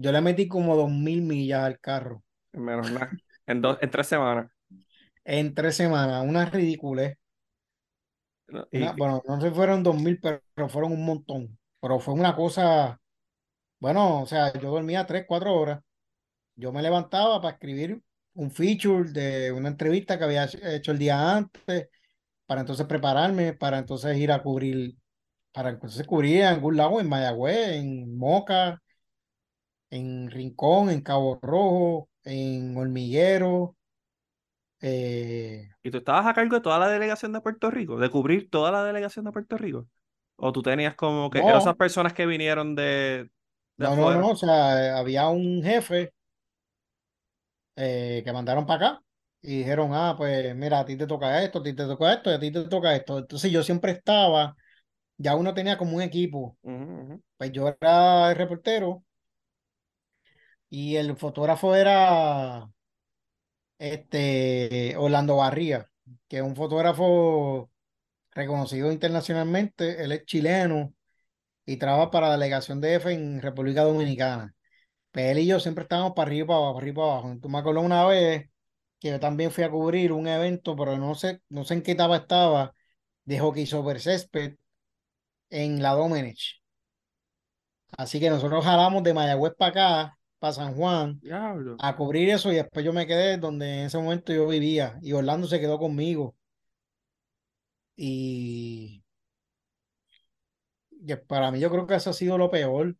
Yo 0.00 0.12
le 0.12 0.20
metí 0.20 0.46
como 0.46 0.76
dos 0.76 0.92
mil 0.92 1.22
millas 1.22 1.64
al 1.64 1.80
carro. 1.80 2.22
Menos 2.52 2.92
nada. 2.92 3.10
En, 3.46 3.60
dos, 3.60 3.78
en 3.80 3.90
tres 3.90 4.06
semanas. 4.06 4.48
En 5.24 5.54
tres 5.54 5.74
semanas, 5.74 6.24
una 6.24 6.44
ridícula. 6.44 7.14
bueno, 8.96 9.22
no 9.26 9.40
sé 9.40 9.48
si 9.48 9.54
fueron 9.54 9.82
dos 9.82 10.00
mil, 10.00 10.20
pero, 10.20 10.68
fueron 10.68 10.92
un 10.92 11.04
montón. 11.04 11.58
Pero 11.80 11.98
fue 11.98 12.14
una 12.14 12.36
cosa, 12.36 13.00
bueno, 13.80 14.22
o 14.22 14.26
sea, 14.26 14.52
yo 14.52 14.70
dormía 14.70 15.04
tres, 15.04 15.24
cuatro 15.26 15.52
horas. 15.52 15.80
Yo 16.54 16.72
me 16.72 16.82
levantaba 16.82 17.40
para 17.40 17.54
escribir 17.54 18.00
un 18.34 18.52
feature 18.52 19.10
de 19.10 19.50
una 19.50 19.68
entrevista 19.68 20.16
que 20.16 20.24
había 20.24 20.48
hecho 20.62 20.92
el 20.92 20.98
día 20.98 21.36
antes, 21.36 21.88
para 22.46 22.60
entonces 22.60 22.86
prepararme, 22.86 23.52
para 23.52 23.78
entonces 23.78 24.16
ir 24.16 24.30
a 24.30 24.42
cubrir, 24.44 24.96
para 25.50 25.70
entonces 25.70 26.06
cubrir 26.06 26.42
en 26.42 26.46
algún 26.46 26.76
lado, 26.76 27.00
en 27.00 27.08
Mayagüez, 27.08 27.70
en 27.78 28.16
Moca, 28.16 28.80
en 29.90 30.30
Rincón, 30.30 30.90
en 30.90 31.00
Cabo 31.00 31.38
Rojo, 31.42 32.08
en 32.24 32.76
Hormiguero. 32.76 33.76
Eh, 34.80 35.68
¿Y 35.82 35.90
tú 35.90 35.98
estabas 35.98 36.26
a 36.26 36.34
cargo 36.34 36.54
de 36.56 36.60
toda 36.60 36.78
la 36.78 36.88
delegación 36.88 37.32
de 37.32 37.40
Puerto 37.40 37.70
Rico? 37.70 37.98
¿De 37.98 38.10
cubrir 38.10 38.48
toda 38.50 38.70
la 38.70 38.84
delegación 38.84 39.24
de 39.24 39.32
Puerto 39.32 39.56
Rico? 39.56 39.88
¿O 40.36 40.52
tú 40.52 40.62
tenías 40.62 40.94
como 40.94 41.30
que 41.30 41.40
esas 41.40 41.74
personas 41.76 42.12
que 42.12 42.26
vinieron 42.26 42.74
de... 42.74 43.28
no, 43.76 43.96
no, 43.96 44.14
no, 44.14 44.28
o 44.30 44.36
sea, 44.36 44.98
había 44.98 45.28
un 45.28 45.62
jefe 45.62 46.12
eh, 47.76 48.22
que 48.24 48.32
mandaron 48.32 48.66
para 48.66 48.88
acá 48.88 49.02
y 49.40 49.58
dijeron, 49.58 49.90
ah, 49.94 50.14
pues 50.16 50.54
mira, 50.54 50.80
a 50.80 50.84
ti 50.84 50.96
te 50.96 51.06
toca 51.06 51.42
esto, 51.42 51.60
a 51.60 51.62
ti 51.62 51.72
te 51.72 51.86
toca 51.86 52.12
esto 52.12 52.30
y 52.30 52.34
a 52.34 52.40
ti 52.40 52.50
te 52.50 52.64
toca 52.64 52.94
esto. 52.94 53.18
Entonces 53.18 53.50
yo 53.50 53.62
siempre 53.62 53.92
estaba, 53.92 54.56
ya 55.16 55.36
uno 55.36 55.54
tenía 55.54 55.78
como 55.78 55.96
un 55.96 56.02
equipo. 56.02 56.56
Pues 57.36 57.52
yo 57.52 57.68
era 57.68 58.30
el 58.30 58.36
reportero 58.36 59.04
y 60.70 60.96
el 60.96 61.16
fotógrafo 61.16 61.74
era 61.74 62.68
este 63.78 64.96
Orlando 64.96 65.36
Barría, 65.36 65.86
que 66.28 66.38
es 66.38 66.42
un 66.42 66.56
fotógrafo 66.56 67.70
reconocido 68.32 68.92
internacionalmente, 68.92 70.02
él 70.04 70.12
es 70.12 70.24
chileno 70.26 70.94
y 71.66 71.78
trabaja 71.78 72.10
para 72.10 72.28
la 72.28 72.34
delegación 72.34 72.80
de 72.80 72.96
F 72.96 73.12
en 73.12 73.42
República 73.42 73.82
Dominicana. 73.84 74.54
Pero 75.12 75.26
pues 75.28 75.36
él 75.38 75.44
y 75.44 75.46
yo 75.46 75.60
siempre 75.60 75.84
estábamos 75.84 76.12
para 76.14 76.28
arriba, 76.28 76.48
para 76.48 76.58
abajo, 76.58 76.74
para 76.74 76.84
arriba, 76.84 77.02
para 77.04 77.12
abajo. 77.20 77.40
Tú 77.42 77.48
me 77.48 77.58
acuerdo 77.58 77.80
una 77.82 78.06
vez 78.06 78.50
que 79.00 79.10
yo 79.10 79.20
también 79.20 79.50
fui 79.52 79.64
a 79.64 79.70
cubrir 79.70 80.12
un 80.12 80.28
evento, 80.28 80.76
pero 80.76 80.98
no 80.98 81.14
sé, 81.14 81.42
no 81.48 81.64
sé 81.64 81.74
en 81.74 81.82
qué 81.82 81.92
etapa 81.92 82.16
estaba, 82.18 82.74
de 83.24 83.38
hockey 83.40 83.66
sobre 83.66 84.00
césped 84.00 84.56
en 85.50 85.82
la 85.82 85.92
Domenech. 85.94 86.62
Así 87.96 88.20
que 88.20 88.30
nosotros 88.30 88.64
jalamos 88.64 89.02
de 89.02 89.14
Mayagüez 89.14 89.54
para 89.56 89.70
acá 89.70 90.17
para 90.38 90.52
San 90.52 90.74
Juan 90.74 91.20
a 91.80 91.96
cubrir 91.96 92.30
eso 92.30 92.52
y 92.52 92.56
después 92.56 92.84
yo 92.84 92.92
me 92.92 93.06
quedé 93.06 93.38
donde 93.38 93.80
en 93.80 93.86
ese 93.86 93.98
momento 93.98 94.32
yo 94.32 94.46
vivía 94.48 94.98
y 95.02 95.12
Orlando 95.12 95.46
se 95.48 95.60
quedó 95.60 95.78
conmigo. 95.78 96.36
Y, 97.96 99.02
para 101.26 101.50
mí 101.50 101.58
yo 101.60 101.70
creo 101.70 101.86
que 101.86 101.94
eso 101.96 102.10
ha 102.10 102.12
sido 102.12 102.38
lo 102.38 102.50
peor. 102.50 102.96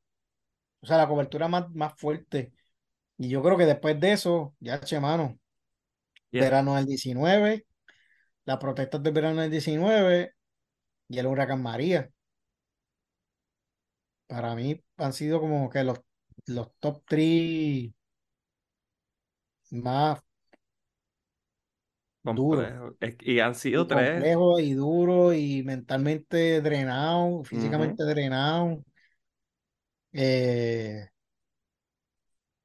O 0.81 0.87
sea, 0.87 0.99
la 0.99 1.09
cobertura 1.09 1.49
más, 1.49 1.71
más 1.71 1.95
fuerte. 1.97 2.53
Y 3.19 3.29
yo 3.29 3.43
creo 3.43 3.57
que 3.59 3.67
después 3.67 3.99
de 4.01 4.13
eso, 4.13 4.55
ya, 4.61 4.81
che, 4.81 5.01
mano, 5.01 5.39
verano 6.33 6.77
del 6.77 6.87
19, 6.87 7.67
las 8.45 8.59
protestas 8.59 9.03
del 9.03 9.13
verano 9.15 9.43
del 9.43 9.51
19 9.51 10.35
y 11.09 11.19
el 11.19 11.27
huracán 11.27 11.63
María. 11.63 12.11
Para 14.27 14.55
mí 14.55 14.83
han 14.97 15.13
sido 15.13 15.41
como 15.41 15.69
que 15.71 15.85
los 15.85 16.01
los 16.49 16.73
top 16.79 17.03
3 17.07 17.91
más 19.71 20.23
duros. 22.23 22.95
Y 23.21 23.41
han 23.41 23.55
sido 23.55 23.87
tres. 23.87 24.13
Complejo 24.13 24.61
y 24.61 24.73
duro 24.73 25.33
y 25.33 25.63
mentalmente 25.63 26.61
drenado, 26.61 27.45
físicamente 27.45 28.05
drenado. 28.05 28.85
Eh, 30.13 31.07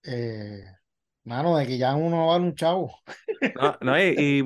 eh, 0.04 0.64
mano, 1.24 1.58
de 1.58 1.68
que 1.68 1.78
ya 1.78 1.96
uno 1.96 2.28
va 2.28 2.36
a 2.36 2.38
un 2.38 2.56
chavo. 2.56 2.94
No, 3.82 4.00
y, 4.00 4.44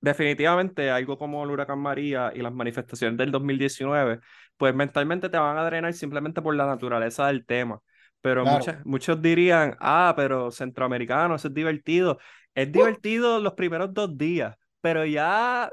definitivamente 0.00 0.90
algo 0.90 1.18
como 1.18 1.42
el 1.42 1.50
huracán 1.50 1.80
María 1.80 2.30
y 2.34 2.40
las 2.40 2.52
manifestaciones 2.52 3.18
del 3.18 3.32
2019, 3.32 4.20
pues 4.56 4.74
mentalmente 4.74 5.28
te 5.28 5.38
van 5.38 5.58
a 5.58 5.64
drenar 5.64 5.92
simplemente 5.94 6.40
por 6.40 6.54
la 6.54 6.66
naturaleza 6.66 7.26
del 7.26 7.44
tema. 7.44 7.80
Pero 8.20 8.44
muchos 8.84 9.22
dirían, 9.22 9.76
ah, 9.80 10.12
pero 10.16 10.50
centroamericano, 10.50 11.36
eso 11.36 11.48
es 11.48 11.54
divertido. 11.54 12.18
Es 12.54 12.70
divertido 12.72 13.40
los 13.40 13.54
primeros 13.54 13.94
dos 13.94 14.18
días, 14.18 14.56
pero 14.80 15.04
ya 15.04 15.70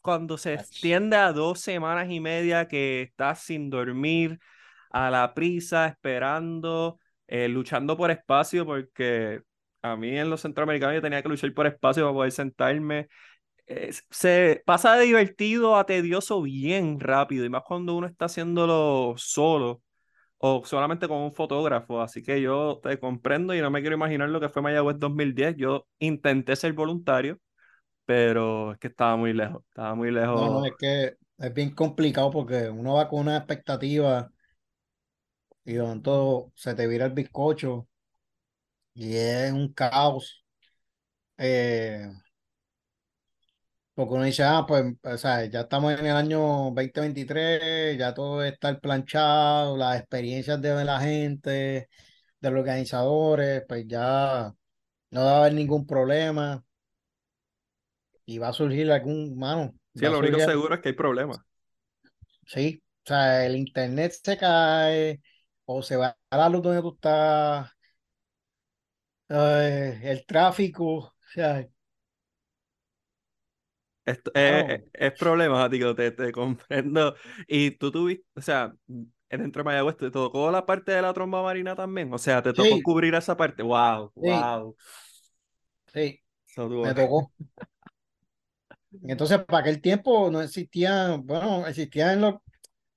cuando 0.00 0.38
se 0.38 0.54
extiende 0.54 1.16
a 1.16 1.32
dos 1.32 1.60
semanas 1.60 2.08
y 2.10 2.20
media 2.20 2.68
que 2.68 3.02
estás 3.02 3.40
sin 3.40 3.68
dormir, 3.68 4.38
a 4.90 5.10
la 5.10 5.34
prisa, 5.34 5.86
esperando, 5.86 6.98
eh, 7.26 7.48
luchando 7.48 7.96
por 7.96 8.10
espacio, 8.10 8.66
porque 8.66 9.40
a 9.82 9.96
mí 9.96 10.18
en 10.18 10.30
los 10.30 10.42
centroamericanos 10.42 10.96
yo 10.96 11.02
tenía 11.02 11.22
que 11.22 11.28
luchar 11.28 11.52
por 11.54 11.66
espacio 11.66 12.04
para 12.04 12.14
poder 12.14 12.32
sentarme. 12.32 13.08
se 14.10 14.62
pasa 14.66 14.96
de 14.96 15.04
divertido 15.06 15.76
a 15.76 15.86
tedioso 15.86 16.42
bien 16.42 16.98
rápido, 16.98 17.44
y 17.44 17.48
más 17.48 17.62
cuando 17.64 17.94
uno 17.94 18.06
está 18.06 18.26
haciéndolo 18.26 19.14
solo 19.16 19.82
o 20.42 20.62
solamente 20.64 21.06
con 21.06 21.18
un 21.18 21.32
fotógrafo. 21.32 22.00
Así 22.00 22.22
que 22.22 22.40
yo 22.40 22.80
te 22.82 22.98
comprendo 22.98 23.54
y 23.54 23.60
no 23.60 23.70
me 23.70 23.82
quiero 23.82 23.96
imaginar 23.96 24.30
lo 24.30 24.40
que 24.40 24.48
fue 24.48 24.62
Mayagüez 24.62 24.98
2010. 24.98 25.56
Yo 25.56 25.86
intenté 25.98 26.56
ser 26.56 26.72
voluntario, 26.72 27.38
pero 28.06 28.72
es 28.72 28.78
que 28.78 28.88
estaba 28.88 29.16
muy 29.16 29.34
lejos. 29.34 29.62
Estaba 29.68 29.94
muy 29.94 30.10
lejos. 30.10 30.40
No, 30.40 30.60
no, 30.60 30.64
es 30.64 30.72
que 30.78 31.14
es 31.38 31.54
bien 31.54 31.74
complicado 31.74 32.30
porque 32.30 32.70
uno 32.70 32.94
va 32.94 33.08
con 33.08 33.20
una 33.20 33.36
expectativa 33.36 34.30
y 35.64 35.74
donde 35.74 36.02
todo 36.02 36.52
se 36.54 36.74
te 36.74 36.86
vira 36.86 37.04
el 37.04 37.12
bizcocho 37.12 37.86
y 38.94 39.16
es 39.16 39.52
un 39.52 39.72
caos. 39.74 40.44
Eh, 41.36 42.08
porque 43.94 44.14
uno 44.14 44.24
dice, 44.24 44.44
ah, 44.44 44.64
pues, 44.66 44.94
o 45.02 45.18
sea, 45.18 45.44
ya 45.46 45.60
estamos 45.60 45.92
en 45.92 46.06
el 46.06 46.16
año 46.16 46.70
2023, 46.74 47.98
ya 47.98 48.14
todo 48.14 48.42
está 48.42 48.78
planchado, 48.78 49.76
las 49.76 49.98
experiencias 49.98 50.60
de 50.62 50.84
la 50.84 51.00
gente, 51.00 51.88
de 52.40 52.50
los 52.50 52.60
organizadores, 52.60 53.64
pues 53.68 53.86
ya 53.86 54.52
no 55.10 55.24
va 55.24 55.32
a 55.32 55.38
haber 55.40 55.54
ningún 55.54 55.86
problema 55.86 56.64
y 58.24 58.38
va 58.38 58.48
a 58.48 58.52
surgir 58.52 58.90
algún, 58.90 59.36
mano. 59.36 59.74
Sí, 59.94 60.04
lo 60.06 60.20
único 60.20 60.38
seguro 60.38 60.74
es 60.74 60.80
que 60.80 60.90
hay 60.90 60.94
problemas. 60.94 61.40
Sí, 62.46 62.82
o 63.04 63.08
sea, 63.08 63.44
el 63.44 63.56
internet 63.56 64.12
se 64.22 64.36
cae 64.38 65.20
o 65.64 65.82
se 65.82 65.96
va 65.96 66.16
a 66.30 66.36
la 66.36 66.48
luz 66.48 66.62
donde 66.62 66.80
tú 66.80 66.94
estás, 66.94 67.70
el 69.28 70.24
tráfico, 70.26 70.86
o 70.86 71.14
sea, 71.32 71.66
Esto 74.10 74.30
es, 74.34 74.82
es, 74.92 75.12
problemático, 75.18 75.94
te, 75.94 76.10
te 76.10 76.32
comprendo. 76.32 77.14
Y 77.46 77.72
tú 77.72 77.90
tuviste, 77.90 78.24
o 78.34 78.40
sea, 78.40 78.74
dentro 79.28 79.60
de 79.60 79.64
Mayagüez, 79.64 79.96
¿te 79.96 80.10
tocó 80.10 80.50
la 80.50 80.66
parte 80.66 80.92
de 80.92 81.02
la 81.02 81.12
tromba 81.12 81.42
marina 81.42 81.74
también? 81.74 82.12
O 82.12 82.18
sea, 82.18 82.42
¿te 82.42 82.52
tocó 82.52 82.76
cubrir 82.82 83.14
esa 83.14 83.36
parte? 83.36 83.62
¡Wow! 83.62 84.12
¡Wow! 84.14 84.76
Sí, 85.92 86.20
me 86.56 86.94
tocó. 86.94 87.30
Entonces, 89.04 89.44
para 89.44 89.60
aquel 89.60 89.80
tiempo 89.80 90.30
no 90.30 90.42
existían, 90.42 91.24
bueno, 91.24 91.66
existían 91.66 92.20
los, 92.20 92.34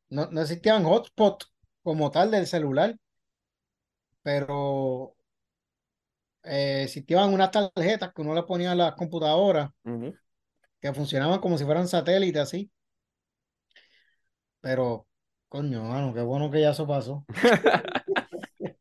no, 0.09 0.27
no 0.31 0.41
existían 0.41 0.83
hotspot 0.83 1.43
como 1.83 2.09
tal 2.09 2.31
del 2.31 2.47
celular, 2.47 2.95
pero 4.23 5.15
eh, 6.43 6.83
existían 6.85 7.31
unas 7.33 7.51
tarjetas 7.51 8.11
que 8.13 8.21
uno 8.21 8.33
le 8.33 8.43
ponía 8.43 8.71
a 8.71 8.75
las 8.75 8.95
computadoras 8.95 9.69
que 10.83 10.93
funcionaban 10.93 11.39
como 11.39 11.57
si 11.57 11.63
fueran 11.63 11.87
satélites 11.87 12.41
así. 12.41 12.69
Pero, 14.59 15.07
coño, 15.47 15.81
mano, 15.81 16.13
qué 16.13 16.21
bueno 16.21 16.51
que 16.51 16.59
ya 16.59 16.71
eso 16.71 16.85
pasó. 16.85 17.25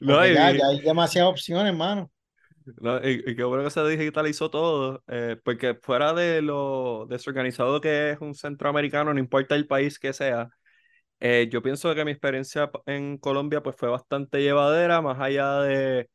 no, 0.00 0.26
ya, 0.26 0.48
hay 0.48 0.80
demasiadas 0.82 1.30
opciones, 1.30 1.74
mano. 1.74 2.10
y, 3.02 3.34
qué 3.34 3.44
bueno 3.44 3.64
que 3.64 3.70
se 3.70 3.82
digitalizó 3.88 4.50
todo, 4.50 5.02
eh, 5.08 5.38
porque 5.42 5.74
fuera 5.80 6.12
de 6.12 6.42
lo 6.42 7.06
desorganizado 7.08 7.80
que 7.80 8.10
es 8.10 8.20
un 8.20 8.34
centroamericano, 8.34 9.14
no 9.14 9.20
importa 9.20 9.54
el 9.54 9.66
país 9.66 9.98
que 9.98 10.12
sea, 10.12 10.50
eh, 11.18 11.48
yo 11.50 11.62
pienso 11.62 11.94
que 11.94 12.04
mi 12.04 12.10
experiencia 12.10 12.70
en 12.84 13.16
Colombia 13.16 13.62
pues 13.62 13.76
fue 13.76 13.88
bastante 13.88 14.42
llevadera, 14.42 15.00
más 15.00 15.18
allá 15.18 15.60
de 15.60 16.10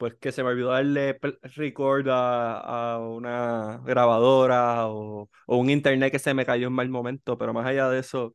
pues 0.00 0.14
que 0.20 0.32
se 0.32 0.42
me 0.42 0.50
olvidó 0.50 0.70
darle 0.70 1.18
record 1.56 2.08
a, 2.10 2.98
una 3.00 3.78
grabadora 3.84 4.88
o, 4.88 5.28
o, 5.46 5.56
un 5.58 5.68
internet 5.70 6.10
que 6.12 6.18
se 6.18 6.32
me 6.34 6.46
cayó 6.46 6.68
en 6.68 6.72
mal 6.74 6.88
momento, 6.88 7.36
pero 7.36 7.52
más 7.52 7.66
allá 7.66 7.90
de 7.90 8.00
eso, 8.00 8.34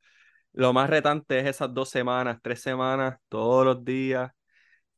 lo 0.54 0.74
más 0.74 0.90
retante 0.90 1.40
es 1.40 1.48
esas 1.48 1.74
dos 1.74 1.90
semanas, 1.90 2.40
tres 2.44 2.62
semanas, 2.62 3.18
todos 3.30 3.66
los 3.66 3.84
días, 3.86 4.32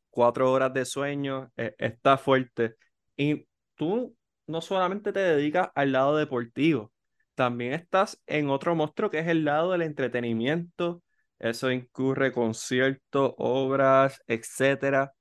cuatro 0.09 0.51
horas 0.51 0.73
de 0.73 0.85
sueño, 0.85 1.51
e, 1.57 1.75
está 1.79 2.17
fuerte. 2.17 2.75
Y 3.17 3.47
tú 3.75 4.15
no 4.47 4.61
solamente 4.61 5.13
te 5.13 5.19
dedicas 5.19 5.69
al 5.75 5.93
lado 5.93 6.17
deportivo, 6.17 6.91
también 7.35 7.73
estás 7.73 8.21
en 8.27 8.49
otro 8.49 8.75
monstruo 8.75 9.09
que 9.11 9.19
es 9.19 9.27
el 9.27 9.45
lado 9.45 9.71
del 9.71 9.83
entretenimiento. 9.83 11.03
Eso 11.39 11.71
incurre 11.71 12.33
conciertos, 12.33 13.33
obras, 13.37 14.21
etcétera. 14.27 15.13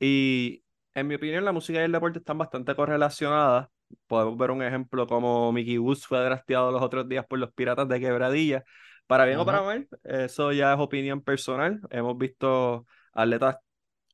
Y 0.00 0.64
en 0.96 1.06
mi 1.06 1.14
opinión, 1.16 1.44
la 1.44 1.52
música 1.52 1.78
y 1.80 1.82
el 1.84 1.92
deporte 1.92 2.18
están 2.20 2.38
bastante 2.38 2.74
correlacionadas. 2.74 3.68
Podemos 4.06 4.36
ver 4.38 4.50
un 4.50 4.62
ejemplo 4.62 5.06
como 5.06 5.52
Mickey 5.52 5.76
Woods 5.78 6.06
fue 6.06 6.18
drafteado 6.20 6.72
los 6.72 6.80
otros 6.82 7.06
días 7.06 7.26
por 7.26 7.38
los 7.38 7.52
Piratas 7.52 7.86
de 7.86 8.00
Quebradilla. 8.00 8.64
Para 9.06 9.26
bien 9.26 9.38
o 9.38 9.44
para 9.44 9.60
mal, 9.62 9.86
eso 10.04 10.52
ya 10.52 10.72
es 10.72 10.80
opinión 10.80 11.20
personal. 11.22 11.80
Hemos 11.90 12.16
visto 12.16 12.86
atletas, 13.12 13.58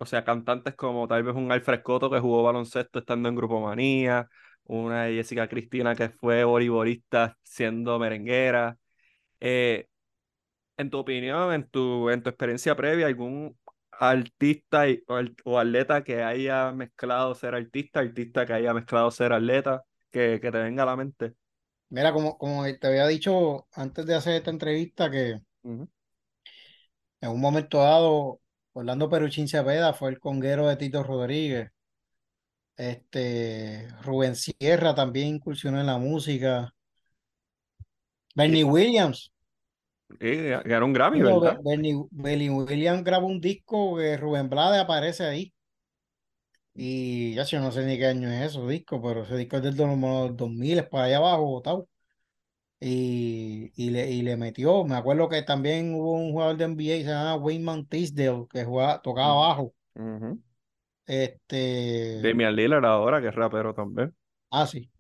o 0.00 0.06
sea, 0.06 0.24
cantantes 0.24 0.74
como 0.74 1.06
tal 1.06 1.22
vez 1.22 1.36
un 1.36 1.52
Alfred 1.52 1.82
Cotto 1.82 2.10
que 2.10 2.18
jugó 2.18 2.42
baloncesto 2.42 2.98
estando 2.98 3.28
en 3.28 3.36
Grupo 3.36 3.60
Manía, 3.60 4.28
una 4.64 5.06
Jessica 5.06 5.48
Cristina 5.48 5.94
que 5.94 6.08
fue 6.10 6.42
voleibolista 6.42 7.38
siendo 7.44 7.96
merenguera. 8.00 8.76
Eh, 9.38 9.86
en 10.76 10.90
tu 10.90 10.98
opinión, 10.98 11.52
en 11.52 11.68
tu, 11.68 12.10
en 12.10 12.22
tu 12.22 12.30
experiencia 12.30 12.74
previa, 12.74 13.06
algún 13.06 13.56
artista 14.02 14.84
o, 15.44 15.58
atleta 15.58 16.02
que 16.02 16.24
haya 16.24 16.72
mezclado 16.72 17.36
ser 17.36 17.54
artista, 17.54 18.00
artista 18.00 18.44
que 18.44 18.52
haya 18.52 18.74
mezclado 18.74 19.10
ser 19.12 19.32
atleta, 19.32 19.84
que, 20.10 20.40
que 20.42 20.50
te 20.50 20.58
venga 20.58 20.82
a 20.82 20.86
la 20.86 20.96
mente? 20.96 21.34
Mira, 21.88 22.12
como, 22.12 22.36
como 22.36 22.64
te 22.64 22.86
había 22.86 23.06
dicho 23.06 23.68
antes 23.72 24.04
de 24.04 24.14
hacer 24.16 24.34
esta 24.34 24.50
entrevista, 24.50 25.08
que 25.08 25.40
en 25.62 25.88
un 27.20 27.40
momento 27.40 27.78
dado, 27.78 28.40
Orlando 28.72 29.08
Peruchín 29.08 29.46
Cepeda 29.46 29.92
fue 29.92 30.10
el 30.10 30.18
conguero 30.18 30.66
de 30.66 30.76
Tito 30.76 31.04
Rodríguez. 31.04 31.70
Este, 32.76 33.86
Rubén 34.02 34.34
Sierra 34.34 34.94
también 34.96 35.28
incursionó 35.28 35.78
en 35.78 35.86
la 35.86 35.98
música. 35.98 36.74
Bernie 38.34 38.64
Williams 38.64 39.31
ganó 40.20 40.86
un 40.86 40.92
Grammy, 40.92 41.22
¿verdad? 41.22 41.58
Benny, 41.62 42.48
Williams 42.50 43.04
grabó 43.04 43.26
un 43.26 43.40
disco 43.40 43.96
que 43.96 44.16
Rubén 44.16 44.48
Blade 44.48 44.78
aparece 44.78 45.24
ahí. 45.24 45.52
Y 46.74 47.34
ya 47.34 47.44
yo 47.44 47.60
no 47.60 47.70
sé 47.70 47.84
ni 47.84 47.98
qué 47.98 48.06
año 48.06 48.30
es 48.30 48.50
eso 48.50 48.66
disco, 48.66 49.00
pero 49.02 49.24
ese 49.24 49.36
disco 49.36 49.58
es 49.58 49.62
del 49.62 49.76
2000, 49.76 50.78
es 50.78 50.88
para 50.88 51.04
allá 51.04 51.18
abajo, 51.18 51.60
tal. 51.62 51.84
Y, 52.80 53.70
y, 53.76 53.90
le, 53.90 54.10
y 54.10 54.22
le 54.22 54.36
metió. 54.36 54.84
Me 54.84 54.96
acuerdo 54.96 55.28
que 55.28 55.42
también 55.42 55.94
hubo 55.94 56.14
un 56.14 56.32
jugador 56.32 56.56
de 56.56 56.64
NBA 56.64 56.98
que 56.98 57.04
se 57.04 57.10
llama 57.10 57.36
Wayman 57.36 57.86
Tisdale, 57.86 58.46
que 58.50 58.64
jugaba, 58.64 59.00
tocaba 59.02 59.32
abajo. 59.32 59.74
Este. 61.06 62.20
Damian 62.22 62.56
Lillard 62.56 62.84
ahora, 62.84 63.20
que 63.20 63.28
es 63.28 63.34
rapero 63.34 63.74
también. 63.74 64.14
Ah, 64.50 64.66
sí. 64.66 64.90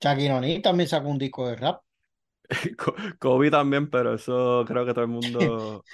Shaquille 0.00 0.60
también 0.60 0.88
sacó 0.88 1.08
un 1.08 1.18
disco 1.18 1.48
de 1.48 1.56
rap. 1.56 1.82
Kobe 3.18 3.50
también, 3.50 3.88
pero 3.90 4.14
eso 4.14 4.64
creo 4.66 4.84
que 4.86 4.94
todo 4.94 5.04
el 5.04 5.10
mundo 5.10 5.84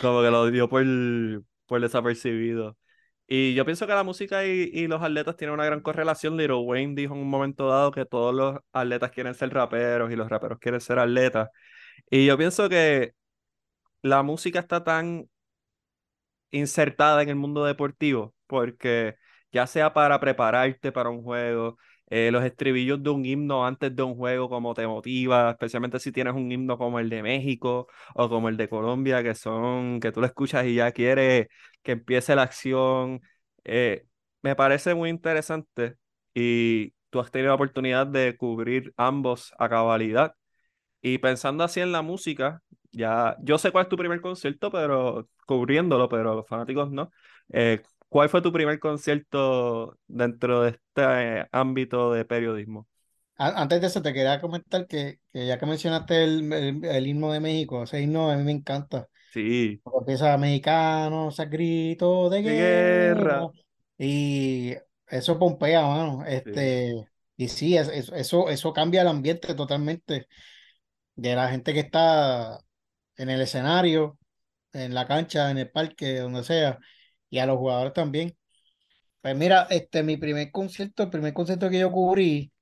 como 0.00 0.22
que 0.22 0.30
lo 0.30 0.50
dio 0.50 0.68
por, 0.68 0.84
por 1.66 1.80
desapercibido. 1.80 2.76
Y 3.26 3.54
yo 3.54 3.64
pienso 3.64 3.86
que 3.86 3.94
la 3.94 4.02
música 4.04 4.44
y, 4.44 4.86
los 4.88 5.02
atletas 5.02 5.36
tienen 5.36 5.54
una 5.54 5.64
gran 5.64 5.80
correlación. 5.80 6.36
Little 6.36 6.56
Wayne 6.56 6.94
dijo 6.94 7.14
en 7.14 7.20
un 7.20 7.30
momento 7.30 7.68
dado 7.68 7.90
que 7.90 8.04
todos 8.04 8.34
los 8.34 8.60
atletas 8.72 9.10
quieren 9.10 9.34
ser 9.34 9.50
raperos 9.54 10.12
y 10.12 10.16
los 10.16 10.28
raperos 10.28 10.58
quieren 10.58 10.80
ser 10.80 10.98
atletas. 10.98 11.48
Y 12.10 12.26
yo 12.26 12.36
pienso 12.38 12.68
que 12.68 13.14
la 14.02 14.22
música 14.22 14.60
está 14.60 14.84
tan 14.84 15.28
insertada 16.50 17.22
en 17.22 17.28
el 17.30 17.36
mundo 17.36 17.64
deportivo 17.64 18.34
porque 18.46 19.16
ya 19.52 19.66
sea 19.66 19.92
para 19.92 20.20
prepararte 20.20 20.92
para 20.92 21.10
un 21.10 21.22
juego, 21.22 21.78
eh, 22.14 22.30
los 22.30 22.44
estribillos 22.44 23.02
de 23.02 23.10
un 23.10 23.24
himno 23.24 23.66
antes 23.66 23.94
de 23.96 24.02
un 24.02 24.16
juego, 24.16 24.48
como 24.50 24.74
te 24.74 24.86
motiva, 24.86 25.50
especialmente 25.52 25.98
si 25.98 26.12
tienes 26.12 26.34
un 26.34 26.50
himno 26.52 26.76
como 26.78 26.98
el 27.00 27.08
de 27.10 27.22
México 27.22 27.88
o 28.14 28.28
como 28.28 28.48
el 28.50 28.56
de 28.58 28.68
Colombia, 28.68 29.22
que 29.22 29.34
son, 29.34 29.98
que 30.00 30.12
tú 30.12 30.20
lo 30.20 30.26
escuchas 30.26 30.66
y 30.66 30.74
ya 30.76 30.92
quieres 30.92 31.48
que 31.82 31.92
empiece 31.92 32.34
la 32.36 32.42
acción. 32.42 33.20
Eh, 33.64 34.04
me 34.42 34.54
parece 34.56 34.94
muy 34.94 35.08
interesante 35.10 35.96
y 36.34 36.90
tú 37.10 37.20
has 37.20 37.30
tenido 37.30 37.48
la 37.50 37.54
oportunidad 37.56 38.06
de 38.06 38.36
cubrir 38.36 38.92
ambos 38.96 39.54
a 39.58 39.68
cabalidad. 39.68 40.34
Y 41.00 41.18
pensando 41.18 41.64
así 41.64 41.80
en 41.80 41.92
la 41.92 42.02
música, 42.02 42.62
ya 42.92 43.36
yo 43.42 43.58
sé 43.58 43.72
cuál 43.72 43.84
es 43.84 43.88
tu 43.88 43.96
primer 43.96 44.20
concierto, 44.20 44.70
pero 44.70 45.28
cubriéndolo, 45.46 46.08
pero 46.08 46.34
los 46.36 46.46
fanáticos 46.48 46.90
no. 46.90 47.10
Eh, 47.52 47.82
¿Cuál 48.12 48.28
fue 48.28 48.42
tu 48.42 48.52
primer 48.52 48.78
concierto 48.78 49.96
dentro 50.06 50.64
de 50.64 50.70
este 50.72 51.48
ámbito 51.50 52.12
de 52.12 52.26
periodismo? 52.26 52.86
Antes 53.36 53.80
de 53.80 53.86
eso, 53.86 54.02
te 54.02 54.12
quería 54.12 54.38
comentar 54.38 54.86
que, 54.86 55.20
ya 55.32 55.58
que 55.58 55.64
mencionaste 55.64 56.22
el, 56.24 57.06
himno 57.06 57.32
de 57.32 57.40
México, 57.40 57.82
ese 57.82 58.02
himno 58.02 58.30
a 58.30 58.36
mí 58.36 58.44
me 58.44 58.52
encanta. 58.52 59.08
Sí. 59.32 59.80
Porque 59.82 60.00
empieza 60.00 60.36
mexicano, 60.36 61.30
ese 61.30 61.46
grito 61.46 62.28
de 62.28 62.42
guerra. 62.42 63.48
Y 63.96 64.74
eso 65.08 65.38
pompea, 65.38 65.80
mano. 65.80 66.22
Este, 66.26 67.08
Y 67.38 67.48
sí, 67.48 67.78
eso, 67.78 68.50
eso 68.50 68.72
cambia 68.74 69.00
el 69.00 69.08
ambiente 69.08 69.54
totalmente 69.54 70.28
de 71.14 71.34
la 71.34 71.48
gente 71.48 71.72
que 71.72 71.80
está 71.80 72.60
en 73.16 73.30
el 73.30 73.40
escenario, 73.40 74.18
en 74.74 74.92
la 74.92 75.06
cancha, 75.06 75.50
en 75.50 75.56
el 75.56 75.70
parque, 75.70 76.18
donde 76.18 76.44
sea 76.44 76.78
y 77.32 77.38
a 77.40 77.46
los 77.46 77.58
jugadores 77.58 77.94
también. 77.94 78.36
Pues 79.22 79.36
mira, 79.36 79.66
este, 79.70 80.02
mi 80.02 80.16
primer 80.18 80.52
concierto, 80.52 81.04
el 81.04 81.10
primer 81.10 81.32
concierto 81.34 81.70
que 81.70 81.80
yo 81.80 81.90
cubrí 81.92 82.52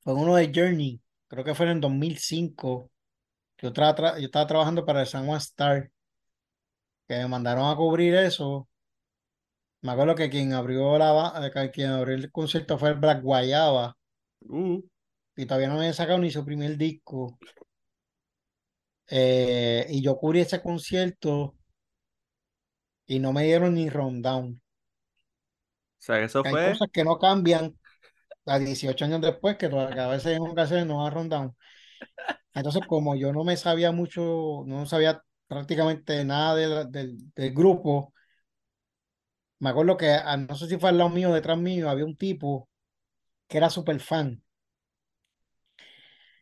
fue 0.00 0.14
uno 0.14 0.36
de 0.36 0.52
Journey, 0.54 1.00
creo 1.28 1.44
que 1.44 1.54
fue 1.54 1.66
en 1.66 1.72
el 1.72 1.80
2005. 1.80 2.90
Yo, 3.58 3.72
yo 3.72 4.26
estaba 4.26 4.46
trabajando 4.46 4.84
para 4.86 5.00
el 5.02 5.06
San 5.08 5.26
Juan 5.26 5.38
Star, 5.38 5.90
que 7.08 7.16
me 7.16 7.28
mandaron 7.28 7.70
a 7.70 7.76
cubrir 7.76 8.14
eso. 8.14 8.68
Me 9.82 9.92
acuerdo 9.92 10.14
que 10.14 10.30
quien 10.30 10.52
abrió, 10.52 10.96
la, 10.98 11.50
eh, 11.54 11.70
quien 11.72 11.90
abrió 11.90 12.14
el 12.16 12.30
concierto 12.32 12.78
fue 12.78 12.90
el 12.90 12.96
Black 12.96 13.22
Guayaba. 13.22 13.96
Uh. 14.42 14.82
Y 15.36 15.46
todavía 15.46 15.68
no 15.68 15.74
me 15.74 15.80
había 15.80 15.94
sacado 15.94 16.18
ni 16.18 16.30
su 16.30 16.44
primer 16.44 16.76
disco. 16.76 17.38
Eh, 19.08 19.86
y 19.90 20.02
yo 20.02 20.16
cubrí 20.16 20.40
ese 20.40 20.62
concierto 20.62 21.54
y 23.06 23.18
no 23.18 23.32
me 23.32 23.44
dieron 23.44 23.74
ni 23.74 23.88
rundown. 23.90 24.60
O 24.60 25.96
sea, 25.98 26.20
eso 26.20 26.42
fue. 26.44 26.66
Hay 26.66 26.72
cosas 26.72 26.88
que 26.92 27.04
no 27.04 27.18
cambian 27.18 27.78
a 28.46 28.58
18 28.58 29.04
años 29.04 29.20
después, 29.20 29.56
que, 29.56 29.66
a 29.66 30.08
veces 30.08 30.36
en 30.36 30.42
ocasiones 30.42 30.86
no 30.86 31.02
da 31.02 31.10
rundown. 31.10 31.56
Entonces, 32.52 32.82
como 32.86 33.16
yo 33.16 33.32
no 33.32 33.44
me 33.44 33.56
sabía 33.56 33.90
mucho, 33.90 34.64
no 34.66 34.86
sabía 34.86 35.22
prácticamente 35.46 36.24
nada 36.24 36.54
del, 36.54 37.32
del 37.34 37.54
grupo, 37.54 38.14
me 39.64 39.70
acuerdo 39.70 39.96
que, 39.96 40.10
ah, 40.12 40.36
no 40.36 40.54
sé 40.56 40.68
si 40.68 40.78
fue 40.78 40.90
al 40.90 40.98
lado 40.98 41.10
mío, 41.10 41.32
detrás 41.32 41.58
mío, 41.58 41.88
había 41.88 42.04
un 42.04 42.16
tipo 42.16 42.68
que 43.48 43.58
era 43.58 43.70
súper 43.70 44.00
fan. 44.00 44.42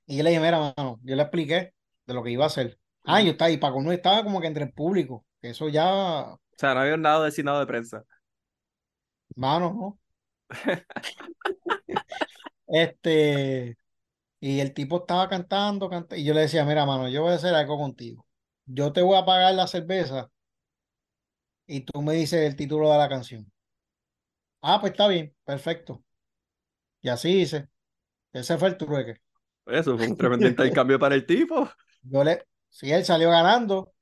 Y 0.07 0.17
yo 0.17 0.25
le 0.25 0.31
dije, 0.31 0.43
mira, 0.43 0.59
mano, 0.77 0.99
yo 1.03 1.17
le 1.17 1.23
expliqué 1.23 1.75
de 2.07 2.15
lo 2.15 2.23
que 2.23 2.31
iba 2.31 2.45
a 2.45 2.49
hacer. 2.49 2.79
Ah, 3.05 3.23
yo 3.23 3.33
estaba, 3.33 3.51
y 3.51 3.59
Paco 3.59 3.81
no 3.81 3.93
estaba 3.93 4.25
como 4.25 4.41
que 4.41 4.47
entre 4.49 4.65
el 4.65 4.73
público, 4.73 5.25
que 5.41 5.51
eso 5.51 5.69
ya... 5.69 6.37
O 6.53 6.59
sea, 6.59 6.75
no 6.75 6.81
había 6.81 6.97
nada 6.97 7.25
designado 7.25 7.61
de 7.61 7.67
prensa. 7.67 8.05
Mano, 9.35 9.73
¿no? 9.73 9.99
este, 12.67 13.77
y 14.41 14.61
el 14.61 14.75
tipo 14.75 14.99
estaba 14.99 15.29
cantando, 15.29 15.91
y 16.17 16.25
yo 16.25 16.35
le 16.35 16.43
decía, 16.43 16.65
mira, 16.65 16.85
mano, 16.87 17.09
yo 17.09 17.23
voy 17.23 17.33
a 17.33 17.37
hacer 17.37 17.55
algo 17.55 17.79
contigo. 17.79 18.27
Yo 18.67 18.93
te 18.93 19.03
voy 19.03 19.17
a 19.17 19.25
pagar 19.25 19.55
la 19.55 19.67
cerveza 19.67 20.31
y 21.67 21.81
tú 21.83 22.03
me 22.03 22.15
dices 22.15 22.41
el 22.41 22.57
título 22.57 22.91
de 22.93 22.99
la 22.99 23.09
canción. 23.09 23.51
Ah, 24.61 24.81
pues 24.81 24.93
está 24.93 25.09
bien, 25.09 25.35
perfecto. 25.45 26.05
Y 27.01 27.09
así 27.09 27.41
hice. 27.41 27.69
Ese 28.33 28.57
fue 28.59 28.69
el 28.69 28.77
trueque. 28.77 29.21
Eso 29.67 29.97
fue 29.97 30.09
un 30.09 30.17
tremendo 30.17 30.47
intercambio 30.47 30.99
para 30.99 31.15
el 31.15 31.27
tipo. 31.27 31.69
Yo 32.03 32.25
le, 32.25 32.45
sí, 32.69 32.91
él 32.91 33.05
salió 33.05 33.31
ganando, 33.31 33.93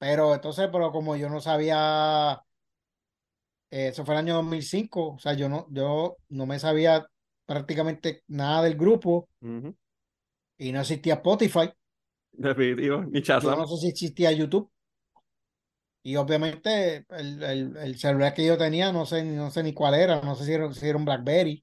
pero 0.00 0.34
entonces, 0.34 0.70
pero 0.72 0.90
como 0.92 1.14
yo 1.14 1.28
no 1.28 1.42
sabía, 1.42 2.42
eh, 3.70 3.88
eso 3.88 4.02
fue 4.06 4.14
el 4.14 4.20
año 4.20 4.34
2005, 4.36 5.10
o 5.10 5.18
sea, 5.18 5.34
yo 5.34 5.50
no, 5.50 5.66
yo 5.70 6.16
no 6.30 6.46
me 6.46 6.58
sabía 6.58 7.06
prácticamente 7.44 8.24
nada 8.28 8.62
del 8.62 8.76
grupo 8.76 9.28
y 10.56 10.72
no 10.72 10.80
existía 10.80 11.14
Spotify. 11.14 11.70
Definitivo, 12.32 13.04
ni 13.04 13.20
Yo 13.20 13.40
no 13.40 13.66
sé 13.66 13.76
si 13.76 13.88
existía 13.88 14.32
YouTube. 14.32 14.72
Y 16.02 16.16
obviamente 16.16 17.04
el, 17.10 17.42
el, 17.42 17.76
el, 17.76 17.98
celular 17.98 18.32
que 18.32 18.46
yo 18.46 18.56
tenía, 18.56 18.90
no 18.90 19.04
sé, 19.04 19.22
no 19.22 19.50
sé 19.50 19.62
ni 19.62 19.74
cuál 19.74 19.96
era, 19.96 20.22
no 20.22 20.34
sé 20.34 20.46
si 20.46 20.52
era, 20.54 20.72
si 20.72 20.88
era 20.88 20.96
un 20.96 21.04
BlackBerry. 21.04 21.62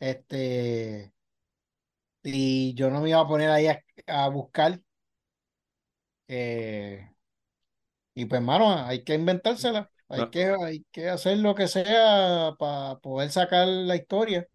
Este, 0.00 1.12
y 2.22 2.72
yo 2.72 2.90
no 2.90 3.02
me 3.02 3.10
iba 3.10 3.20
a 3.20 3.28
poner 3.28 3.50
ahí 3.50 3.66
a, 4.06 4.28
buscar. 4.30 4.80
Eh, 6.28 7.15
y 8.16 8.24
pues, 8.24 8.40
hermano, 8.40 8.72
hay 8.84 9.04
que 9.04 9.14
inventársela. 9.14 9.90
Hay, 10.08 10.30
que, 10.30 10.54
hay 10.58 10.86
que 10.90 11.10
hacer 11.10 11.36
lo 11.36 11.54
que 11.54 11.68
sea 11.68 12.54
para 12.58 12.98
poder 13.00 13.30
sacar 13.30 13.68
la 13.68 13.94
historia. 13.94 14.46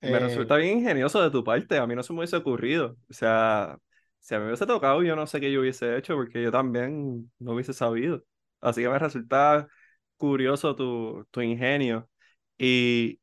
Me 0.00 0.18
resulta 0.18 0.56
bien 0.56 0.78
ingenioso 0.78 1.22
de 1.22 1.30
tu 1.30 1.44
parte. 1.44 1.78
A 1.78 1.86
mí 1.86 1.94
no 1.94 2.02
se 2.02 2.12
me 2.12 2.18
hubiese 2.18 2.34
ocurrido. 2.34 2.96
O 3.08 3.12
sea, 3.12 3.78
si 4.18 4.34
a 4.34 4.38
mí 4.38 4.42
me 4.42 4.48
hubiese 4.48 4.66
tocado, 4.66 5.04
yo 5.04 5.14
no 5.14 5.28
sé 5.28 5.40
qué 5.40 5.52
yo 5.52 5.60
hubiese 5.60 5.96
hecho 5.96 6.16
porque 6.16 6.42
yo 6.42 6.50
también 6.50 7.30
no 7.38 7.52
hubiese 7.52 7.72
sabido. 7.72 8.24
Así 8.60 8.82
que 8.82 8.88
me 8.88 8.98
resulta 8.98 9.68
curioso 10.16 10.74
tu, 10.74 11.24
tu 11.30 11.42
ingenio. 11.42 12.10
Y 12.58 13.20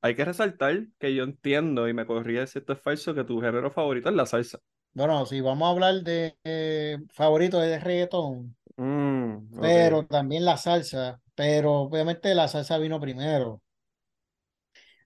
hay 0.00 0.14
que 0.14 0.24
resaltar 0.24 0.86
que 0.98 1.14
yo 1.14 1.24
entiendo, 1.24 1.88
y 1.88 1.92
me 1.92 2.06
corría 2.06 2.46
si 2.46 2.58
esto 2.58 2.72
es 2.72 2.80
falso, 2.80 3.14
que 3.14 3.24
tu 3.24 3.38
género 3.42 3.70
favorito 3.70 4.08
es 4.08 4.14
la 4.14 4.24
salsa. 4.24 4.60
Bueno, 4.94 5.24
si 5.24 5.40
vamos 5.40 5.66
a 5.66 5.70
hablar 5.70 6.02
de 6.02 6.36
eh, 6.44 6.98
favorito 7.10 7.58
de 7.58 7.78
reggaetón, 7.78 8.54
mm, 8.76 9.60
pero 9.60 10.06
también 10.06 10.44
la 10.44 10.56
salsa, 10.56 11.20
pero 11.34 11.82
obviamente 11.82 12.34
la 12.34 12.48
salsa 12.48 12.78
vino 12.78 13.00
primero 13.00 13.62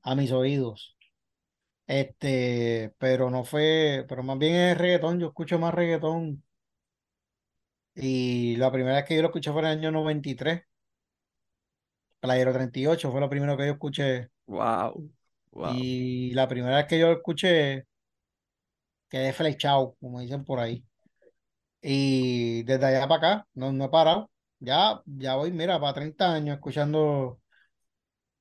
a 0.03 0.15
mis 0.15 0.33
oídos. 0.33 0.97
Este, 1.87 2.95
pero 2.99 3.31
no 3.31 3.45
fue, 3.45 4.05
pero 4.09 4.23
más 4.23 4.39
bien 4.39 4.55
es 4.55 4.79
reggaetón, 4.79 5.21
yo 5.21 5.29
escucho 5.29 5.59
más 5.59 5.75
reggaetón. 5.75 6.43
Y 7.95 8.57
la 8.57 8.71
primera 8.71 8.97
vez 8.97 9.05
que 9.07 9.17
yo 9.17 9.23
lo 9.23 9.29
escuché 9.29 9.53
fue 9.53 9.61
en 9.63 9.67
el 9.69 9.79
año 9.79 9.91
93. 9.91 10.63
Playero 12.21 12.53
38 12.53 13.11
fue 13.11 13.21
lo 13.21 13.31
primero 13.31 13.57
que 13.57 13.67
yo 13.67 13.73
escuché. 13.73 14.29
Wow. 14.47 15.11
Y 15.75 16.33
la 16.35 16.47
primera 16.49 16.77
vez 16.77 16.87
que 16.87 16.99
yo 16.99 17.07
lo 17.09 17.15
escuché, 17.15 17.87
quedé 19.09 19.33
flechado, 19.33 19.97
como 20.01 20.21
dicen 20.21 20.45
por 20.45 20.59
ahí. 20.61 20.85
Y 21.89 22.65
desde 22.65 22.85
allá 22.85 23.07
para 23.07 23.17
acá, 23.17 23.47
no, 23.55 23.73
no 23.73 23.85
he 23.85 23.89
parado. 23.89 24.29
Ya, 24.59 25.01
ya 25.05 25.37
voy, 25.37 25.53
mira, 25.53 25.79
para 25.79 25.95
30 25.95 26.35
años 26.35 26.57
escuchando 26.57 27.39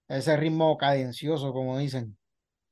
ese 0.07 0.35
ritmo 0.35 0.75
cadencioso, 0.79 1.53
como 1.53 1.77
dicen. 1.77 2.17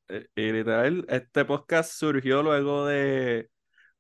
Eh, 0.09 0.25
y 0.35 0.51
literal, 0.51 1.05
este 1.09 1.45
podcast 1.45 1.91
surgió 1.93 2.41
luego 2.41 2.87
de 2.87 3.51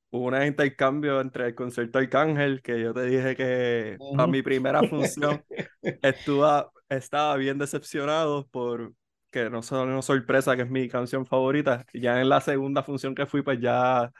un 0.09 0.41
intercambio 0.41 1.21
entre 1.21 1.45
el 1.45 1.53
concierto 1.53 1.99
Arcángel, 1.99 2.63
que 2.63 2.81
yo 2.81 2.91
te 2.91 3.03
dije 3.03 3.35
que 3.35 3.97
a 4.17 4.25
mi 4.25 4.41
primera 4.41 4.81
función 4.81 5.43
estuvo, 6.01 6.73
estaba 6.89 7.35
bien 7.37 7.59
decepcionado 7.59 8.47
por 8.47 8.93
que 9.29 9.47
no 9.51 9.61
son 9.61 9.89
una 9.89 10.01
sorpresa, 10.01 10.55
que 10.55 10.63
es 10.63 10.69
mi 10.71 10.89
canción 10.89 11.27
favorita. 11.27 11.85
Ya 11.93 12.19
en 12.19 12.29
la 12.29 12.41
segunda 12.41 12.81
función 12.81 13.13
que 13.13 13.27
fui, 13.27 13.43
pues 13.43 13.59
ya 13.59 14.11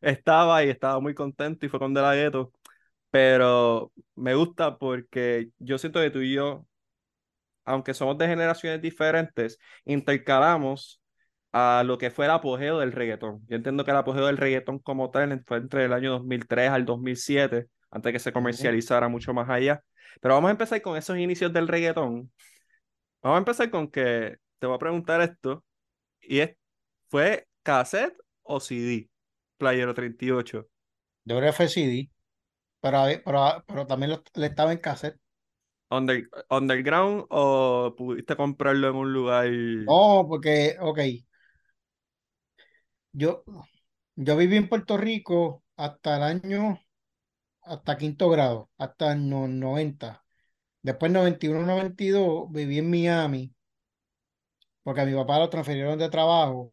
estaba 0.00 0.64
y 0.64 0.70
estaba 0.70 1.00
muy 1.00 1.14
contento 1.14 1.66
y 1.66 1.68
fue 1.68 1.78
con 1.80 1.94
De 1.94 2.02
La 2.02 2.14
Ghetto. 2.14 2.52
Pero 3.10 3.92
me 4.16 4.34
gusta 4.34 4.78
porque 4.78 5.50
yo 5.58 5.78
siento 5.78 6.00
que 6.00 6.10
tú 6.10 6.20
y 6.20 6.34
yo, 6.34 6.66
aunque 7.64 7.94
somos 7.94 8.18
de 8.18 8.26
generaciones 8.26 8.82
diferentes, 8.82 9.58
intercalamos 9.84 11.00
a 11.52 11.82
lo 11.84 11.98
que 11.98 12.10
fue 12.10 12.26
el 12.26 12.30
apogeo 12.32 12.78
del 12.78 12.92
reggaetón. 12.92 13.44
Yo 13.48 13.56
entiendo 13.56 13.84
que 13.84 13.90
el 13.90 13.96
apogeo 13.96 14.26
del 14.26 14.36
reggaetón 14.36 14.78
como 14.78 15.10
tal 15.10 15.42
fue 15.46 15.58
entre 15.58 15.84
el 15.84 15.92
año 15.92 16.12
2003 16.12 16.70
al 16.70 16.84
2007, 16.84 17.66
antes 17.90 18.12
que 18.12 18.18
se 18.18 18.32
comercializara 18.32 19.08
mucho 19.08 19.34
más 19.34 19.48
allá. 19.50 19.82
Pero 20.20 20.34
vamos 20.34 20.48
a 20.48 20.52
empezar 20.52 20.80
con 20.82 20.96
esos 20.96 21.18
inicios 21.18 21.52
del 21.52 21.68
reggaetón. 21.68 22.32
Vamos 23.22 23.36
a 23.36 23.38
empezar 23.38 23.70
con 23.70 23.90
que 23.90 24.36
te 24.58 24.66
voy 24.66 24.76
a 24.76 24.78
preguntar 24.78 25.20
esto. 25.22 25.64
Y 26.20 26.40
es, 26.40 26.56
¿fue 27.08 27.46
cassette 27.62 28.16
o 28.42 28.60
CD? 28.60 29.10
Playero 29.60 29.94
38. 29.94 30.66
Yo 31.26 31.36
creo 31.36 31.50
que 31.50 31.56
fue 31.56 31.68
CD. 31.68 32.10
Pero, 32.80 33.04
pero, 33.24 33.64
pero 33.66 33.86
también 33.86 34.18
le 34.34 34.46
estaba 34.46 34.72
en 34.72 34.78
cassette. 34.78 35.20
¿Underground 35.90 37.26
o 37.28 37.94
pudiste 37.96 38.36
comprarlo 38.36 38.88
en 38.88 38.96
un 38.96 39.12
lugar? 39.12 39.48
No, 39.50 40.24
porque, 40.26 40.76
ok. 40.80 41.00
Yo, 43.12 43.44
yo 44.16 44.36
viví 44.36 44.56
en 44.56 44.68
Puerto 44.68 44.96
Rico 44.96 45.62
hasta 45.76 46.16
el 46.16 46.22
año, 46.22 46.80
hasta 47.62 47.98
quinto 47.98 48.30
grado, 48.30 48.70
hasta 48.78 49.12
el 49.12 49.28
90. 49.28 50.24
Después 50.80 51.12
91, 51.12 51.66
92 51.66 52.50
viví 52.50 52.78
en 52.78 52.90
Miami 52.90 53.54
porque 54.82 55.00
a 55.02 55.04
mi 55.04 55.14
papá 55.14 55.38
lo 55.38 55.50
transfirieron 55.50 55.98
de 55.98 56.08
trabajo 56.08 56.70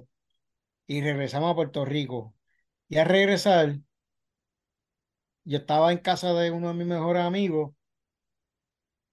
y 0.88 1.01
regresamos 1.01 1.51
a 1.51 1.55
Puerto 1.55 1.85
Rico. 1.85 2.35
Y 2.89 2.97
al 2.97 3.05
regresar, 3.07 3.77
yo 5.45 5.57
estaba 5.57 5.91
en 5.91 5.97
casa 5.99 6.31
de 6.33 6.51
uno 6.51 6.67
de 6.69 6.73
mis 6.75 6.85
mejores 6.88 7.23
amigos 7.23 7.71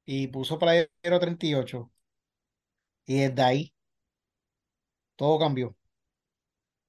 y 0.07 0.29
puso 0.29 0.59
Playero 0.59 1.21
38. 1.21 1.91
Y 3.07 3.21
desde 3.21 3.43
ahí 3.43 3.75
todo 5.17 5.39
cambió. 5.39 5.77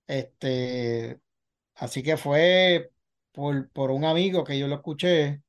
Este, 0.08 1.20
así 1.76 2.04
que 2.04 2.18
fue 2.18 2.92
por, 3.34 3.70
por 3.72 3.92
un 3.92 4.06
amigo 4.06 4.44
que 4.44 4.60
yo 4.60 4.68
lo 4.68 4.76
escuché. 4.78 5.44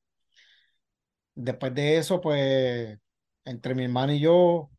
Después 1.35 1.73
de 1.75 1.97
eso, 1.97 2.19
pues, 2.21 2.97
entre 3.45 3.75
mi 3.75 3.83
hermano 3.83 4.13
y 4.13 4.19
yo, 4.19 4.71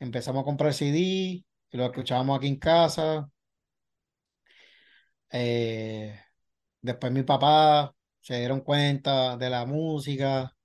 empezamos 0.00 0.42
a 0.42 0.46
comprar 0.46 0.74
CD 0.74 0.98
y 1.00 1.46
lo 1.72 1.86
escuchábamos 1.86 2.38
aquí 2.38 2.48
en 2.48 2.58
casa. 2.58 3.31
Eh, 5.32 6.18
después 6.82 7.12
mi 7.12 7.22
papá 7.24 7.94
se 8.20 8.38
dieron 8.38 8.60
cuenta 8.60 9.36
de 9.36 9.50
la 9.50 9.66
música, 9.66 10.56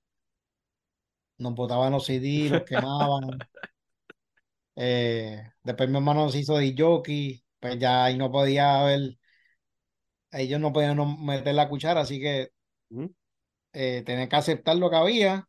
nos 1.38 1.54
botaban 1.54 1.92
los 1.92 2.04
CD, 2.06 2.48
los 2.50 2.64
quemaban. 2.64 3.38
Eh, 4.80 5.42
después 5.64 5.88
mi 5.90 5.96
hermano 5.96 6.28
se 6.30 6.38
hizo 6.38 6.56
de 6.56 6.72
jockey, 6.78 7.44
pues 7.58 7.78
ya 7.80 8.04
ahí 8.04 8.16
no 8.16 8.30
podía 8.30 8.80
ver, 8.84 9.18
ellos 10.32 10.60
no 10.60 10.72
podían 10.72 10.98
meter 11.24 11.54
la 11.54 11.68
cuchara, 11.68 12.00
así 12.02 12.20
que 12.20 12.50
eh, 13.72 14.02
tenía 14.04 14.28
que 14.28 14.36
aceptar 14.36 14.76
lo 14.76 14.90
que 14.90 14.96
había. 14.96 15.48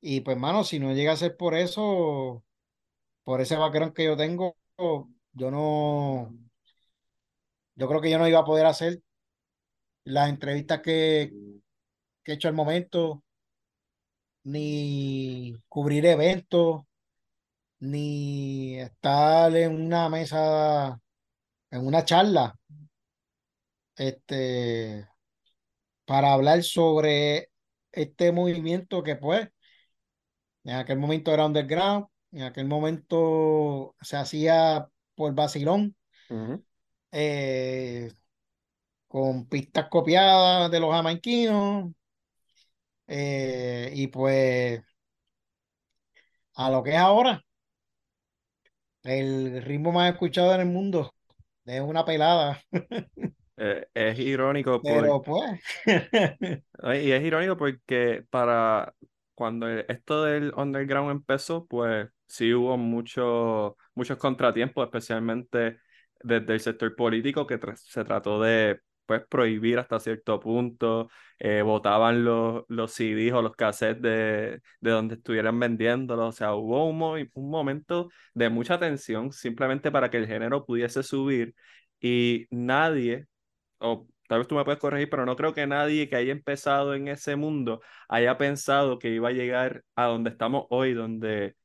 Y 0.00 0.20
pues, 0.20 0.36
hermano, 0.36 0.64
si 0.64 0.78
no 0.78 0.92
llega 0.94 1.12
a 1.12 1.16
ser 1.16 1.36
por 1.36 1.54
eso, 1.54 2.44
por 3.24 3.40
ese 3.40 3.56
background 3.56 3.94
que 3.94 4.04
yo 4.04 4.16
tengo, 4.16 4.56
yo 5.32 5.50
no, 5.50 6.34
yo 7.76 7.88
creo 7.88 8.00
que 8.00 8.10
yo 8.10 8.18
no 8.18 8.28
iba 8.28 8.40
a 8.40 8.44
poder 8.44 8.66
hacer 8.66 9.02
las 10.04 10.28
entrevistas 10.28 10.80
que, 10.80 11.32
que 12.22 12.32
he 12.32 12.34
hecho 12.34 12.48
al 12.48 12.54
momento, 12.54 13.22
ni 14.44 15.54
cubrir 15.68 16.06
eventos, 16.06 16.82
ni 17.80 18.78
estar 18.78 19.54
en 19.56 19.74
una 19.86 20.08
mesa, 20.08 21.00
en 21.70 21.86
una 21.86 22.04
charla, 22.04 22.58
este, 23.96 25.08
para 26.04 26.32
hablar 26.32 26.62
sobre 26.62 27.50
este 27.92 28.32
movimiento 28.32 29.02
que 29.02 29.16
pues 29.16 29.48
en 30.64 30.74
aquel 30.74 30.98
momento 30.98 31.32
era 31.32 31.46
underground, 31.46 32.06
en 32.32 32.42
aquel 32.42 32.66
momento 32.66 33.94
se 34.00 34.16
hacía 34.16 34.88
por 35.14 35.34
vacilón, 35.34 35.96
eh, 37.18 38.12
con 39.08 39.48
pistas 39.48 39.88
copiadas 39.88 40.70
de 40.70 40.80
los 40.80 40.92
jamaiquinos, 40.92 41.92
eh, 43.06 43.90
y 43.94 44.08
pues 44.08 44.82
a 46.54 46.70
lo 46.70 46.82
que 46.82 46.90
es 46.90 46.96
ahora, 46.96 47.42
el 49.04 49.62
ritmo 49.62 49.92
más 49.92 50.12
escuchado 50.12 50.54
en 50.54 50.60
el 50.60 50.66
mundo 50.66 51.14
es 51.64 51.80
una 51.80 52.04
pelada. 52.04 52.60
Eh, 53.56 53.86
es 53.94 54.18
irónico. 54.18 54.80
Pero 54.84 55.22
pues. 55.22 55.60
y 56.84 57.10
es 57.12 57.22
irónico 57.22 57.56
porque 57.56 58.24
para 58.28 58.94
cuando 59.34 59.68
esto 59.68 60.24
del 60.24 60.52
underground 60.56 61.10
empezó, 61.10 61.66
pues 61.66 62.08
sí 62.26 62.52
hubo 62.52 62.76
mucho, 62.76 63.76
muchos 63.94 64.18
contratiempos, 64.18 64.84
especialmente 64.84 65.78
desde 66.22 66.54
el 66.54 66.60
sector 66.60 66.94
político, 66.96 67.46
que 67.46 67.58
se 67.76 68.04
trató 68.04 68.40
de 68.40 68.80
pues, 69.06 69.22
prohibir 69.28 69.78
hasta 69.78 70.00
cierto 70.00 70.40
punto, 70.40 71.08
eh, 71.38 71.62
votaban 71.62 72.24
los, 72.24 72.64
los 72.68 72.92
CDs 72.92 73.32
o 73.32 73.42
los 73.42 73.54
cassettes 73.56 74.02
de, 74.02 74.60
de 74.80 74.90
donde 74.90 75.14
estuvieran 75.16 75.58
vendiéndolos, 75.60 76.28
o 76.28 76.32
sea, 76.36 76.54
hubo 76.54 76.88
un, 76.88 77.28
un 77.34 77.50
momento 77.50 78.08
de 78.34 78.48
mucha 78.50 78.78
tensión 78.78 79.32
simplemente 79.32 79.90
para 79.90 80.10
que 80.10 80.16
el 80.18 80.26
género 80.26 80.64
pudiese 80.64 81.02
subir 81.02 81.54
y 82.00 82.46
nadie, 82.50 83.26
o 83.78 84.06
tal 84.28 84.38
vez 84.40 84.48
tú 84.48 84.54
me 84.54 84.64
puedes 84.64 84.80
corregir, 84.80 85.08
pero 85.10 85.26
no 85.26 85.36
creo 85.36 85.54
que 85.54 85.66
nadie 85.66 86.08
que 86.08 86.16
haya 86.16 86.32
empezado 86.32 86.94
en 86.94 87.08
ese 87.08 87.36
mundo 87.36 87.80
haya 88.08 88.36
pensado 88.38 88.98
que 88.98 89.10
iba 89.10 89.28
a 89.28 89.32
llegar 89.32 89.84
a 89.94 90.06
donde 90.06 90.30
estamos 90.30 90.66
hoy, 90.70 90.94
donde 90.94 91.56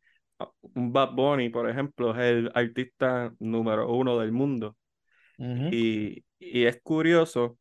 un 0.62 0.94
Bad 0.94 1.14
Bunny, 1.16 1.50
por 1.50 1.70
ejemplo, 1.70 2.12
es 2.12 2.18
el 2.20 2.52
artista 2.56 3.34
número 3.40 3.92
uno 3.94 4.20
del 4.20 4.32
mundo. 4.32 4.76
y, 5.70 6.26
y 6.40 6.66
es 6.66 6.82
curioso. 6.82 7.58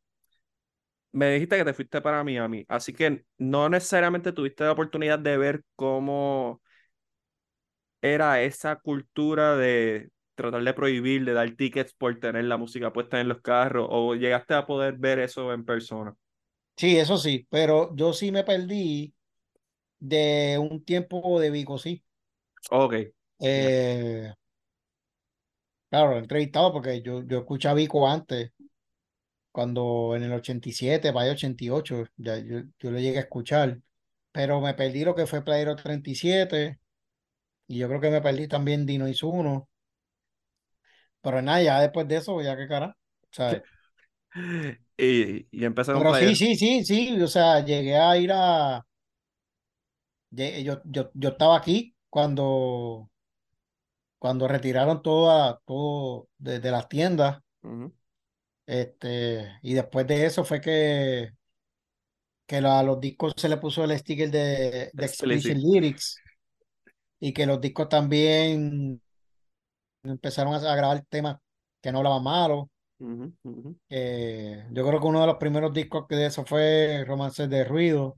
Me 1.13 1.29
dijiste 1.33 1.57
que 1.57 1.65
te 1.65 1.73
fuiste 1.73 2.01
para 2.01 2.23
Miami, 2.23 2.65
así 2.69 2.93
que 2.93 3.25
no 3.37 3.67
necesariamente 3.69 4.31
tuviste 4.31 4.63
la 4.63 4.71
oportunidad 4.71 5.19
de 5.19 5.37
ver 5.37 5.63
cómo 5.75 6.61
era 8.01 8.41
esa 8.41 8.75
cultura 8.77 9.55
de 9.57 10.09
tratar 10.35 10.63
de 10.63 10.73
prohibir, 10.73 11.25
de 11.25 11.33
dar 11.33 11.51
tickets 11.55 11.93
por 11.93 12.19
tener 12.19 12.45
la 12.45 12.57
música 12.57 12.93
puesta 12.93 13.19
en 13.21 13.27
los 13.29 13.41
carros, 13.41 13.87
o 13.89 14.15
llegaste 14.15 14.53
a 14.53 14.65
poder 14.65 14.97
ver 14.97 15.19
eso 15.19 15.53
en 15.53 15.65
persona. 15.65 16.15
Sí, 16.77 16.97
eso 16.97 17.17
sí, 17.17 17.45
pero 17.49 17.95
yo 17.95 18.11
sí 18.13 18.31
me 18.31 18.43
perdí 18.43 19.13
de 19.99 20.57
un 20.59 20.83
tiempo 20.85 21.39
de 21.39 21.51
Vico, 21.51 21.77
sí. 21.79 22.03
Ok. 22.69 22.93
Eh, 23.39 24.31
claro, 25.89 26.17
entrevistado 26.17 26.71
porque 26.73 27.01
yo, 27.01 27.23
yo 27.23 27.39
escuché 27.39 27.67
a 27.69 27.73
Vico 27.73 28.07
antes, 28.07 28.51
cuando 29.51 30.15
en 30.15 30.23
el 30.23 30.33
87, 30.33 31.11
vaya 31.11 31.33
88, 31.33 32.05
ya 32.17 32.37
yo, 32.37 32.61
yo 32.79 32.91
lo 32.91 32.99
llegué 32.99 33.17
a 33.17 33.21
escuchar, 33.21 33.79
pero 34.31 34.61
me 34.61 34.73
perdí 34.73 35.03
lo 35.03 35.15
que 35.15 35.27
fue 35.27 35.43
Playero 35.43 35.75
37, 35.75 36.79
y 37.67 37.79
yo 37.79 37.87
creo 37.87 38.01
que 38.01 38.11
me 38.11 38.21
perdí 38.21 38.47
también 38.47 38.85
Dino 38.85 39.05
Uno 39.23 39.67
pero 41.21 41.41
nada, 41.41 41.61
ya 41.61 41.79
después 41.79 42.07
de 42.07 42.17
eso, 42.17 42.41
ya 42.41 42.57
qué 42.57 42.67
cara. 42.67 42.97
y, 44.97 45.47
y 45.51 45.65
empecé 45.65 45.93
Pero 45.93 46.13
sí, 46.15 46.35
sí, 46.35 46.55
sí, 46.55 46.83
sí. 46.83 47.21
O 47.21 47.27
sea, 47.27 47.63
llegué 47.63 47.97
a 47.97 48.17
ir 48.17 48.31
a. 48.33 48.85
Yo, 50.31 50.81
yo, 50.85 51.11
yo 51.13 51.29
estaba 51.29 51.57
aquí 51.57 51.93
cuando, 52.11 53.09
cuando 54.19 54.47
retiraron 54.47 55.01
todo, 55.01 55.59
todo 55.65 56.27
de, 56.37 56.59
las 56.69 56.87
tiendas. 56.89 57.41
Este, 58.67 59.57
y 59.63 59.73
después 59.73 60.05
de 60.05 60.25
eso 60.25 60.43
fue 60.43 60.61
que, 60.61 61.31
que 62.45 62.57
a 62.57 62.83
los 62.83 62.99
discos 62.99 63.33
se 63.37 63.49
le 63.49 63.57
puso 63.57 63.83
el 63.83 63.97
sticker 63.97 64.29
de, 64.29 64.91
de 64.93 65.05
Explicit 65.05 65.57
Lyrics 65.57 66.17
y 67.19 67.33
que 67.33 67.45
los 67.45 67.61
discos 67.61 67.87
también 67.87 69.01
empezaron 70.03 70.53
a, 70.53 70.75
grabar 70.75 71.05
temas 71.07 71.37
que 71.81 71.91
no 71.91 71.99
hablaban 71.99 72.23
malo. 72.23 72.69
Eh, 73.89 74.67
yo 74.69 74.85
creo 74.85 74.99
que 74.99 75.07
uno 75.07 75.21
de 75.21 75.27
los 75.27 75.37
primeros 75.37 75.73
discos 75.73 76.05
que 76.07 76.15
de 76.15 76.25
eso 76.25 76.45
fue 76.45 77.05
Romances 77.07 77.49
de 77.49 77.63
Ruido. 77.63 78.17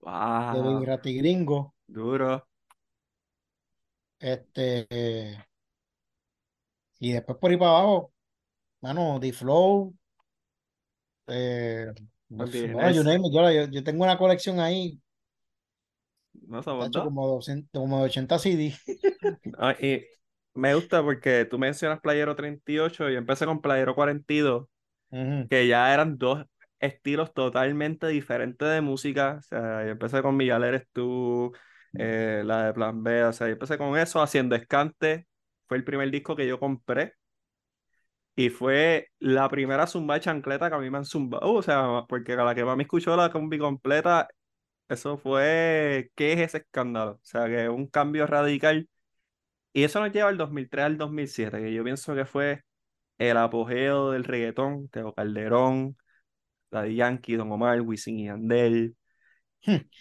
Wow. 0.00 0.80
De 1.02 1.12
Gringo. 1.12 1.74
Duro. 1.86 2.46
Este. 4.22 4.86
y 7.00 7.12
después 7.12 7.38
por 7.38 7.50
ahí 7.50 7.56
para 7.56 7.70
abajo, 7.72 8.12
mano, 8.80 9.18
D-Flow. 9.18 9.92
Eh, 11.26 11.92
yo, 12.30 13.82
tengo 13.82 14.04
una 14.04 14.16
colección 14.16 14.60
ahí. 14.60 15.00
No 16.46 16.62
somos 16.62 16.88
como, 16.90 17.26
200, 17.26 17.68
como 17.72 18.02
80 18.02 18.38
CD. 18.38 18.74
y 19.80 20.04
me 20.54 20.74
gusta 20.74 21.02
porque 21.02 21.44
tú 21.44 21.58
mencionas 21.58 22.00
Playero 22.00 22.36
38 22.36 23.10
y 23.10 23.16
empecé 23.16 23.44
con 23.44 23.60
Playero 23.60 23.96
42, 23.96 24.68
que 25.50 25.66
ya 25.66 25.92
eran 25.92 26.16
dos 26.16 26.46
estilos 26.78 27.34
totalmente 27.34 28.06
diferentes 28.06 28.68
de 28.68 28.80
música. 28.80 29.38
O 29.40 29.42
sea, 29.42 29.84
yo 29.84 29.90
empecé 29.90 30.22
con 30.22 30.36
Miguel 30.36 30.62
Eres 30.62 30.86
tú, 30.92 31.52
eh, 31.94 32.42
la 32.44 32.66
de 32.66 32.74
Plan 32.74 33.02
B, 33.02 33.24
o 33.24 33.32
sea, 33.32 33.46
yo 33.48 33.54
empecé 33.54 33.78
con 33.78 33.96
eso, 33.98 34.20
haciendo 34.22 34.54
escante. 34.56 35.26
Fue 35.68 35.76
el 35.76 35.84
primer 35.84 36.10
disco 36.10 36.36
que 36.36 36.46
yo 36.46 36.58
compré. 36.60 37.14
Y 38.34 38.48
fue 38.48 39.08
la 39.18 39.48
primera 39.48 39.86
zumba 39.86 40.14
de 40.14 40.20
chancleta 40.20 40.70
que 40.70 40.76
a 40.76 40.78
mí 40.78 40.90
me 40.90 40.98
han 40.98 41.04
zumbado. 41.04 41.52
o 41.52 41.62
sea, 41.62 42.04
porque 42.08 42.32
a 42.32 42.44
la 42.44 42.54
que 42.54 42.64
me 42.64 42.82
escuchó 42.82 43.14
la 43.16 43.30
combi 43.30 43.58
completa, 43.58 44.26
eso 44.88 45.18
fue, 45.18 46.10
¿qué 46.16 46.34
es 46.34 46.40
ese 46.40 46.58
escándalo? 46.58 47.12
O 47.12 47.20
sea, 47.22 47.46
que 47.48 47.68
un 47.68 47.86
cambio 47.88 48.26
radical 48.26 48.88
y 49.72 49.84
eso 49.84 50.00
nos 50.00 50.12
lleva 50.12 50.28
al 50.28 50.36
2003 50.36 50.84
al 50.84 50.98
2007, 50.98 51.58
que 51.60 51.72
yo 51.72 51.84
pienso 51.84 52.14
que 52.14 52.26
fue 52.26 52.62
el 53.18 53.36
apogeo 53.36 54.10
del 54.12 54.24
reggaetón, 54.24 54.88
Teo 54.88 55.14
Calderón, 55.14 55.96
Daddy 56.70 56.96
Yankee, 56.96 57.36
Don 57.36 57.52
Omar, 57.52 57.80
Wisin 57.82 58.18
y 58.20 58.28
Andel. 58.28 58.96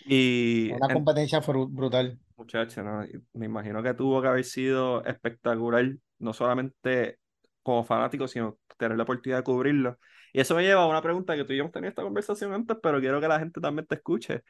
Y 0.06 0.72
Una 0.72 0.94
competencia 0.94 1.40
brutal. 1.40 2.20
Muchacho, 2.38 2.84
¿no? 2.84 3.06
me 3.34 3.46
imagino 3.46 3.84
que 3.84 3.94
tuvo 3.94 4.22
que 4.22 4.28
haber 4.28 4.44
sido 4.44 5.04
espectacular, 5.06 5.94
no 6.20 6.34
solamente 6.34 7.20
como 7.62 7.84
fanático, 7.84 8.28
sino 8.28 8.58
tener 8.78 8.98
la 8.98 9.04
oportunidad 9.04 9.40
de 9.40 9.44
cubrirlo. 9.44 10.00
Y 10.34 10.40
eso 10.40 10.56
me 10.56 10.64
lleva 10.64 10.84
a 10.84 10.88
una 10.88 11.02
pregunta 11.02 11.36
que 11.36 11.44
tú 11.44 11.54
y 11.54 11.58
yo 11.58 11.62
hemos 11.62 11.74
tenido 11.74 11.90
esta 11.90 12.02
conversación 12.02 12.54
antes, 12.54 12.78
pero 12.82 13.00
quiero 13.00 13.22
que 13.22 13.28
la 13.28 13.40
gente 13.40 13.62
también 13.62 13.86
te 13.86 13.96
escuche. 13.96 14.42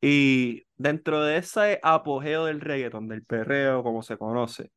Y 0.00 0.64
dentro 0.76 1.22
de 1.24 1.38
ese 1.38 1.78
apogeo 1.82 2.46
del 2.46 2.60
reggaeton, 2.60 3.08
del 3.08 3.24
perreo, 3.24 3.82
como 3.82 4.02
se 4.02 4.16
conoce, 4.16 4.70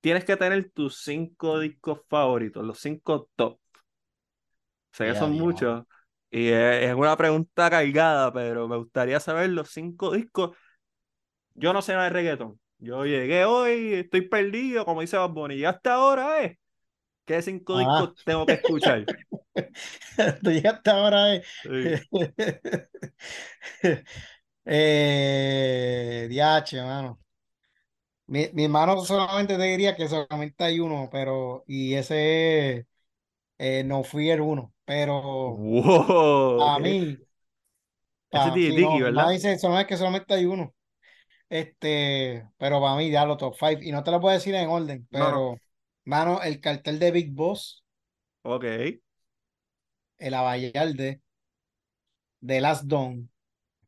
tienes 0.00 0.24
que 0.24 0.36
tener 0.36 0.70
tus 0.70 0.98
cinco 1.02 1.58
discos 1.58 2.00
favoritos, 2.08 2.64
los 2.64 2.78
cinco 2.78 3.28
top. 3.36 3.58
Sé 4.92 5.06
que 5.06 5.14
son 5.14 5.32
muchos. 5.32 5.84
Y 6.34 6.48
es, 6.48 6.92
una 6.94 7.16
pregunta 7.16 7.70
cargada, 7.70 8.32
pero 8.32 8.66
me 8.66 8.76
gustaría 8.76 9.20
saber 9.20 9.50
los 9.50 9.70
cinco 9.70 10.10
discos. 10.10 10.56
Yo 11.54 11.72
no 11.72 11.80
sé 11.80 11.92
nada 11.92 12.06
de 12.06 12.10
reggaeton. 12.10 12.60
Yo 12.78 13.04
llegué 13.04 13.44
hoy, 13.44 13.94
estoy 13.94 14.22
perdido, 14.22 14.84
como 14.84 15.02
dice 15.02 15.16
Bad 15.16 15.30
Bunny. 15.30 15.54
Y 15.54 15.64
hasta 15.64 15.94
ahora, 15.94 16.42
¿eh? 16.42 16.58
¿Qué 17.24 17.40
cinco 17.40 17.78
discos 17.78 18.10
ah. 18.10 18.22
tengo 18.24 18.46
que 18.46 18.54
escuchar? 18.54 19.06
Tú 20.42 20.50
llegaste 20.50 20.90
ahora, 20.90 21.36
¿eh? 21.36 21.44
eh, 24.64 26.28
DH, 26.28 26.76
hermano. 26.76 27.20
Mi, 28.26 28.48
mi, 28.54 28.64
hermano 28.64 29.04
solamente 29.04 29.56
te 29.56 29.62
diría 29.62 29.94
que 29.94 30.08
solamente 30.08 30.64
hay 30.64 30.80
uno, 30.80 31.08
pero, 31.12 31.62
y 31.68 31.94
ese 31.94 32.88
eh, 33.58 33.84
no 33.84 34.02
fui 34.02 34.30
el 34.30 34.40
uno, 34.40 34.73
pero 34.84 35.56
a 36.62 36.78
mí, 36.78 37.18
ese 38.30 38.52
sí, 38.52 39.00
¿verdad? 39.00 39.30
dice 39.30 39.58
solamente 39.58 39.88
que 39.88 39.96
solamente 39.96 40.34
hay 40.34 40.46
uno. 40.46 40.74
Este, 41.48 42.48
pero 42.56 42.80
para 42.80 42.96
mí 42.96 43.10
ya 43.10 43.26
lo 43.26 43.36
top 43.36 43.54
five, 43.56 43.78
y 43.82 43.92
no 43.92 44.02
te 44.02 44.10
lo 44.10 44.20
puedo 44.20 44.34
decir 44.34 44.54
en 44.54 44.68
orden, 44.68 45.06
pero, 45.10 45.56
mano, 46.04 46.42
el 46.42 46.60
cartel 46.60 46.98
de 46.98 47.10
Big 47.10 47.32
Boss. 47.32 47.84
Ok. 48.42 48.64
El 50.18 50.34
Abayalde, 50.34 51.20
de 52.40 52.60
Last 52.60 52.84
Dawn, 52.84 53.30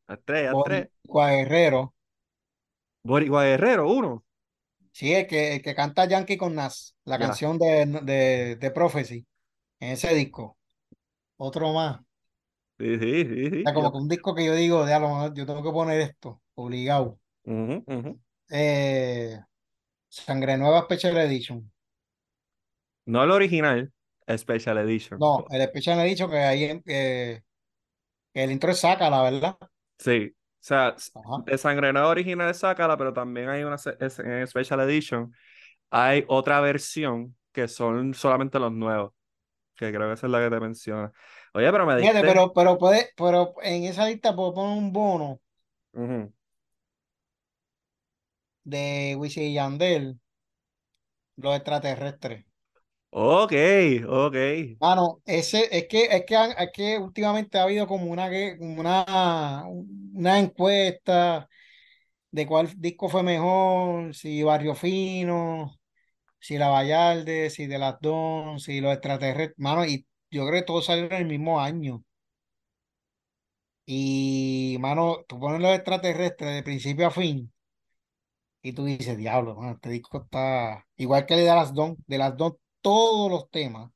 a 0.06 0.16
tres, 0.16 0.50
a 0.50 0.62
tres. 0.64 0.88
Guerrero. 1.04 1.94
Boricua 3.02 3.44
Guerrero, 3.44 3.88
uno. 3.90 4.24
Sí, 4.92 5.12
el 5.12 5.26
que, 5.26 5.60
que 5.62 5.74
canta 5.74 6.06
Yankee 6.06 6.36
con 6.36 6.54
Nas, 6.54 6.96
la 7.04 7.18
canción 7.18 7.58
de, 7.58 7.84
de, 8.02 8.56
de, 8.56 8.70
Prophecy, 8.70 9.26
en 9.78 9.90
ese 9.90 10.14
disco. 10.14 10.56
Otro 11.36 11.72
más. 11.72 12.00
Sí, 12.78 12.98
sí, 12.98 13.24
sí. 13.24 13.50
sí. 13.50 13.64
como 13.64 13.90
que 13.90 13.98
un 13.98 14.08
disco 14.08 14.34
que 14.34 14.44
yo 14.44 14.54
digo, 14.54 14.84
de 14.84 14.92
a 14.92 14.98
lo 14.98 15.08
mejor 15.08 15.34
yo 15.34 15.46
tengo 15.46 15.62
que 15.62 15.70
poner 15.70 16.00
esto, 16.00 16.42
obligado. 16.54 17.18
Eh, 18.50 19.40
Sangre 20.08 20.56
Nueva 20.56 20.82
Special 20.82 21.16
Edition. 21.18 21.72
No 23.06 23.22
el 23.22 23.30
original, 23.30 23.92
Special 24.36 24.78
Edition. 24.78 25.18
No, 25.18 25.46
el 25.50 25.62
Special 25.68 26.00
Edition 26.00 26.30
que 26.30 26.38
ahí 26.38 26.82
eh, 26.86 27.42
el 28.34 28.50
intro 28.50 28.70
es 28.72 28.78
Sácala, 28.78 29.22
¿verdad? 29.22 29.56
Sí, 29.98 30.32
o 30.34 30.38
sea, 30.60 30.96
de 31.46 31.58
Sangre 31.58 31.92
Nueva 31.92 32.08
original 32.08 32.50
es 32.50 32.58
Sácala, 32.58 32.96
pero 32.96 33.12
también 33.12 33.48
hay 33.48 33.62
una 33.62 33.76
en 33.98 34.46
Special 34.46 34.80
Edition. 34.80 35.32
Hay 35.90 36.24
otra 36.28 36.60
versión 36.60 37.36
que 37.52 37.68
son 37.68 38.12
solamente 38.12 38.58
los 38.58 38.72
nuevos, 38.72 39.12
que 39.76 39.92
creo 39.92 40.08
que 40.08 40.14
esa 40.14 40.26
es 40.26 40.30
la 40.32 40.40
que 40.40 40.50
te 40.50 40.60
menciona. 40.60 41.12
Oye, 41.54 41.70
pero 41.70 41.86
me 41.86 41.96
dijiste... 41.96 42.20
pero, 42.22 42.52
pero, 42.52 42.78
puede, 42.78 43.10
pero 43.16 43.54
en 43.62 43.84
esa 43.84 44.06
lista 44.06 44.34
puedo 44.34 44.54
poner 44.54 44.78
un 44.78 44.92
bono 44.92 45.40
de 48.64 49.16
Wisin 49.18 49.44
y 49.44 49.54
Yandel, 49.54 50.20
los 51.36 51.56
extraterrestres. 51.56 52.44
Ok, 53.10 53.52
ok. 54.06 54.36
Bueno, 54.78 55.22
ese, 55.24 55.68
es 55.76 55.86
que, 55.88 56.04
es 56.04 56.24
que, 56.26 56.36
es 56.58 56.70
que 56.72 56.98
últimamente 56.98 57.58
ha 57.58 57.62
habido 57.62 57.86
como 57.86 58.06
una, 58.10 58.28
una, 58.58 59.64
una 59.66 60.38
encuesta 60.38 61.48
de 62.30 62.46
cuál 62.46 62.70
disco 62.78 63.08
fue 63.08 63.22
mejor, 63.22 64.14
si 64.14 64.42
Barrio 64.42 64.74
Fino, 64.74 65.78
si 66.46 66.58
La 66.58 66.68
Vallarde, 66.68 67.50
si 67.50 67.66
De 67.66 67.78
las 67.78 68.00
Don, 68.00 68.60
si 68.60 68.80
los 68.80 68.92
extraterrestres. 68.92 69.58
Mano, 69.58 69.84
y 69.84 70.06
yo 70.30 70.46
creo 70.46 70.60
que 70.60 70.66
todos 70.66 70.86
salieron 70.86 71.12
en 71.12 71.22
el 71.22 71.26
mismo 71.26 71.60
año. 71.60 72.04
Y, 73.84 74.76
mano, 74.80 75.24
tú 75.28 75.40
pones 75.40 75.60
los 75.60 75.74
extraterrestres 75.74 76.54
de 76.54 76.62
principio 76.62 77.08
a 77.08 77.10
fin 77.10 77.52
y 78.62 78.72
tú 78.72 78.84
dices, 78.84 79.16
diablo, 79.16 79.58
este 79.70 79.90
disco 79.90 80.22
está 80.24 80.84
igual 80.96 81.24
que 81.26 81.34
el 81.34 81.40
de 81.40 81.46
las 81.46 81.72
Don, 81.72 81.96
de 82.06 82.18
las 82.18 82.36
Don, 82.36 82.56
todos 82.80 83.30
los 83.30 83.50
temas 83.50 83.90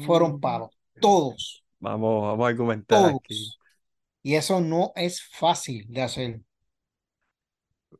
fueron 0.00 0.34
mm. 0.34 0.40
palos, 0.40 0.70
todos. 1.00 1.64
Vamos, 1.80 2.22
vamos 2.22 2.44
a 2.44 2.48
argumentar 2.48 3.14
aquí. 3.14 3.50
Y 4.22 4.34
eso 4.34 4.60
no 4.60 4.92
es 4.94 5.22
fácil 5.22 5.86
de 5.88 6.02
hacer. 6.02 6.40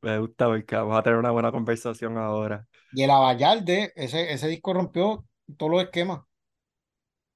Me 0.00 0.18
gusta 0.18 0.46
porque 0.46 0.74
vamos 0.74 0.98
a 0.98 1.02
tener 1.02 1.18
una 1.18 1.30
buena 1.30 1.52
conversación 1.52 2.18
ahora. 2.18 2.66
Y 2.94 3.02
el 3.02 3.10
Avallarde, 3.10 3.92
ese, 3.96 4.32
ese 4.32 4.46
disco 4.46 4.72
rompió 4.72 5.24
todos 5.56 5.72
los 5.72 5.82
esquemas. 5.82 6.22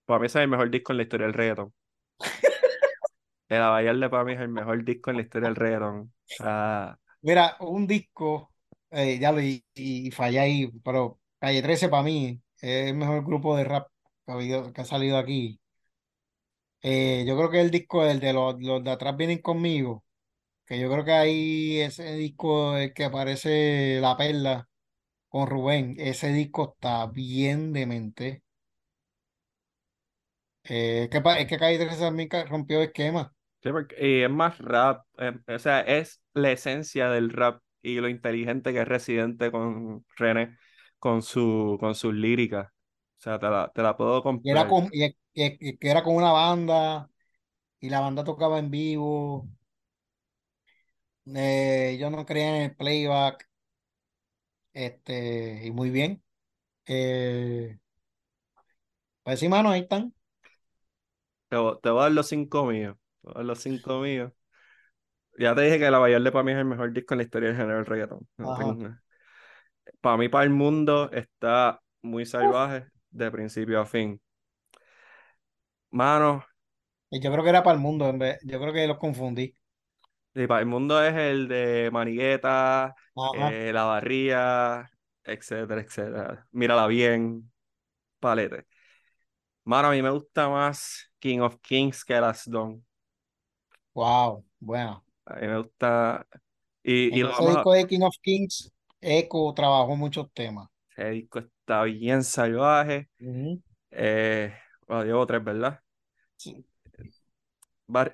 Para 0.05 0.21
mí 0.21 0.27
ese 0.27 0.39
es 0.39 0.45
el 0.45 0.49
mejor 0.49 0.71
disco 0.71 0.93
en 0.93 0.97
la 0.99 1.03
historia 1.03 1.27
del 1.27 1.35
reggaeton. 1.35 1.75
el 3.49 3.63
Avallarde 3.63 4.09
para 4.09 4.25
mí 4.25 4.33
es 4.33 4.41
el 4.41 4.49
mejor 4.49 4.85
disco 4.85 5.11
en 5.11 5.17
la 5.17 5.23
historia 5.23 5.49
del 5.49 5.57
reggaeton. 5.57 6.13
Mira, 7.23 7.57
un 7.61 7.87
disco, 7.89 8.53
eh, 8.91 9.19
ya 9.19 9.33
lo 9.33 9.41
y, 9.43 9.65
y, 9.75 10.11
fallé 10.13 10.39
ahí, 10.39 10.71
pero 10.85 11.19
Calle 11.41 11.61
13 11.61 11.89
para 11.89 12.05
mí 12.05 12.41
es 12.61 12.91
el 12.91 12.95
mejor 12.95 13.25
grupo 13.25 13.57
de 13.57 13.65
rap 13.65 13.89
que 14.27 14.33
ha, 14.33 14.73
que 14.73 14.81
ha 14.81 14.85
salido 14.85 15.19
aquí. 15.19 15.61
Eh, 16.83 17.25
yo 17.27 17.37
creo 17.37 17.51
que 17.51 17.61
el 17.61 17.71
disco, 17.71 18.05
el 18.05 18.21
de 18.21 18.33
los, 18.33 18.57
los 18.61 18.85
de 18.85 18.91
atrás 18.91 19.17
vienen 19.17 19.39
conmigo, 19.43 20.05
que 20.67 20.79
yo 20.81 20.91
creo 20.91 21.05
que 21.05 21.13
ahí 21.13 21.81
ese 21.81 22.15
disco 22.15 22.77
el 22.77 22.95
que 22.95 23.05
aparece 23.05 24.01
La 24.01 24.17
Perla 24.17 24.68
con 25.29 25.47
Rubén, 25.47 25.97
ese 25.99 26.33
disco 26.33 26.75
está 26.75 27.07
bien 27.07 27.73
demente. 27.73 28.43
Eh, 30.65 31.05
es 31.05 31.09
que, 31.11 31.23
es 31.41 31.47
que 31.47 31.59
Calle 31.59 31.79
13 31.79 31.99
también 31.99 32.29
rompió 32.49 32.83
esquema. 32.83 33.33
Sí, 33.63 33.71
porque 33.71 34.25
es 34.25 34.31
más 34.31 34.59
rap, 34.59 35.05
em, 35.19 35.43
o 35.47 35.59
sea, 35.59 35.81
es 35.81 36.23
la 36.35 36.53
esencia 36.53 37.09
del 37.11 37.31
rap 37.31 37.61
y 37.83 37.97
lo 37.97 38.09
inteligente 38.09 38.73
que 38.73 38.81
es 38.81 38.89
Residente 38.89 39.51
con 39.51 40.05
René, 40.17 40.57
con, 40.99 41.23
su, 41.23 41.77
con 41.81 41.95
sus 41.95 42.15
líricas. 42.15 42.67
O 42.67 43.21
sea, 43.21 43.39
te 43.39 43.49
la, 43.49 43.73
te 43.75 43.83
la 43.83 43.97
puedo 43.97 44.23
comprar. 44.23 44.57
Era 44.57 44.69
con, 44.69 44.89
y, 44.93 45.13
que 45.33 45.91
era 45.91 46.03
con 46.03 46.15
una 46.15 46.33
banda 46.33 47.11
y 47.81 47.91
la 47.91 48.01
banda 48.01 48.25
tocaba 48.25 48.59
en 48.59 48.71
vivo. 48.71 49.49
Eh, 51.35 51.97
yo 52.01 52.11
no 52.11 52.25
creía 52.25 52.57
en 52.57 52.63
el 52.63 52.77
playback. 52.77 53.48
Este, 54.79 55.67
y 55.67 55.73
muy 55.73 55.91
bien. 55.91 56.23
Eh, 56.87 57.81
pues 59.25 59.41
sí, 59.41 59.49
mano, 59.49 59.71
ahí 59.71 59.81
están. 59.81 60.15
Te, 61.49 61.57
voy 61.57 61.79
a 61.83 61.93
dar 61.93 62.13
los 62.13 62.29
cinco 62.29 62.65
míos. 62.65 62.97
Te 63.21 63.27
voy 63.27 63.33
a 63.35 63.39
dar 63.39 63.45
los 63.47 63.59
cinco 63.59 63.99
míos. 63.99 64.33
Ya 65.37 65.53
te 65.57 65.63
dije 65.63 65.81
que 65.81 65.91
La 65.91 65.99
Bayarde 65.99 66.31
para 66.31 66.45
mí 66.45 66.53
es 66.53 66.59
el 66.59 66.65
mejor 66.65 66.93
disco 66.93 67.15
en 67.15 67.19
la 67.19 67.25
historia 67.25 67.49
del 67.49 67.57
género 67.57 67.79
del 67.79 67.87
reggaetón. 67.87 68.29
Para 70.01 70.17
mí, 70.17 70.29
para 70.29 70.45
el 70.45 70.51
mundo, 70.51 71.11
está 71.11 71.81
muy 72.03 72.25
salvaje 72.25 72.87
de 73.11 73.33
principio 73.33 73.81
a 73.81 73.85
fin. 73.85 74.21
Mano. 75.91 76.45
Yo 77.11 77.33
creo 77.33 77.43
que 77.43 77.51
era 77.51 77.65
para 77.65 77.75
el 77.75 77.83
mundo, 77.83 78.09
en 78.09 78.21
vez, 78.21 78.39
yo 78.45 78.61
creo 78.61 78.73
que 78.73 78.87
los 78.87 78.99
confundí. 78.99 79.57
Sí, 80.37 80.47
para 80.47 80.61
el 80.61 80.67
mundo 80.67 81.03
es 81.03 81.15
el 81.15 81.49
de 81.49 81.91
Manigueta, 81.91 82.95
eh, 83.51 83.73
La 83.73 83.85
Barría, 83.85 84.91
etcétera, 85.25 85.81
etcétera. 85.81 86.47
Mírala 86.53 86.87
bien, 86.87 87.51
palete. 88.21 88.67
Mano, 89.65 89.89
a 89.89 89.91
mí 89.93 90.03
me 90.03 90.11
gusta 90.11 90.49
más 90.49 91.11
King 91.19 91.41
of 91.41 91.57
Kings 91.61 92.05
que 92.05 92.21
Las 92.21 92.49
Don. 92.49 92.85
Wow, 93.95 94.45
bueno. 94.59 95.05
A 95.27 95.35
mí 95.37 95.47
me 95.47 95.59
gusta. 95.59 96.27
Y, 96.83 97.21
en 97.21 97.27
ese 97.27 97.47
disco 97.47 97.73
de 97.73 97.87
King 97.87 98.03
of 98.03 98.15
Kings, 98.23 98.73
Echo 99.01 99.53
trabajó 99.55 99.97
muchos 99.97 100.33
temas. 100.33 100.69
Ese 100.97 101.11
disco 101.11 101.41
está 101.41 101.83
bien 101.85 102.25
salvaje. 102.25 103.09
Eh, 103.91 104.55
bueno, 104.87 105.05
llevo 105.05 105.27
tres, 105.27 105.45
¿verdad? 105.45 105.81
Sí. 106.37 106.65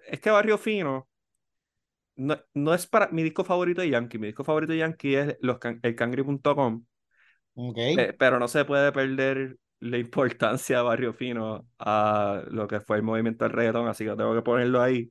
Es 0.07 0.21
que 0.21 0.31
Barrio 0.31 0.59
Fino 0.59 1.09
no, 2.17 2.37
no, 2.55 2.75
es 2.75 2.87
para 2.87 3.09
mi 3.09 3.23
disco 3.23 3.45
favorito 3.45 3.81
de 3.81 3.91
Yankee. 3.91 4.19
Mi 4.19 4.29
disco 4.29 4.45
favorito 4.45 4.73
de 4.73 4.79
Yankee 4.79 5.15
es 5.15 5.37
los 5.41 5.59
el 5.83 5.95
cangri.com. 5.95 6.85
Okay. 7.55 7.95
Eh, 7.97 8.13
pero 8.19 8.39
no 8.39 8.49
se 8.49 8.65
puede 8.65 8.93
perder 8.93 9.57
la 9.81 9.99
importancia 9.99 10.79
de 10.79 10.83
Barrio 10.83 11.13
Fino 11.13 11.67
a 11.79 12.43
lo 12.49 12.67
que 12.67 12.81
fue 12.81 12.97
el 12.97 13.03
movimiento 13.03 13.45
del 13.45 13.53
reggaetón, 13.53 13.87
así 13.89 14.05
que 14.05 14.17
tengo 14.17 14.35
que 14.35 14.43
ponerlo 14.43 14.81
ahí. 14.81 15.11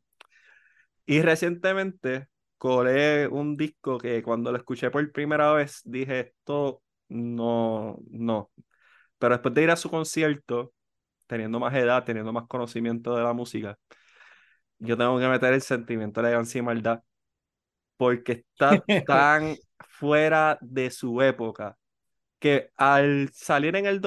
Y 1.06 1.22
recientemente 1.22 2.28
colé 2.58 3.28
un 3.28 3.56
disco 3.58 3.98
que 3.98 4.24
cuando 4.24 4.52
lo 4.52 4.58
escuché 4.58 4.90
por 4.90 5.12
primera 5.12 5.52
vez 5.54 5.82
dije 5.84 6.20
esto 6.22 6.82
no, 7.10 8.00
no. 8.10 8.52
Pero 9.20 9.36
después 9.36 9.54
de 9.54 9.64
ir 9.64 9.72
a 9.72 9.76
su 9.76 9.90
concierto, 9.90 10.74
teniendo 11.28 11.60
más 11.60 11.74
edad, 11.76 12.04
teniendo 12.04 12.34
más 12.34 12.48
conocimiento 12.48 13.16
de 13.16 13.24
la 13.24 13.34
música, 13.34 13.78
yo 14.84 14.98
tengo 14.98 15.20
que 15.20 15.28
meter 15.28 15.54
el 15.54 15.62
sentimiento 15.62 16.22
de 16.22 16.28
elegancia 16.30 16.60
y 16.60 16.62
maldad 16.62 17.04
porque 17.98 18.34
está 18.34 18.84
tan 19.08 19.56
fuera 20.00 20.58
de 20.62 20.92
su 20.92 21.22
época 21.22 21.78
que 22.40 22.72
al 22.78 23.30
salir 23.34 23.76
en 23.78 23.86
el, 23.86 24.02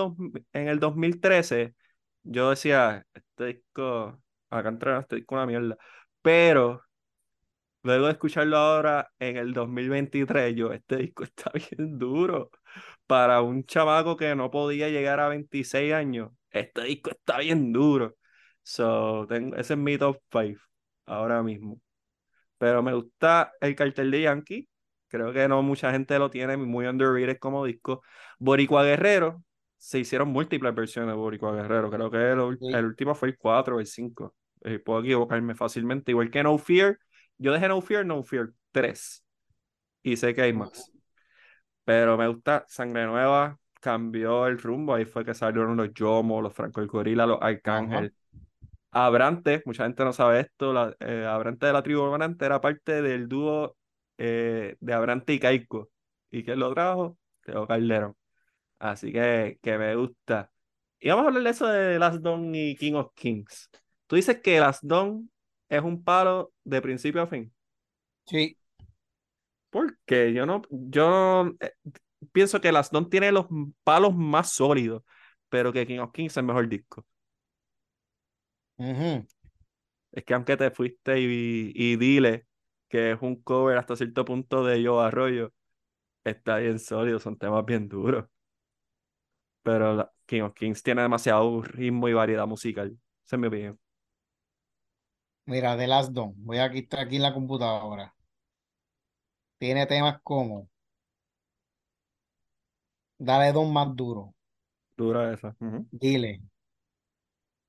en 0.53 0.69
el 0.69 0.79
2013, 0.81 1.75
yo 2.23 2.51
decía, 2.51 3.07
este 3.15 3.47
disco, 3.47 4.21
acá 4.51 4.69
entra 4.69 5.01
este 5.01 5.17
disco 5.17 5.37
una 5.37 5.47
mierda, 5.47 5.79
pero 6.23 6.83
luego 7.83 8.07
de 8.07 8.13
escucharlo 8.13 8.57
ahora 8.57 9.11
en 9.19 9.37
el 9.39 9.53
2023, 9.55 10.55
yo, 10.55 10.73
este 10.73 10.97
disco 10.99 11.25
está 11.25 11.51
bien 11.79 11.99
duro. 11.99 12.51
Para 13.07 13.41
un 13.43 13.65
chamaco 13.65 14.17
que 14.17 14.35
no 14.35 14.51
podía 14.51 14.89
llegar 14.91 15.21
a 15.21 15.29
26 15.29 15.95
años, 15.95 16.33
este 16.51 16.85
disco 16.85 17.11
está 17.11 17.39
bien 17.39 17.73
duro. 17.73 18.17
So, 18.69 19.27
tengo, 19.29 19.55
ese 19.55 19.75
es 19.75 19.79
mi 19.79 19.97
top 19.97 20.19
5 20.33 20.61
ahora 21.07 21.41
mismo. 21.41 21.81
Pero 22.59 22.83
me 22.83 22.95
gusta 22.95 23.53
el 23.61 23.77
cartel 23.77 24.11
de 24.11 24.23
Yankee. 24.23 24.69
Creo 25.07 25.33
que 25.33 25.47
no 25.47 25.63
mucha 25.63 25.93
gente 25.93 26.19
lo 26.19 26.31
tiene, 26.31 26.57
muy 26.57 26.85
underrated 26.87 27.39
como 27.39 27.65
disco. 27.65 28.03
Boricua 28.41 28.83
Guerrero, 28.83 29.45
se 29.79 30.01
hicieron 30.01 30.31
múltiples 30.31 30.75
versiones 30.75 31.13
de 31.13 31.17
Boricua 31.17 31.55
Guerrero. 31.55 31.93
Creo 31.93 32.11
que 32.11 32.19
el, 32.19 32.85
último 32.85 33.15
fue 33.15 33.29
el 33.29 33.39
4 33.39 33.77
o 33.77 33.81
el 33.81 33.87
5. 33.87 34.35
Eh, 34.63 34.81
puedo 34.81 34.99
equivocarme 34.99 35.55
fácilmente. 35.55 36.11
Igual 36.11 36.33
que 36.33 36.43
No 36.43 36.59
Fear, 36.59 36.99
yo 37.39 37.53
dejé 37.53 37.69
No 37.69 37.81
Fear, 37.81 38.05
No 38.05 38.25
Fear 38.25 38.51
3. 38.73 39.25
Y 40.03 40.17
sé 40.17 40.35
que 40.35 40.43
hay 40.43 40.53
más. 40.53 40.91
Pero 41.85 42.17
me 42.17 42.27
gusta 42.27 42.65
Sangre 42.67 43.07
Nueva, 43.07 43.61
cambió 43.79 44.49
el 44.49 44.59
rumbo. 44.59 44.93
Ahí 44.93 45.05
fue 45.05 45.25
que 45.25 45.35
salieron 45.35 45.77
los 45.77 45.95
Yomo, 45.95 46.43
los 46.43 46.53
Franco 46.53 46.81
el 46.81 46.89
Gorila, 46.89 47.27
los 47.27 47.39
Arcángel. 47.41 48.13
Abrante, 49.05 49.63
mucha 49.67 49.85
gente 49.85 50.05
no 50.05 50.13
sabe 50.15 50.41
esto, 50.41 50.73
la, 50.73 50.97
eh, 51.01 51.27
Abrante 51.27 51.67
de 51.67 51.73
la 51.75 51.83
tribu 51.83 52.03
Abrante 52.05 52.47
era 52.47 52.63
parte 52.63 53.03
del 53.03 53.29
dúo 53.29 53.77
eh, 54.17 54.77
de 54.81 54.93
Abrante 54.95 55.35
y 55.35 55.39
Caico. 55.39 55.91
¿Y 56.31 56.43
quién 56.43 56.59
lo 56.59 56.73
trajo? 56.73 57.19
Teo 57.43 57.67
Calderón. 57.67 58.17
Así 58.79 59.13
que, 59.13 59.59
que 59.63 59.77
me 59.79 59.95
gusta. 59.97 60.51
Y 60.99 61.11
vamos 61.11 61.25
a 61.25 61.29
hablar 61.29 61.43
de 61.43 61.51
eso 61.51 61.67
de 61.67 61.99
Last 61.99 62.23
Dawn 62.23 62.55
y 62.55 62.75
King 62.77 62.95
of 62.95 63.13
Kings. 63.15 63.71
Tú 64.07 64.17
dices 64.17 64.41
que 64.41 64.59
Last 64.61 64.83
Dawn 64.83 65.31
es 65.69 65.83
un 65.83 66.03
palo 66.03 66.53
de 66.65 66.81
principio 66.81 67.21
a 67.21 67.27
fin. 67.27 67.53
Sí. 68.27 68.57
Porque 69.69 70.33
yo 70.33 70.47
no, 70.47 70.63
yo 70.71 71.53
eh, 71.61 71.73
pienso 72.33 72.63
que 72.63 72.73
Las 72.73 72.91
Don 72.91 73.11
tiene 73.11 73.31
los 73.31 73.47
palos 73.85 74.15
más 74.17 74.53
sólidos, 74.53 75.03
pero 75.51 75.71
que 75.71 75.87
King 75.87 75.99
of 75.99 76.13
Kings 76.13 76.33
es 76.33 76.37
el 76.39 76.45
mejor 76.45 76.67
disco. 76.67 77.05
Es 80.13 80.25
que 80.25 80.35
aunque 80.35 80.57
te 80.57 80.71
fuiste 80.71 81.21
y, 81.21 81.73
y 81.75 81.97
dile 81.97 82.47
que 82.89 83.13
es 83.13 83.19
un 83.23 83.43
cover 83.43 83.77
hasta 83.79 83.97
cierto 83.97 84.25
punto 84.25 84.65
de 84.65 84.83
Yo 84.83 85.01
Arroyo, 85.01 85.53
está 86.25 86.59
bien 86.59 86.79
sólido, 86.81 87.19
son 87.21 87.39
temas 87.39 87.65
bien 87.67 87.89
duros. 87.89 88.27
Pero 89.63 90.13
King 90.27 90.43
of 90.43 90.55
Kings 90.55 90.83
tiene 90.83 91.03
demasiado 91.03 91.61
ritmo 91.63 92.09
y 92.09 92.13
variedad 92.15 92.47
musical. 92.47 92.99
Esa 93.27 93.37
es 93.37 93.41
mi 93.41 93.49
opinión. 93.49 93.79
Mira, 95.47 95.77
The 95.77 95.87
Last 95.89 96.13
Don, 96.13 96.35
voy 96.37 96.59
a 96.59 96.71
quitar 96.71 97.01
aquí 97.01 97.17
en 97.17 97.23
la 97.23 97.35
computadora. 97.35 98.15
Tiene 99.59 99.85
temas 99.87 100.19
como 100.23 100.71
Dale 103.19 103.53
Don 103.53 103.71
más 103.75 103.95
duro. 103.95 104.35
Dura 104.97 105.33
esa. 105.33 105.57
Dile. 105.91 106.41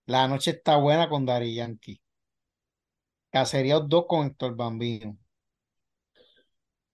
La 0.07 0.25
noche 0.25 0.51
está 0.51 0.77
buena 0.77 1.09
con 1.09 1.25
Dari 1.25 1.53
Yankee. 1.53 1.99
Caseríos 3.29 3.89
2 3.89 4.05
con 4.07 4.25
Héctor 4.25 4.55
Bambino. 4.55 5.17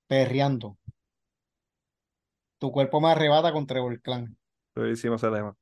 Perreando. 0.07 0.79
Tu 2.57 2.71
cuerpo 2.71 2.99
me 2.99 3.09
arrebata 3.09 3.53
con 3.53 3.67
Trevor 3.67 4.01
Clan. 4.01 4.35
hicimos 4.91 5.23
ese 5.23 5.31
tema. 5.31 5.55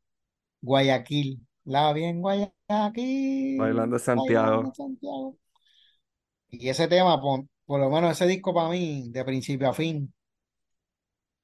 Guayaquil. 0.62 1.45
La 1.66 1.91
bien 1.91 2.22
Guayaquil. 2.22 3.58
Bailando 3.58 3.99
Santiago. 3.99 4.74
Santiago. 4.74 5.36
Y 6.47 6.70
ese 6.70 6.88
tema, 6.88 7.20
por, 7.20 7.43
por, 7.66 7.82
lo 7.82 7.89
menos 7.89 8.12
ese 8.12 8.28
disco 8.28 8.54
para 8.54 8.70
mí, 8.70 9.10
de 9.10 9.26
principio 9.26 9.68
a 9.70 9.74
fin, 9.74 10.14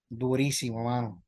durísimo, 0.08 0.86
mano. 0.86 1.22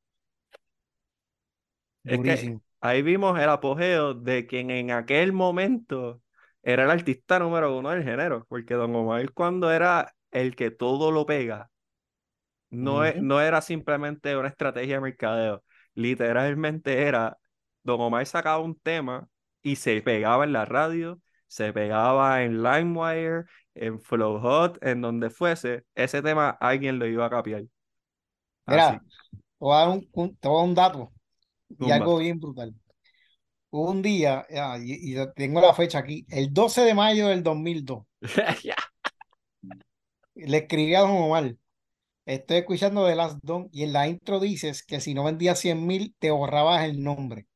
Durísimo. 2.01 2.61
Ahí 2.81 3.01
vimos 3.01 3.39
el 3.39 3.49
apogeo 3.49 4.13
de 4.13 4.47
quien 4.47 4.71
en 4.71 4.91
aquel 4.91 5.33
momento 5.33 6.21
era 6.61 6.83
el 6.83 6.91
artista 6.91 7.39
número 7.39 7.77
uno 7.77 7.89
del 7.89 8.03
género, 8.03 8.45
porque 8.49 8.73
Don 8.73 8.95
Omar 8.95 9.31
cuando 9.33 9.71
era 9.71 10.13
el 10.31 10.55
que 10.55 10.71
todo 10.71 11.11
lo 11.11 11.25
pega, 11.25 11.69
no, 12.69 13.05
e, 13.05 13.19
no 13.21 13.41
era 13.41 13.61
simplemente 13.61 14.35
una 14.37 14.49
estrategia 14.49 14.95
de 14.95 15.01
mercadeo, 15.01 15.63
literalmente 15.93 17.03
era, 17.03 17.37
Don 17.83 17.99
Omar 18.01 18.25
sacaba 18.25 18.59
un 18.59 18.77
tema 18.79 19.27
y 19.61 19.75
se 19.75 20.01
pegaba 20.01 20.43
en 20.43 20.53
la 20.53 20.65
radio, 20.65 21.19
se 21.47 21.73
pegaba 21.73 22.43
en 22.43 22.61
LimeWire, 22.61 23.45
en 23.73 23.99
Flow 23.99 24.39
Hot, 24.39 24.77
en 24.83 25.01
donde 25.01 25.29
fuese, 25.29 25.85
ese 25.95 26.21
tema 26.21 26.49
alguien 26.49 26.99
lo 26.99 27.07
iba 27.07 27.25
a 27.25 27.29
capiar. 27.29 27.63
Mira, 28.67 28.99
te 28.99 29.45
voy 29.57 29.75
a 29.75 29.79
dar 29.79 29.89
un, 29.89 30.37
un 30.43 30.75
dato 30.75 31.11
y 31.77 31.91
algo 31.91 32.17
bien 32.17 32.39
brutal. 32.39 32.73
un 33.71 34.01
día, 34.01 34.45
y, 34.81 35.15
tengo 35.35 35.61
la 35.61 35.73
fecha 35.73 35.99
aquí, 35.99 36.25
el 36.29 36.53
12 36.53 36.81
de 36.81 36.93
mayo 36.93 37.27
del 37.27 37.43
2002. 37.43 38.05
Le 40.35 40.57
escribí 40.57 40.95
a 40.95 41.01
Don 41.01 41.11
Omar, 41.11 41.55
estoy 42.25 42.57
escuchando 42.57 43.05
The 43.05 43.15
Last 43.15 43.39
Don 43.41 43.69
y 43.71 43.83
en 43.83 43.93
la 43.93 44.07
intro 44.07 44.39
dices 44.39 44.83
que 44.83 45.01
si 45.01 45.13
no 45.13 45.25
vendías 45.25 45.59
100 45.59 45.85
mil 45.85 46.15
te 46.17 46.31
borrabas 46.31 46.85
el 46.85 47.03
nombre. 47.03 47.47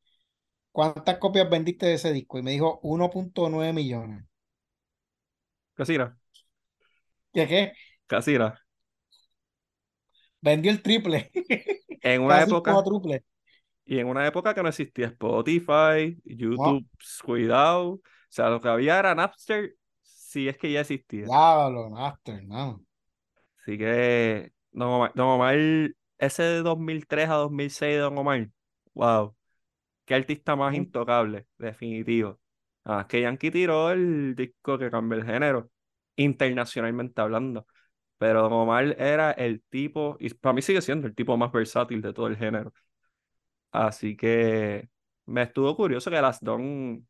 ¿Cuántas 0.72 1.18
copias 1.20 1.50
vendiste 1.50 1.86
de 1.86 1.94
ese 1.94 2.12
disco? 2.12 2.40
Y 2.40 2.42
me 2.42 2.52
dijo 2.52 2.82
1.9 2.82 3.74
millones. 3.74 4.26
Casira. 5.76 6.18
¿Qué 7.32 7.48
qué? 7.48 7.74
Casira. 8.08 8.60
Vendió 10.42 10.72
el 10.72 10.82
triple. 10.82 11.32
En 12.02 12.22
una 12.24 12.42
época. 12.42 12.74
Y 13.86 14.00
en 14.00 14.08
una 14.08 14.26
época 14.26 14.54
que 14.54 14.64
no 14.64 14.70
existía 14.70 15.08
Spotify, 15.08 16.18
YouTube, 16.24 16.88
cuidado. 17.24 17.90
O 17.94 18.02
sea, 18.30 18.50
lo 18.50 18.62
que 18.62 18.70
había 18.70 19.00
era 19.00 19.14
Napster, 19.14 19.76
si 20.02 20.48
es 20.48 20.58
que 20.58 20.72
ya 20.72 20.82
existía. 20.82 21.26
Claro, 21.26 21.90
Napster, 21.90 22.44
no. 22.46 22.82
Así 23.62 23.78
que, 23.78 24.52
Don 24.72 24.90
Omar, 24.90 25.12
Don 25.16 25.28
Omar, 25.28 25.56
ese 26.18 26.44
de 26.44 26.62
2003 26.62 27.30
a 27.30 27.36
2006 27.36 27.96
de 27.96 28.00
Don 28.00 28.18
Omar, 28.18 28.50
wow. 28.94 29.36
Qué 30.06 30.16
artista 30.16 30.56
más 30.56 30.76
intocable, 30.76 31.48
definitivo. 31.58 32.40
Ah, 32.84 33.06
que 33.08 33.22
Yankee 33.22 33.52
tiró 33.52 33.92
el 33.92 34.36
disco 34.36 34.78
que 34.78 34.92
cambió 34.92 35.18
el 35.18 35.26
género, 35.26 35.70
internacionalmente 36.16 37.22
hablando. 37.22 37.66
Pero 38.18 38.44
Don 38.44 38.54
Omar 38.54 38.96
era 39.00 39.32
el 39.32 39.62
tipo, 39.70 40.18
y 40.20 40.30
para 40.34 40.54
mí 40.54 40.62
sigue 40.62 40.82
siendo 40.82 41.08
el 41.08 41.16
tipo 41.16 41.38
más 41.38 41.52
versátil 41.52 42.02
de 42.02 42.14
todo 42.14 42.28
el 42.28 42.38
género. 42.38 42.74
Así 43.74 44.16
que 44.16 44.90
me 45.26 45.44
estuvo 45.44 45.76
curioso 45.76 46.12
que 46.12 46.22
las 46.22 46.40
Don 46.42 47.08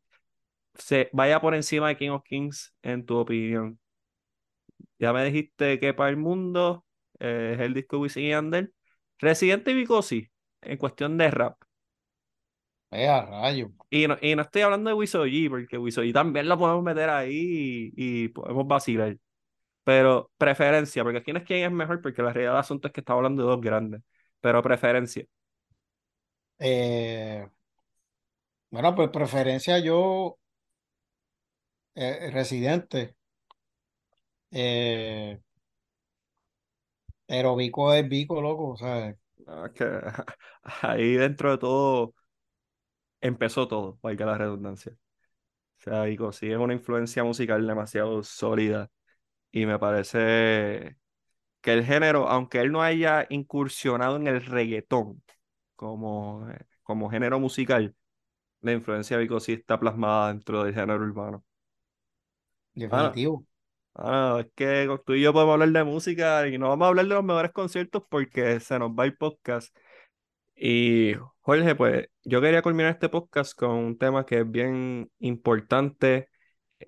se 0.74 1.10
vaya 1.12 1.40
por 1.40 1.54
encima 1.54 1.88
de 1.88 1.96
King 1.96 2.10
of 2.10 2.24
Kings, 2.24 2.74
en 2.82 3.06
tu 3.06 3.16
opinión. 3.18 3.78
Ya 4.98 5.12
me 5.12 5.24
dijiste 5.24 5.78
que 5.80 5.94
para 5.94 6.10
el 6.10 6.16
mundo 6.16 6.84
eh, 7.20 7.52
es 7.54 7.60
el 7.60 7.74
disco 7.74 7.98
Wisin 7.98 8.24
y 8.24 8.30
Yandel. 8.30 8.74
Residente 9.18 9.72
y 9.72 9.86
sí, 10.02 10.30
en 10.62 10.78
cuestión 10.78 11.18
de 11.18 11.30
rap. 11.30 11.56
Vea, 12.90 13.26
rayo. 13.26 13.70
Y 13.90 14.06
no, 14.06 14.16
y 14.20 14.34
no 14.36 14.42
estoy 14.42 14.62
hablando 14.62 14.88
de 14.88 14.94
Wisoji, 14.94 15.48
porque 15.48 15.78
Wisoji 15.78 16.12
también 16.12 16.48
lo 16.48 16.58
podemos 16.58 16.82
meter 16.82 17.10
ahí 17.10 17.92
y, 17.96 18.28
podemos 18.28 18.66
vacilar. 18.66 19.18
Pero 19.84 20.30
preferencia, 20.38 21.04
porque 21.04 21.22
quién 21.22 21.38
es 21.38 21.44
quién 21.44 21.64
es 21.64 21.72
mejor, 21.72 22.00
porque 22.02 22.22
la 22.22 22.32
realidad 22.32 22.52
del 22.52 22.60
asunto 22.60 22.88
es 22.88 22.94
que 22.94 23.00
estamos 23.00 23.18
hablando 23.20 23.42
de 23.44 23.48
dos 23.50 23.60
grandes. 23.60 24.02
Pero 24.40 24.62
preferencia. 24.62 25.26
Eh, 26.58 27.46
bueno, 28.70 28.94
pues 28.94 29.08
preferencia 29.10 29.78
yo, 29.78 30.38
eh, 31.94 32.30
residente. 32.32 33.16
Eh, 34.50 35.40
pero 37.26 37.56
Vico 37.56 37.92
es 37.92 38.08
Vico, 38.08 38.40
loco, 38.40 38.70
o 38.70 38.76
sea. 38.76 39.14
ahí 40.82 41.14
dentro 41.14 41.50
de 41.52 41.58
todo 41.58 42.14
empezó 43.20 43.68
todo, 43.68 43.98
valga 44.02 44.26
la 44.26 44.38
redundancia. 44.38 44.92
O 45.78 45.82
sea, 45.82 46.32
sí 46.32 46.50
es 46.50 46.56
una 46.58 46.74
influencia 46.74 47.24
musical 47.24 47.66
demasiado 47.66 48.22
sólida 48.22 48.90
y 49.52 49.66
me 49.66 49.78
parece 49.78 50.96
que 51.62 51.72
el 51.72 51.84
género, 51.84 52.28
aunque 52.28 52.60
él 52.60 52.72
no 52.72 52.82
haya 52.82 53.26
incursionado 53.30 54.16
en 54.16 54.28
el 54.28 54.44
reggaetón, 54.44 55.22
como, 55.84 56.48
eh, 56.50 56.58
como 56.82 57.10
género 57.10 57.38
musical, 57.38 57.94
la 58.62 58.72
influencia 58.72 59.16
de 59.16 59.24
Vico 59.24 59.40
sí 59.40 59.52
está 59.52 59.78
plasmada 59.78 60.28
dentro 60.28 60.64
del 60.64 60.74
género 60.74 61.04
urbano. 61.04 61.44
Definitivo. 62.74 63.46
Ah, 63.94 64.38
es 64.40 64.50
que 64.56 64.88
tú 65.04 65.14
y 65.14 65.22
yo 65.22 65.32
podemos 65.32 65.52
hablar 65.52 65.68
de 65.68 65.84
música 65.84 66.48
y 66.48 66.58
no 66.58 66.68
vamos 66.70 66.86
a 66.86 66.88
hablar 66.88 67.06
de 67.06 67.14
los 67.14 67.22
mejores 67.24 67.52
conciertos 67.52 68.02
porque 68.08 68.58
se 68.60 68.78
nos 68.78 68.90
va 68.90 69.04
el 69.04 69.16
podcast. 69.16 69.76
Y 70.56 71.14
Jorge, 71.40 71.74
pues 71.74 72.08
yo 72.24 72.40
quería 72.40 72.62
culminar 72.62 72.92
este 72.92 73.08
podcast 73.08 73.56
con 73.56 73.70
un 73.70 73.98
tema 73.98 74.24
que 74.24 74.40
es 74.40 74.50
bien 74.50 75.10
importante, 75.18 76.28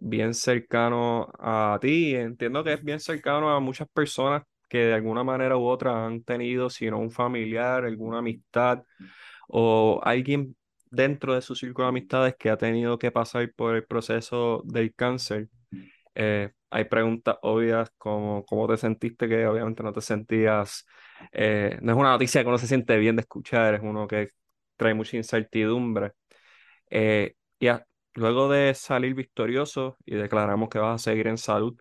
bien 0.01 0.35
cercano 0.35 1.29
a 1.39 1.79
ti. 1.81 2.15
Entiendo 2.15 2.65
que 2.65 2.73
es 2.73 2.83
bien 2.83 3.01
cercano 3.01 3.51
a 3.51 3.61
muchas 3.61 3.89
personas 3.89 4.43
que 4.69 4.79
de 4.79 4.95
alguna 4.95 5.25
manera 5.25 5.57
u 5.57 5.65
otra 5.67 6.07
han 6.07 6.23
tenido, 6.23 6.71
si 6.71 6.91
no 6.91 6.99
un 6.99 7.11
familiar, 7.11 7.85
alguna 7.85 8.19
amistad 8.19 8.83
o 9.49 10.01
alguien 10.05 10.57
dentro 10.91 11.35
de 11.35 11.43
su 11.43 11.55
círculo 11.55 11.87
de 11.87 11.91
amistades 11.91 12.35
que 12.39 12.51
ha 12.51 12.57
tenido 12.57 12.99
que 12.99 13.11
pasar 13.11 13.53
por 13.55 13.77
el 13.77 13.85
proceso 13.85 14.63
del 14.65 14.95
cáncer. 14.95 15.49
Eh, 16.15 16.51
hay 16.71 16.85
preguntas 16.85 17.37
obvias 17.43 17.91
como 17.99 18.45
cómo 18.45 18.67
te 18.67 18.77
sentiste, 18.77 19.29
que 19.29 19.47
obviamente 19.47 19.83
no 19.83 19.93
te 19.93 20.01
sentías, 20.01 20.87
eh, 21.33 21.79
no 21.83 21.93
es 21.93 21.99
una 21.99 22.11
noticia 22.11 22.43
que 22.43 22.49
uno 22.49 22.59
se 22.59 22.67
siente 22.67 22.97
bien 22.99 23.17
de 23.17 23.21
escuchar, 23.23 23.75
es 23.75 23.81
uno 23.83 24.07
que 24.07 24.29
trae 24.77 24.95
mucha 24.95 25.17
incertidumbre. 25.17 26.13
Eh, 26.91 27.35
y 27.59 27.69
luego 28.15 28.49
de 28.49 28.75
salir 28.75 29.15
victorioso 29.15 29.97
y 30.05 30.17
declaramos 30.17 30.69
que 30.69 30.79
vas 30.79 31.03
a 31.03 31.11
seguir 31.11 31.29
en 31.29 31.39
salud, 31.39 31.77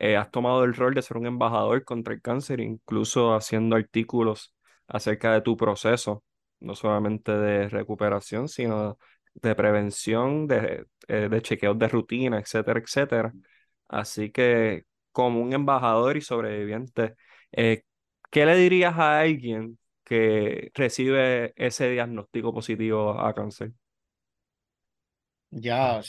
eh, 0.00 0.16
has 0.18 0.30
tomado 0.32 0.64
el 0.64 0.74
rol 0.74 0.94
de 0.94 1.02
ser 1.02 1.18
un 1.18 1.26
embajador 1.28 1.84
contra 1.84 2.14
el 2.14 2.22
cáncer, 2.22 2.60
incluso 2.60 3.34
haciendo 3.34 3.76
artículos 3.76 4.54
acerca 4.88 5.34
de 5.34 5.42
tu 5.42 5.56
proceso, 5.58 6.24
no 6.60 6.76
solamente 6.76 7.32
de 7.32 7.70
recuperación, 7.70 8.48
sino 8.48 8.98
de 9.34 9.56
prevención, 9.56 10.48
de, 10.48 10.86
eh, 11.08 11.28
de 11.30 11.42
chequeos 11.42 11.78
de 11.78 11.88
rutina, 11.88 12.40
etcétera, 12.40 12.80
etcétera. 12.80 13.34
Así 13.88 14.30
que, 14.32 14.84
como 15.12 15.40
un 15.42 15.52
embajador 15.54 16.16
y 16.18 16.22
sobreviviente, 16.22 17.16
eh, 17.52 17.84
¿qué 18.30 18.46
le 18.46 18.56
dirías 18.56 18.96
a 18.98 19.20
alguien 19.20 19.78
que 20.04 20.70
recibe 20.74 21.52
ese 21.56 21.90
diagnóstico 21.90 22.52
positivo 22.54 23.20
a 23.20 23.34
cáncer? 23.34 23.72
Ya, 25.52 26.02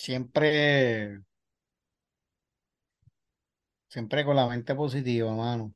siempre 0.00 1.20
siempre 3.88 4.24
con 4.24 4.36
la 4.36 4.48
mente 4.48 4.74
positiva, 4.74 5.34
mano. 5.34 5.74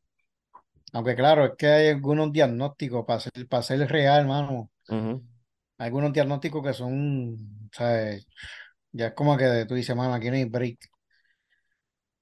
Aunque 0.92 1.16
claro, 1.16 1.46
es 1.46 1.52
que 1.58 1.66
hay 1.68 1.88
algunos 1.90 2.32
diagnósticos 2.32 3.04
para 3.06 3.20
ser, 3.20 3.48
para 3.48 3.62
ser 3.62 3.88
real, 3.90 4.26
mano. 4.26 4.70
Hay 5.78 5.86
algunos 5.86 6.12
diagnósticos 6.12 6.62
que 6.64 6.72
son, 6.74 7.68
¿sabes? 7.72 8.26
Ya 8.92 9.08
es 9.08 9.14
como 9.14 9.36
que 9.36 9.66
tú 9.66 9.74
dices, 9.74 9.96
mano, 9.96 10.14
aquí 10.14 10.30
no 10.30 10.36
hay 10.36 10.44
break. 10.46 10.78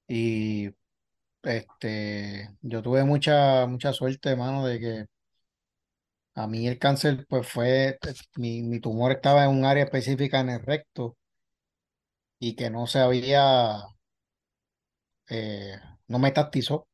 Y 0.09 0.71
este, 1.43 2.51
yo 2.63 2.83
tuve 2.83 3.05
mucha, 3.05 3.67
mucha 3.67 3.93
suerte, 3.93 4.37
mano, 4.37 4.67
de 4.67 4.81
que 4.81 5.07
a 6.35 6.47
mí 6.47 6.67
el 6.67 6.79
cáncer, 6.79 7.27
pues 7.29 7.49
fue, 7.49 7.99
mi, 8.37 8.63
mi 8.63 8.81
tumor 8.81 9.13
estaba 9.13 9.45
en 9.45 9.51
un 9.51 9.65
área 9.65 9.85
específica 9.85 10.41
en 10.41 10.51
el 10.51 10.63
recto 10.63 11.17
y 12.43 12.57
que 12.57 12.71
no 12.71 12.87
se 12.89 12.99
había, 12.99 13.85
eh, 15.29 15.79
no 16.09 16.19
metastizó. 16.19 16.89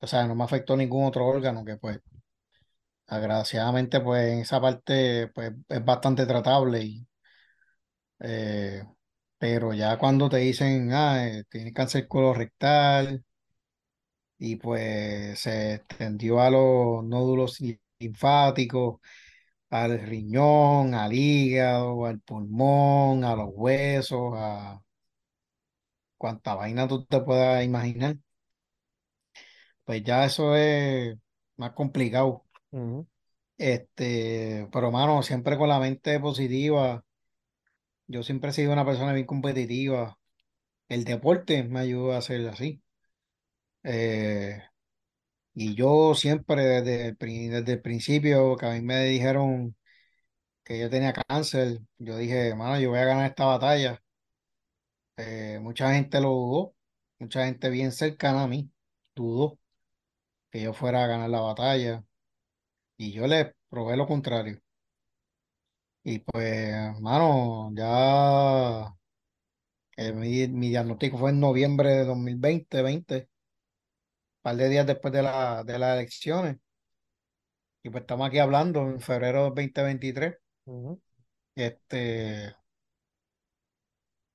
O 0.00 0.06
sea, 0.08 0.26
no 0.26 0.34
me 0.34 0.42
afectó 0.42 0.76
ningún 0.76 1.04
otro 1.06 1.24
órgano 1.26 1.64
que 1.64 1.76
pues, 1.76 2.00
agraciadamente, 3.06 4.00
pues 4.00 4.32
en 4.32 4.38
esa 4.40 4.60
parte, 4.60 5.28
pues 5.34 5.52
es 5.68 5.84
bastante 5.84 6.26
tratable 6.26 6.80
y, 6.82 7.06
eh, 8.20 8.82
pero 9.38 9.72
ya 9.74 9.98
cuando 9.98 10.28
te 10.28 10.38
dicen, 10.38 10.92
ah, 10.92 11.26
eh, 11.26 11.44
tienes 11.50 11.72
cáncer 11.74 12.08
colorectal 12.08 13.24
y 14.38 14.56
pues 14.56 15.40
se 15.40 15.74
extendió 15.74 16.40
a 16.40 16.50
los 16.50 17.04
nódulos 17.04 17.58
linfáticos, 17.98 19.00
al 19.70 20.00
riñón, 20.00 20.94
al 20.94 21.12
hígado, 21.12 22.06
al 22.06 22.20
pulmón, 22.20 23.24
a 23.24 23.36
los 23.36 23.50
huesos, 23.52 24.32
a 24.36 24.82
cuánta 26.18 26.54
vaina 26.54 26.86
tú 26.88 27.04
te 27.06 27.20
puedas 27.20 27.64
imaginar. 27.64 28.16
Pues 29.84 30.02
ya 30.04 30.24
eso 30.24 30.54
es 30.56 31.16
más 31.56 31.72
complicado. 31.72 32.44
Este, 33.58 34.68
pero 34.72 34.90
mano, 34.90 35.22
siempre 35.22 35.56
con 35.58 35.68
la 35.68 35.78
mente 35.80 36.18
positiva. 36.20 37.04
Yo 38.06 38.22
siempre 38.22 38.50
he 38.50 38.52
sido 38.52 38.72
una 38.72 38.84
persona 38.84 39.12
bien 39.12 39.26
competitiva. 39.26 40.18
El 40.88 41.04
deporte 41.04 41.64
me 41.64 41.80
ayudó 41.80 42.12
a 42.14 42.22
ser 42.22 42.48
así. 42.48 42.82
Eh, 43.82 44.62
y 45.58 45.74
yo 45.74 46.14
siempre 46.14 46.62
desde 46.64 47.08
el, 47.08 47.18
desde 47.18 47.72
el 47.74 47.82
principio 47.82 48.56
que 48.56 48.66
a 48.66 48.72
mí 48.72 48.80
me 48.82 49.04
dijeron 49.06 49.76
que 50.64 50.80
yo 50.80 50.90
tenía 50.90 51.12
cáncer, 51.14 51.80
yo 51.98 52.16
dije, 52.18 52.54
mano, 52.56 52.80
yo 52.80 52.90
voy 52.90 53.00
a 53.00 53.04
ganar 53.06 53.30
esta 53.30 53.46
batalla. 53.46 54.02
Eh, 55.16 55.58
mucha 55.60 55.92
gente 55.94 56.20
lo 56.20 56.28
dudó, 56.30 56.74
mucha 57.18 57.44
gente 57.46 57.70
bien 57.70 57.92
cercana 57.92 58.44
a 58.44 58.48
mí 58.48 58.70
dudó 59.14 59.58
que 60.50 60.62
yo 60.62 60.72
fuera 60.74 61.04
a 61.04 61.08
ganar 61.08 61.30
la 61.30 61.40
batalla 61.40 62.04
y 62.98 63.12
yo 63.12 63.26
le 63.26 63.54
probé 63.70 63.96
lo 63.96 64.06
contrario. 64.06 64.60
Y 66.02 66.18
pues, 66.20 66.98
mano, 67.00 67.70
ya 67.74 68.94
eh, 69.96 70.12
mi, 70.12 70.46
mi, 70.48 70.68
diagnóstico 70.70 71.18
fue 71.18 71.30
en 71.30 71.40
noviembre 71.40 71.90
de 71.90 72.04
2020, 72.04 72.82
20, 72.82 73.16
un 73.16 73.28
par 74.48 74.56
de 74.56 74.68
días 74.68 74.86
después 74.86 75.12
de, 75.12 75.22
la, 75.22 75.62
de 75.64 75.78
las 75.78 75.96
elecciones. 75.96 76.56
Y 77.82 77.90
pues 77.90 78.02
estamos 78.02 78.28
aquí 78.28 78.38
hablando 78.38 78.80
en 78.82 79.00
febrero 79.00 79.50
de 79.50 79.62
2023. 79.62 80.36
Este, 81.54 82.54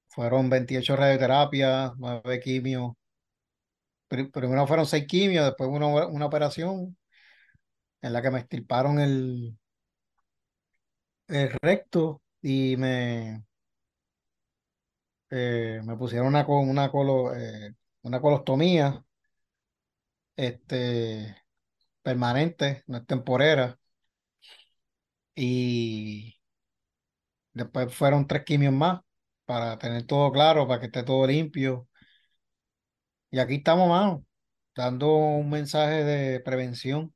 fueron 0.07 0.49
28 0.49 0.95
radioterapias, 0.95 1.93
9 1.97 2.39
quimios. 2.39 2.93
Primero 4.07 4.67
fueron 4.67 4.85
6 4.85 5.05
quimios, 5.07 5.45
después 5.45 5.69
una, 5.69 5.87
una 6.07 6.25
operación 6.27 6.95
en 8.01 8.13
la 8.13 8.21
que 8.21 8.29
me 8.31 8.39
estirparon 8.39 8.99
el, 8.99 9.57
el 11.27 11.49
recto 11.61 12.21
y 12.41 12.75
me, 12.77 13.43
eh, 15.31 15.81
me 15.83 15.97
pusieron 15.97 16.27
una, 16.27 16.45
una, 16.47 16.91
colo, 16.91 17.35
eh, 17.35 17.73
una 18.03 18.21
colostomía 18.21 19.02
este, 20.35 21.35
permanente, 22.03 22.83
no 22.87 22.97
es 22.99 23.05
temporera. 23.07 23.79
Y 25.35 26.35
después 27.53 27.93
fueron 27.93 28.27
tres 28.27 28.43
quimios 28.45 28.73
más 28.73 29.01
para 29.45 29.77
tener 29.79 30.05
todo 30.05 30.31
claro, 30.31 30.67
para 30.67 30.79
que 30.79 30.87
esté 30.87 31.03
todo 31.03 31.25
limpio. 31.27 31.87
Y 33.31 33.39
aquí 33.39 33.55
estamos, 33.55 33.89
mano, 33.89 34.25
dando 34.75 35.15
un 35.15 35.49
mensaje 35.49 36.03
de 36.03 36.39
prevención, 36.41 37.13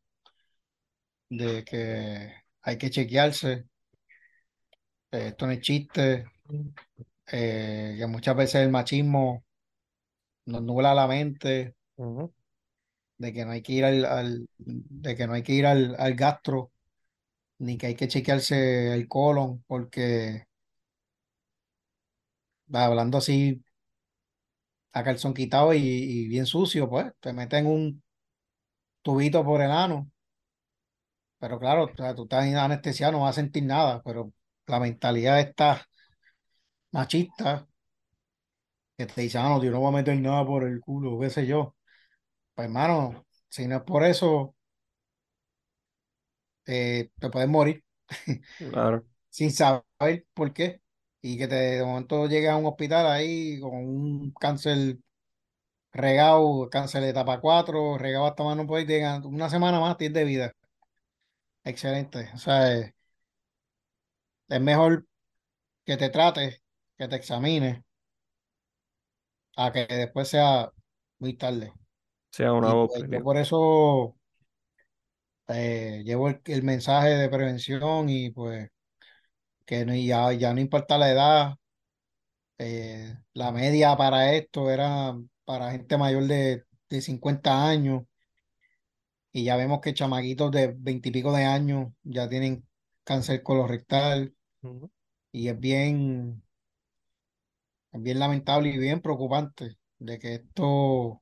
de 1.29 1.63
que 1.63 2.33
hay 2.61 2.77
que 2.77 2.89
chequearse. 2.89 3.65
esto 5.11 5.45
no 5.45 5.51
es 5.53 5.61
chiste, 5.61 6.25
eh, 7.31 7.95
que 7.97 8.07
muchas 8.07 8.35
veces 8.35 8.55
el 8.63 8.69
machismo 8.71 9.45
nos 10.45 10.61
nubla 10.63 10.93
la 10.93 11.07
mente, 11.07 11.75
de 13.17 13.33
que 13.33 13.45
no 13.45 13.51
hay 13.51 13.61
que 13.61 13.73
ir 13.73 13.85
al, 13.85 14.47
de 14.57 15.15
que 15.15 15.27
no 15.27 15.33
hay 15.33 15.43
que 15.43 15.53
ir 15.53 15.65
al, 15.65 15.95
al 15.99 16.15
gastro, 16.15 16.71
ni 17.59 17.77
que 17.77 17.87
hay 17.87 17.95
que 17.95 18.07
chequearse 18.09 18.93
el 18.93 19.07
colon, 19.07 19.63
porque 19.67 20.45
hablando 22.71 23.17
así 23.17 23.61
a 24.93 25.03
calzón 25.03 25.33
quitado 25.33 25.73
y, 25.73 26.27
bien 26.27 26.45
sucio, 26.45 26.89
pues 26.89 27.11
te 27.21 27.31
meten 27.33 27.67
un 27.67 28.03
tubito 29.01 29.43
por 29.43 29.61
el 29.61 29.71
ano. 29.71 30.11
Pero 31.39 31.59
claro, 31.59 31.87
tú 32.15 32.23
estás 32.23 32.45
anestesiado, 32.55 33.13
no 33.13 33.21
vas 33.21 33.37
a 33.37 33.41
sentir 33.41 33.63
nada, 33.63 34.01
pero 34.03 34.33
la 34.67 34.79
mentalidad 34.79 35.39
está 35.39 35.87
machista 36.91 37.65
que 38.97 39.05
te 39.07 39.21
dice, 39.21 39.37
ah, 39.39 39.49
no, 39.49 39.63
yo 39.63 39.71
no 39.71 39.79
voy 39.79 39.89
a 39.89 39.97
meter 39.97 40.17
nada 40.19 40.45
por 40.45 40.63
el 40.63 40.79
culo, 40.81 41.19
qué 41.19 41.29
sé 41.29 41.45
yo. 41.47 41.75
Pues 42.57 42.65
hermano, 42.69 43.23
si 43.49 43.67
no 43.67 43.75
es 43.77 43.83
por 43.83 44.03
eso, 44.03 44.55
eh, 46.65 47.11
te 47.19 47.29
puedes 47.29 47.49
morir. 47.49 47.83
Claro. 48.71 49.05
Sin 49.29 49.51
saber 49.51 50.25
por 50.33 50.53
qué 50.53 50.81
y 51.21 51.37
que 51.37 51.47
te, 51.47 51.55
de 51.55 51.85
momento 51.85 52.27
llegues 52.27 52.49
a 52.49 52.57
un 52.57 52.65
hospital 52.65 53.05
ahí 53.07 53.59
con 53.59 53.75
un 53.75 54.31
cáncer 54.31 54.97
regado, 55.93 56.69
cáncer 56.71 57.03
de 57.03 57.09
etapa 57.09 57.39
4, 57.41 57.97
regado 57.99 58.27
hasta 58.27 58.43
más 58.43 58.57
no 58.57 58.67
puedes 58.67 58.87
llegar 58.87 59.25
una 59.25 59.49
semana 59.49 59.79
más 59.79 59.97
tienes 59.97 60.15
de 60.15 60.23
vida. 60.25 60.53
Excelente. 61.63 62.29
O 62.33 62.37
sea, 62.39 62.73
es, 62.73 62.93
mejor 64.61 65.07
que 65.85 65.97
te 65.97 66.09
trates, 66.09 66.61
que 66.97 67.07
te 67.07 67.15
examines, 67.17 67.81
a 69.57 69.71
que 69.73 69.85
después 69.87 70.29
sea 70.29 70.71
muy 71.19 71.33
tarde. 71.33 71.73
Sea 72.37 72.53
una 72.53 72.71
pues, 72.85 73.23
por 73.23 73.37
eso 73.37 74.15
eh, 75.47 76.03
llevo 76.05 76.29
el 76.29 76.61
mensaje 76.61 77.09
de 77.09 77.29
prevención 77.29 78.09
y 78.09 78.29
pues 78.29 78.69
que 79.65 79.83
no, 79.85 79.95
ya, 79.95 80.31
ya 80.33 80.53
no 80.53 80.61
importa 80.61 80.99
la 80.99 81.11
edad, 81.11 81.55
eh, 82.59 83.15
la 83.33 83.51
media 83.51 83.97
para 83.97 84.33
esto 84.35 84.69
era 84.69 85.15
para 85.45 85.71
gente 85.71 85.97
mayor 85.97 86.25
de, 86.25 86.63
de 86.89 87.01
50 87.01 87.67
años. 87.67 88.03
Y 89.31 89.43
ya 89.45 89.55
vemos 89.55 89.81
que 89.81 89.95
chamaguitos 89.95 90.51
de 90.51 90.75
20 90.77 91.09
y 91.09 91.11
pico 91.11 91.31
de 91.33 91.45
años 91.45 91.91
ya 92.03 92.29
tienen 92.29 92.67
cáncer 93.03 93.41
colorectal 93.41 94.35
y 95.31 95.47
es 95.49 95.59
bien, 95.59 96.43
es 97.91 98.01
bien 98.03 98.19
lamentable 98.19 98.69
y 98.69 98.77
bien 98.77 99.01
preocupante 99.01 99.77
de 99.97 100.19
que 100.19 100.35
esto 100.35 101.21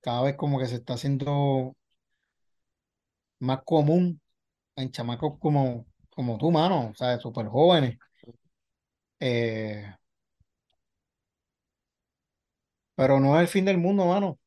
cada 0.00 0.22
vez 0.22 0.36
como 0.36 0.58
que 0.58 0.66
se 0.66 0.76
está 0.76 0.94
haciendo 0.94 1.76
más 3.40 3.62
común 3.64 4.20
en 4.76 4.90
chamacos 4.92 5.38
como 5.40 5.86
como 6.10 6.38
tú, 6.38 6.50
mano, 6.50 6.90
o 6.90 6.94
sea, 6.94 7.18
súper 7.20 7.46
jóvenes. 7.48 7.98
Eh, 9.20 9.94
pero 12.94 13.18
no 13.20 13.36
es 13.36 13.42
el 13.42 13.48
fin 13.48 13.64
del 13.64 13.78
mundo, 13.78 14.06
mano. 14.06 14.38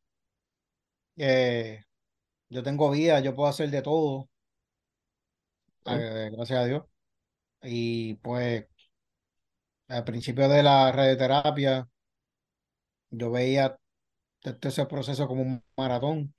Eh, 1.18 1.84
yo 2.50 2.64
tengo 2.64 2.92
vida, 2.92 3.20
yo 3.22 3.36
puedo 3.36 3.50
hacer 3.50 3.70
de 3.72 3.82
todo. 3.82 4.30
Eh, 5.86 6.30
gracias 6.34 6.60
a 6.60 6.66
Dios. 6.66 6.84
Y 7.64 8.16
pues, 8.16 8.66
al 9.88 10.04
principio 10.04 10.50
de 10.50 10.62
la 10.62 10.92
radioterapia, 10.92 11.88
yo 13.12 13.32
veía 13.32 13.78
todo 14.44 14.70
ese 14.70 14.86
proceso 14.86 15.28
como 15.28 15.42
un 15.44 15.64
maratón. 15.78 16.34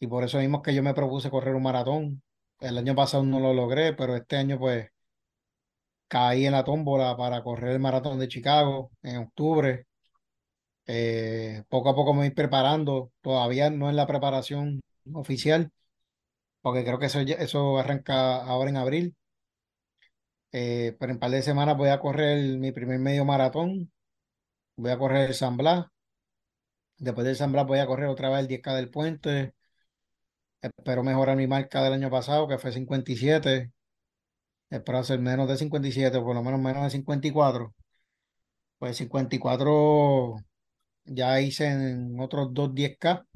Y 0.00 0.06
por 0.08 0.24
eso 0.24 0.38
mismo 0.38 0.62
que 0.62 0.74
yo 0.74 0.82
me 0.82 0.94
propuse 0.94 1.30
correr 1.30 1.54
un 1.54 1.62
maratón. 1.64 2.22
El 2.60 2.78
año 2.78 2.94
pasado 2.96 3.24
no 3.24 3.40
lo 3.40 3.54
logré, 3.54 3.94
pero 3.94 4.16
este 4.16 4.36
año 4.36 4.58
pues 4.58 4.90
caí 6.08 6.46
en 6.46 6.52
la 6.52 6.64
tómbola 6.64 7.16
para 7.16 7.42
correr 7.42 7.72
el 7.72 7.80
maratón 7.80 8.18
de 8.18 8.28
Chicago 8.28 8.90
en 9.02 9.16
octubre. 9.18 9.86
Eh, 10.86 11.64
poco 11.68 11.90
a 11.90 11.94
poco 11.94 12.14
me 12.14 12.20
voy 12.20 12.30
preparando, 12.30 13.12
todavía 13.20 13.68
no 13.70 13.88
es 13.90 13.94
la 13.94 14.06
preparación 14.06 14.80
oficial, 15.12 15.70
porque 16.62 16.84
creo 16.84 16.98
que 16.98 17.06
eso, 17.06 17.20
eso 17.20 17.78
arranca 17.78 18.36
ahora 18.44 18.70
en 18.70 18.76
abril. 18.78 19.16
Eh, 20.52 20.96
pero 20.98 21.10
en 21.12 21.16
un 21.16 21.20
par 21.20 21.30
de 21.30 21.42
semanas 21.42 21.76
voy 21.76 21.88
a 21.90 22.00
correr 22.00 22.58
mi 22.58 22.72
primer 22.72 22.98
medio 22.98 23.24
maratón, 23.24 23.92
voy 24.76 24.90
a 24.92 24.98
correr 24.98 25.28
el 25.30 25.34
San 25.34 25.56
Blas. 25.58 25.86
Después 26.98 27.26
del 27.26 27.36
San 27.36 27.52
Blas 27.52 27.66
voy 27.66 27.78
a 27.78 27.86
correr 27.86 28.08
otra 28.08 28.28
vez 28.30 28.40
el 28.40 28.48
10K 28.48 28.74
del 28.74 28.90
Puente. 28.90 29.54
Espero 30.60 31.02
mejorar 31.04 31.36
mi 31.36 31.46
marca 31.46 31.82
del 31.82 31.92
año 31.94 32.10
pasado, 32.10 32.48
que 32.48 32.58
fue 32.58 32.72
57. 32.72 33.72
Espero 34.70 34.98
hacer 34.98 35.18
menos 35.20 35.48
de 35.48 35.56
57, 35.56 36.16
o 36.18 36.24
por 36.24 36.34
lo 36.34 36.42
menos 36.42 36.60
menos 36.60 36.84
de 36.84 36.90
54. 36.90 37.74
Pues 38.78 38.96
54 38.96 40.36
ya 41.04 41.40
hice 41.40 41.66
en 41.68 42.20
otros 42.20 42.52
dos 42.52 42.70
10K. 42.74 43.26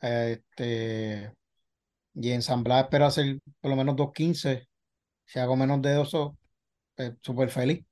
Este, 0.00 1.32
y 2.14 2.30
en 2.32 2.42
San 2.42 2.64
espero 2.66 3.06
hacer 3.06 3.40
por 3.60 3.70
lo 3.70 3.76
menos 3.76 3.96
215. 3.96 4.68
Si 5.26 5.38
hago 5.38 5.56
menos 5.56 5.82
de 5.82 6.02
eso, 6.02 6.36
pues, 6.96 7.14
súper 7.22 7.50
feliz. 7.50 7.84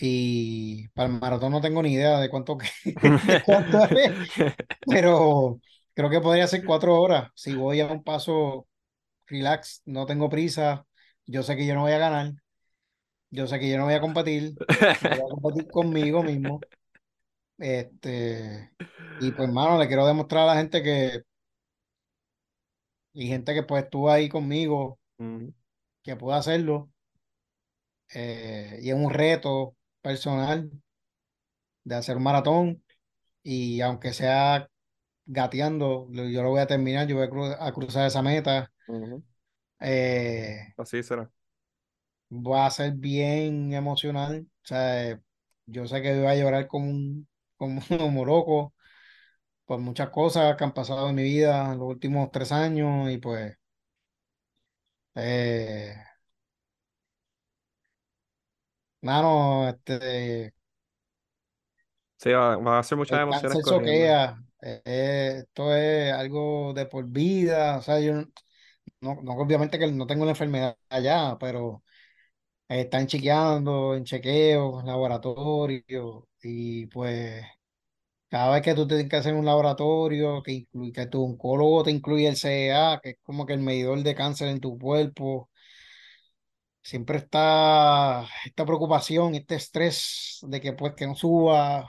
Y 0.00 0.88
para 0.90 1.08
el 1.08 1.20
maratón 1.20 1.52
no 1.52 1.60
tengo 1.60 1.82
ni 1.82 1.94
idea 1.94 2.20
de 2.20 2.30
cuánto, 2.30 2.56
cuánto 3.44 3.84
es, 3.84 4.12
pero 4.86 5.60
creo 5.94 6.10
que 6.10 6.20
podría 6.20 6.46
ser 6.46 6.64
cuatro 6.64 7.00
horas. 7.00 7.30
Si 7.34 7.54
voy 7.54 7.80
a 7.80 7.86
un 7.86 8.04
paso 8.04 8.68
relax, 9.26 9.82
no 9.86 10.06
tengo 10.06 10.28
prisa, 10.28 10.86
yo 11.26 11.42
sé 11.42 11.56
que 11.56 11.66
yo 11.66 11.74
no 11.74 11.82
voy 11.82 11.92
a 11.92 11.98
ganar, 11.98 12.32
yo 13.30 13.46
sé 13.46 13.58
que 13.58 13.68
yo 13.70 13.78
no 13.78 13.84
voy 13.84 13.94
a 13.94 14.00
competir, 14.00 14.54
voy 14.56 15.12
a 15.12 15.40
competir 15.40 15.68
conmigo 15.70 16.22
mismo. 16.22 16.60
Este, 17.58 18.70
y 19.20 19.32
pues, 19.32 19.48
mano, 19.50 19.78
le 19.78 19.88
quiero 19.88 20.06
demostrar 20.06 20.44
a 20.44 20.54
la 20.54 20.60
gente 20.60 20.82
que, 20.82 21.22
y 23.12 23.26
gente 23.28 23.54
que 23.54 23.62
pues 23.64 23.84
estuvo 23.84 24.10
ahí 24.10 24.28
conmigo, 24.28 24.98
que 26.02 26.16
puedo 26.16 26.36
hacerlo. 26.36 26.90
Eh, 28.14 28.78
y 28.82 28.90
es 28.90 28.96
un 28.96 29.10
reto 29.10 29.76
personal 30.02 30.70
de 31.84 31.94
hacer 31.94 32.16
un 32.16 32.22
maratón 32.22 32.82
y 33.42 33.80
aunque 33.80 34.12
sea 34.12 34.68
gateando, 35.26 36.08
yo 36.10 36.42
lo 36.42 36.50
voy 36.50 36.60
a 36.60 36.66
terminar, 36.66 37.06
yo 37.06 37.16
voy 37.16 37.54
a, 37.58 37.72
cruzar 37.72 38.06
esa 38.06 38.22
meta. 38.22 38.72
Eh, 39.80 40.74
Así 40.76 41.02
será. 41.02 41.30
Va 42.30 42.66
a 42.66 42.70
ser 42.70 42.92
bien 42.92 43.72
emocional. 43.72 44.46
O 44.64 44.66
sea, 44.66 45.20
yo 45.66 45.86
sé 45.86 46.02
que 46.02 46.18
voy 46.18 46.26
a 46.26 46.36
llorar 46.36 46.66
como 46.66 46.90
un, 46.90 47.28
como 47.56 47.80
un 48.20 48.26
loco 48.26 48.74
por 49.66 49.80
muchas 49.80 50.10
cosas 50.10 50.56
que 50.56 50.64
han 50.64 50.72
pasado 50.74 51.08
en 51.10 51.14
mi 51.14 51.22
vida 51.22 51.72
en 51.72 51.78
los 51.78 51.88
últimos 51.88 52.30
tres 52.32 52.52
años 52.52 53.10
y 53.10 53.18
pues 53.18 53.54
eh, 55.14 55.94
Mano, 59.00 59.68
este. 59.68 60.52
Sí, 62.16 62.30
va, 62.30 62.78
a 62.78 62.82
ser 62.82 62.98
muchas 62.98 63.20
emociones. 63.20 64.34
Eh, 64.60 64.82
esto 65.44 65.74
es 65.74 66.12
algo 66.12 66.72
de 66.74 66.86
por 66.86 67.06
vida. 67.06 67.78
O 67.78 67.82
sea, 67.82 68.00
yo 68.00 68.14
no, 69.00 69.20
no, 69.22 69.32
obviamente 69.34 69.78
que 69.78 69.90
no 69.92 70.06
tengo 70.06 70.24
la 70.24 70.32
enfermedad 70.32 70.76
allá, 70.88 71.36
pero 71.38 71.84
están 72.68 73.06
chequeando 73.06 73.94
en 73.94 74.04
chequeos, 74.04 74.84
laboratorio, 74.84 76.28
y 76.42 76.86
pues 76.86 77.44
cada 78.28 78.52
vez 78.52 78.62
que 78.62 78.74
tú 78.74 78.86
tienes 78.86 79.08
que 79.08 79.16
hacer 79.16 79.34
un 79.34 79.46
laboratorio, 79.46 80.42
que, 80.42 80.52
incluye, 80.52 80.92
que 80.92 81.06
tu 81.06 81.24
oncólogo 81.24 81.84
te 81.84 81.90
incluye 81.90 82.28
el 82.28 82.36
CEA, 82.36 83.00
que 83.02 83.10
es 83.10 83.16
como 83.22 83.46
que 83.46 83.54
el 83.54 83.60
medidor 83.60 84.02
de 84.02 84.14
cáncer 84.14 84.48
en 84.48 84.60
tu 84.60 84.78
cuerpo, 84.78 85.50
siempre 86.82 87.18
está 87.18 88.26
esta 88.44 88.64
preocupación, 88.66 89.34
este 89.34 89.56
estrés 89.56 90.38
de 90.42 90.60
que 90.60 90.72
pues 90.74 90.94
que 90.94 91.06
no 91.06 91.14
suba, 91.14 91.88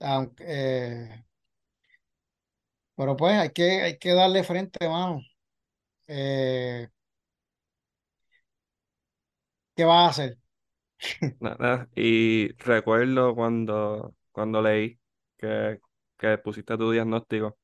aunque, 0.00 0.44
eh, 0.46 1.24
pero 2.96 3.16
pues 3.16 3.34
hay 3.34 3.50
que, 3.50 3.82
hay 3.82 3.98
que 3.98 4.12
darle 4.14 4.44
frente, 4.44 4.88
mano. 4.88 5.20
Eh, 6.08 6.88
¿qué 9.76 9.84
vas 9.84 10.06
a 10.06 10.10
hacer? 10.22 10.38
Nada, 11.40 11.88
y 11.94 12.52
recuerdo 12.58 13.34
cuando, 13.34 14.14
cuando 14.32 14.62
leí 14.62 14.98
que, 15.36 15.80
que 16.16 16.38
pusiste 16.38 16.76
tu 16.78 16.90
diagnóstico, 16.90 17.58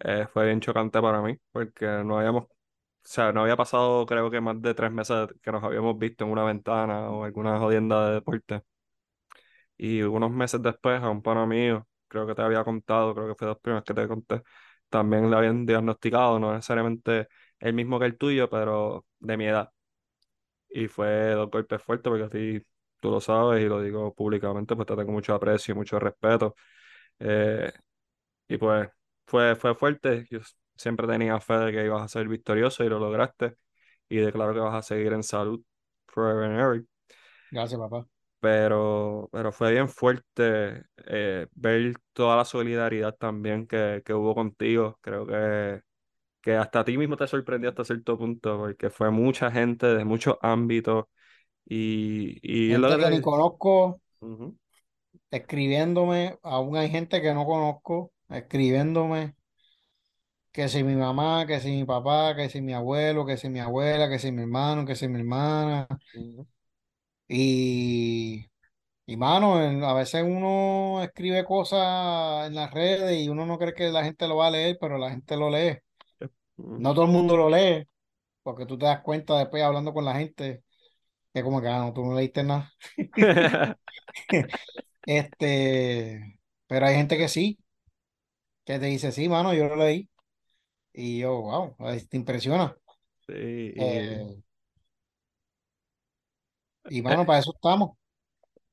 eh, 0.00 0.26
fue 0.32 0.46
bien 0.46 0.60
chocante 0.60 1.00
para 1.02 1.22
mí, 1.22 1.36
porque 1.52 1.86
no 2.04 2.18
habíamos 2.18 2.48
o 3.04 3.08
sea, 3.08 3.32
no 3.32 3.42
había 3.42 3.56
pasado 3.56 4.06
creo 4.06 4.30
que 4.30 4.40
más 4.40 4.60
de 4.62 4.74
tres 4.74 4.90
meses 4.92 5.28
que 5.42 5.52
nos 5.52 5.62
habíamos 5.64 5.98
visto 5.98 6.24
en 6.24 6.30
una 6.30 6.44
ventana 6.44 7.10
o 7.10 7.24
alguna 7.24 7.58
jodienda 7.58 8.08
de 8.08 8.14
deporte. 8.14 8.62
Y 9.76 10.02
unos 10.02 10.30
meses 10.30 10.62
después 10.62 11.02
a 11.02 11.10
un 11.10 11.22
pana 11.22 11.46
mío, 11.46 11.86
creo 12.08 12.26
que 12.26 12.34
te 12.34 12.42
había 12.42 12.64
contado, 12.64 13.14
creo 13.14 13.28
que 13.28 13.34
fue 13.34 13.48
los 13.48 13.58
primeros 13.58 13.84
que 13.84 13.94
te 13.94 14.06
conté, 14.08 14.42
también 14.88 15.30
le 15.30 15.36
habían 15.36 15.66
diagnosticado, 15.66 16.38
no 16.38 16.52
necesariamente 16.54 17.28
el 17.58 17.74
mismo 17.74 17.98
que 17.98 18.06
el 18.06 18.16
tuyo, 18.18 18.48
pero 18.50 19.04
de 19.18 19.36
mi 19.36 19.46
edad. 19.46 19.70
Y 20.70 20.88
fue 20.88 21.32
dos 21.32 21.50
golpes 21.50 21.82
fuertes 21.82 22.10
porque 22.10 22.24
a 22.24 22.28
ti 22.30 22.66
tú 23.00 23.10
lo 23.10 23.20
sabes 23.20 23.62
y 23.64 23.68
lo 23.68 23.80
digo 23.82 24.14
públicamente, 24.14 24.74
pues 24.76 24.86
te 24.88 24.96
tengo 24.96 25.12
mucho 25.12 25.34
aprecio 25.34 25.72
y 25.74 25.76
mucho 25.78 25.98
respeto. 25.98 26.54
Eh, 27.20 27.72
y 28.48 28.58
pues 28.58 28.88
fue, 29.26 29.56
fue 29.56 29.74
fuerte. 29.76 30.26
Yo 30.30 30.40
siempre 30.76 31.06
tenía 31.06 31.40
fe 31.40 31.54
de 31.54 31.72
que 31.72 31.84
ibas 31.84 32.02
a 32.02 32.08
ser 32.08 32.28
victorioso 32.28 32.84
y 32.84 32.88
lo 32.88 32.98
lograste. 32.98 33.56
Y 34.08 34.18
declaro 34.18 34.54
que 34.54 34.60
vas 34.60 34.74
a 34.74 34.82
seguir 34.82 35.12
en 35.12 35.22
salud 35.22 35.60
forever 36.06 36.44
and 36.44 36.60
ever. 36.60 36.84
Gracias, 37.50 37.80
papá. 37.80 38.06
Pero, 38.40 39.28
pero 39.32 39.52
fue 39.52 39.72
bien 39.72 39.88
fuerte 39.88 40.84
eh, 41.06 41.46
ver 41.54 41.94
toda 42.12 42.36
la 42.36 42.44
solidaridad 42.44 43.14
también 43.14 43.66
que, 43.66 44.02
que 44.04 44.12
hubo 44.12 44.34
contigo. 44.34 44.98
Creo 45.00 45.26
que, 45.26 45.80
que 46.42 46.54
hasta 46.54 46.80
a 46.80 46.84
ti 46.84 46.98
mismo 46.98 47.16
te 47.16 47.26
sorprendió 47.26 47.70
hasta 47.70 47.84
cierto 47.84 48.18
punto, 48.18 48.58
porque 48.58 48.90
fue 48.90 49.10
mucha 49.10 49.50
gente 49.50 49.86
de 49.86 50.04
muchos 50.04 50.36
ámbitos. 50.42 51.06
Y, 51.64 52.38
y 52.42 52.70
gente 52.72 52.98
que, 52.98 53.10
ni 53.10 53.20
conozco, 53.22 54.02
escribiéndome, 55.30 56.38
aún 56.42 56.76
hay 56.76 56.90
gente 56.90 57.22
que 57.22 57.32
no 57.32 57.46
conozco, 57.46 58.12
escribiéndome 58.28 59.34
que 60.54 60.68
si 60.68 60.84
mi 60.84 60.94
mamá, 60.96 61.46
que 61.48 61.60
si 61.60 61.70
mi 61.72 61.84
papá, 61.84 62.34
que 62.36 62.48
si 62.48 62.60
mi 62.62 62.72
abuelo, 62.74 63.26
que 63.26 63.36
si 63.36 63.48
mi 63.48 63.60
abuela, 63.60 64.08
que 64.08 64.18
si 64.20 64.30
mi 64.32 64.42
hermano, 64.42 64.86
que 64.86 64.94
si 64.96 65.08
mi 65.08 65.18
hermana. 65.20 65.88
Y, 67.28 68.46
y 69.06 69.16
mano, 69.16 69.56
a 69.86 69.94
veces 69.94 70.24
uno 70.24 71.02
escribe 71.02 71.44
cosas 71.44 72.48
en 72.48 72.54
las 72.56 72.72
redes 72.72 73.18
y 73.20 73.28
uno 73.28 73.46
no 73.46 73.58
cree 73.58 73.74
que 73.74 73.90
la 73.90 74.04
gente 74.04 74.28
lo 74.28 74.36
va 74.36 74.48
a 74.48 74.50
leer, 74.52 74.78
pero 74.80 74.98
la 74.98 75.10
gente 75.10 75.36
lo 75.36 75.50
lee. 75.50 75.78
No 76.58 76.94
todo 76.94 77.06
el 77.06 77.12
mundo 77.12 77.36
lo 77.36 77.50
lee, 77.50 77.86
porque 78.42 78.66
tú 78.66 78.78
te 78.78 78.86
das 78.86 79.02
cuenta 79.02 79.38
después 79.38 79.62
hablando 79.62 79.94
con 79.94 80.04
la 80.06 80.14
gente 80.16 80.64
que 81.34 81.42
como 81.42 81.62
que, 81.62 81.68
ah, 81.68 81.78
no, 81.80 81.92
tú 81.94 82.04
no 82.04 82.14
leíste 82.14 82.44
nada. 82.44 82.72
este, 85.06 86.38
pero 86.66 86.86
hay 86.86 86.96
gente 86.96 87.18
que 87.18 87.28
sí, 87.28 87.58
que 88.64 88.78
te 88.78 88.86
dice, 88.86 89.12
sí, 89.12 89.28
mano, 89.28 89.54
yo 89.54 89.66
lo 89.68 89.76
leí. 89.76 90.08
Y 90.94 91.18
yo, 91.18 91.42
wow, 91.42 91.76
te 92.08 92.16
impresiona. 92.16 92.76
Sí. 93.26 93.72
Eh, 93.76 94.42
y 96.88 97.00
bueno, 97.00 97.26
para 97.26 97.40
eso 97.40 97.52
estamos. 97.54 97.96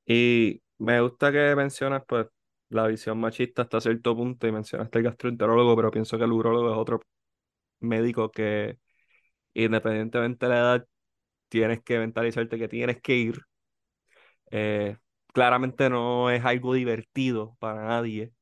Y 0.06 0.61
me 0.77 1.02
gusta 1.02 1.31
que 1.31 1.56
mencionas 1.56 2.03
pues 2.07 2.27
la 2.69 2.88
visión 2.88 3.19
machista 3.19 3.64
hasta 3.64 3.81
cierto 3.81 4.15
punto 4.15 4.48
y 4.48 4.52
mencionaste 4.52 4.99
el 4.99 5.06
gastroenterólogo, 5.06 5.76
pero 5.76 5.91
pienso 5.91 6.18
que 6.18 6.23
el 6.26 6.31
urólogo 6.31 6.72
es 6.72 6.77
otro 6.77 7.02
médico 7.81 8.31
que 8.31 8.80
independientemente 9.53 10.48
de 10.48 10.52
la 10.53 10.60
edad 10.60 10.88
tienes 11.49 11.81
que 11.84 11.99
mentalizarte 11.99 12.60
que 12.60 12.68
tienes 12.69 13.02
que 13.02 13.15
ir. 13.18 13.41
Eh, 14.52 14.98
claramente 15.34 15.89
no 15.89 16.30
es 16.30 16.43
algo 16.45 16.73
divertido 16.73 17.56
para 17.60 17.85
nadie, 17.88 18.34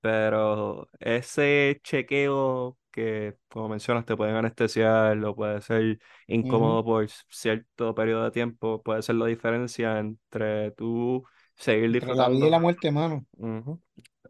pero 0.00 0.88
ese 1.00 1.80
chequeo 1.84 2.78
que, 2.92 3.36
como 3.48 3.68
mencionas, 3.68 4.04
te 4.04 4.16
pueden 4.16 4.36
anestesiar 4.36 5.18
o 5.24 5.34
puede 5.34 5.60
ser 5.60 5.98
incómodo 6.28 6.84
por 6.84 7.08
cierto 7.28 7.94
periodo 7.94 8.24
de 8.24 8.30
tiempo, 8.30 8.82
puede 8.82 9.02
ser 9.02 9.16
la 9.16 9.26
diferencia 9.26 9.98
entre 9.98 10.70
tú 10.72 11.24
seguir 11.56 11.90
disfrutando. 11.90 12.22
la 12.22 12.28
vida 12.28 12.46
y 12.46 12.50
la 12.50 12.58
muerte, 12.60 12.90
mano. 12.92 13.26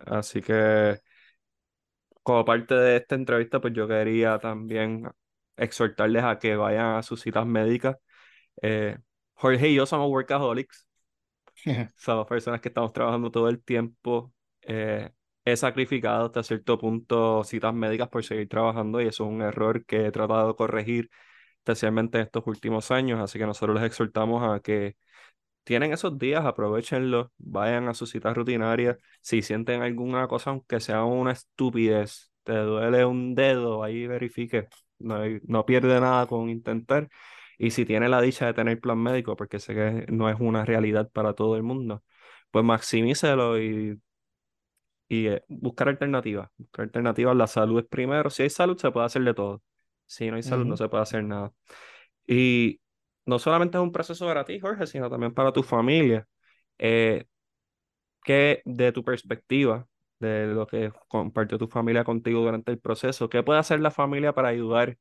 Así 0.07 0.41
que, 0.41 0.99
como 2.23 2.45
parte 2.45 2.75
de 2.75 2.97
esta 2.97 3.15
entrevista, 3.15 3.61
pues 3.61 3.75
yo 3.75 3.87
quería 3.89 4.39
también 4.39 5.11
exhortarles 5.57 6.25
a 6.25 6.39
que 6.39 6.57
vayan 6.57 6.97
a 6.97 7.03
sus 7.03 7.21
citas 7.21 7.47
médicas. 7.47 7.97
Eh, 8.63 8.97
Jorge 9.35 9.69
y 9.69 9.75
yo 9.75 9.87
somos 9.87 10.09
workaholics. 10.11 10.87
Somos 11.97 12.27
personas 12.27 12.61
que 12.61 12.69
estamos 12.69 12.93
trabajando 12.93 13.31
todo 13.31 13.49
el 13.49 13.63
tiempo. 13.63 14.33
Eh, 14.63 15.11
he 15.45 15.57
sacrificado 15.57 16.27
hasta 16.27 16.43
cierto 16.43 16.79
punto 16.79 17.45
citas 17.45 17.75
médicas 17.75 18.09
por 18.09 18.25
seguir 18.25 18.49
trabajando 18.49 19.01
y 19.01 19.07
eso 19.07 19.25
es 19.25 19.31
un 19.31 19.43
error 19.43 19.85
que 19.85 20.07
he 20.07 20.13
tratado 20.13 20.49
de 20.49 20.57
corregir, 20.57 21.11
especialmente 21.59 22.19
en 22.19 22.25
estos 22.25 22.45
últimos 22.47 22.91
años. 22.91 23.21
Así 23.21 23.39
que 23.39 23.47
nosotros 23.47 23.77
les 23.77 23.85
exhortamos 23.87 24.43
a 24.49 24.61
que 24.61 24.97
tienen 25.65 25.93
esos 25.93 26.19
días, 26.19 26.45
aprovechenlos, 26.45 27.29
vayan 27.39 27.89
a 27.89 27.95
su 27.95 28.07
cita 28.07 28.35
rutinaria. 28.35 28.99
Si 29.21 29.43
sienten 29.43 29.83
alguna 29.83 30.27
cosa, 30.29 30.51
aunque 30.51 30.81
sea 30.81 31.05
una 31.05 31.33
estupidez, 31.33 32.33
te 32.43 32.55
duele 32.55 33.05
un 33.05 33.35
dedo, 33.35 33.83
ahí 33.85 34.07
verifique. 34.07 34.69
No, 34.99 35.19
no 35.45 35.67
pierde 35.67 36.01
nada 36.01 36.27
con 36.27 36.49
intentar. 36.51 37.09
Y 37.59 37.71
si 37.71 37.85
tiene 37.85 38.09
la 38.09 38.21
dicha 38.21 38.47
de 38.47 38.55
tener 38.55 38.81
plan 38.81 38.99
médico, 38.99 39.37
porque 39.37 39.61
sé 39.61 39.75
que 39.75 40.07
no 40.11 40.29
es 40.29 40.37
una 40.41 40.65
realidad 40.65 41.11
para 41.13 41.35
todo 41.35 41.57
el 41.57 41.63
mundo, 41.63 42.03
pues 42.51 42.65
maximícelo 42.65 43.61
y, 43.61 44.01
y 45.13 45.27
eh, 45.29 45.45
buscar 45.49 45.89
alternativas. 45.91 46.49
Buscar 46.57 46.85
alternativas, 46.85 47.37
la 47.37 47.47
salud 47.47 47.81
es 47.81 47.87
primero. 47.87 48.31
Si 48.31 48.45
hay 48.45 48.51
salud, 48.51 48.79
se 48.79 48.91
puede 48.91 49.05
hacer 49.05 49.23
de 49.23 49.35
todo. 49.35 49.63
Si 50.07 50.31
no 50.31 50.37
hay 50.37 50.43
salud, 50.43 50.65
no 50.65 50.77
se 50.77 50.89
puede 50.89 51.03
hacer 51.03 51.23
nada. 51.23 51.53
Y 52.27 52.81
no 53.27 53.39
solamente 53.39 53.77
es 53.77 53.83
un 53.83 53.93
proceso 53.93 54.27
para 54.27 54.45
ti, 54.47 54.59
Jorge, 54.59 54.87
sino 54.87 55.11
también 55.11 55.35
para 55.35 55.53
tu 55.53 55.63
familia. 55.63 56.27
Eh, 56.79 57.27
¿Qué 58.25 58.63
de 58.65 58.93
tu 58.93 59.05
perspectiva, 59.05 59.87
de 60.19 60.47
lo 60.47 60.67
que 60.67 60.91
compartió 61.09 61.59
tu 61.59 61.69
familia 61.69 62.05
contigo 62.05 62.41
durante 62.41 62.73
el 62.73 62.79
proceso, 62.79 63.29
qué 63.29 63.43
puede 63.43 63.59
hacer 63.61 63.81
la 63.81 63.91
familia 63.91 64.33
para 64.33 64.49
ayudar 64.49 64.97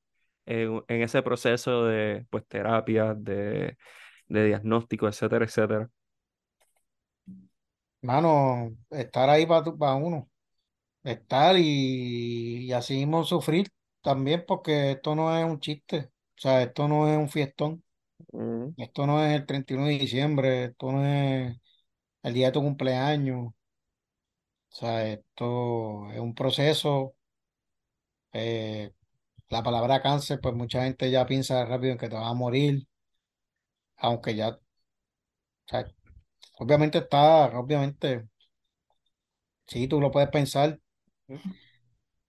en, 0.45 0.83
ese 0.89 1.21
proceso 1.23 1.85
de 1.85 2.25
pues, 2.29 2.45
terapia, 2.47 3.13
de, 3.13 3.77
de 4.27 4.45
diagnóstico, 4.45 5.07
etcétera, 5.07 5.45
etcétera? 5.45 5.89
Mano, 8.01 8.75
estar 8.89 9.29
ahí 9.29 9.45
para, 9.45 9.63
para 9.75 9.93
uno, 9.95 10.27
estar 11.03 11.57
y, 11.57 12.65
y 12.67 12.73
así 12.73 12.95
mismo 12.97 13.23
sufrir 13.25 13.67
también, 14.01 14.45
porque 14.47 14.91
esto 14.93 15.15
no 15.15 15.37
es 15.37 15.45
un 15.45 15.59
chiste, 15.59 16.11
o 16.37 16.41
sea, 16.41 16.63
esto 16.63 16.87
no 16.87 17.09
es 17.09 17.17
un 17.17 17.29
fiestón. 17.29 17.83
Mm. 18.33 18.69
Esto 18.77 19.07
no 19.07 19.23
es 19.25 19.33
el 19.35 19.45
31 19.47 19.87
de 19.87 19.99
diciembre, 19.99 20.65
esto 20.65 20.91
no 20.93 21.05
es 21.05 21.57
el 22.23 22.33
día 22.35 22.47
de 22.47 22.53
tu 22.53 22.61
cumpleaños. 22.61 23.47
O 23.49 23.53
sea, 24.69 25.07
esto 25.07 26.09
es 26.11 26.19
un 26.19 26.33
proceso. 26.35 27.15
Eh, 28.33 28.91
la 29.49 29.63
palabra 29.63 30.01
cáncer, 30.01 30.39
pues 30.41 30.55
mucha 30.55 30.83
gente 30.83 31.11
ya 31.11 31.25
piensa 31.27 31.65
rápido 31.65 31.93
en 31.93 31.99
que 31.99 32.09
te 32.09 32.15
vas 32.15 32.27
a 32.31 32.33
morir, 32.35 32.87
aunque 33.97 34.35
ya, 34.35 34.49
o 34.49 34.59
sea, 35.65 35.85
obviamente 36.61 36.99
está, 36.99 37.47
obviamente, 37.59 38.27
sí, 39.67 39.87
tú 39.87 39.99
lo 39.99 40.11
puedes 40.11 40.29
pensar, 40.29 40.79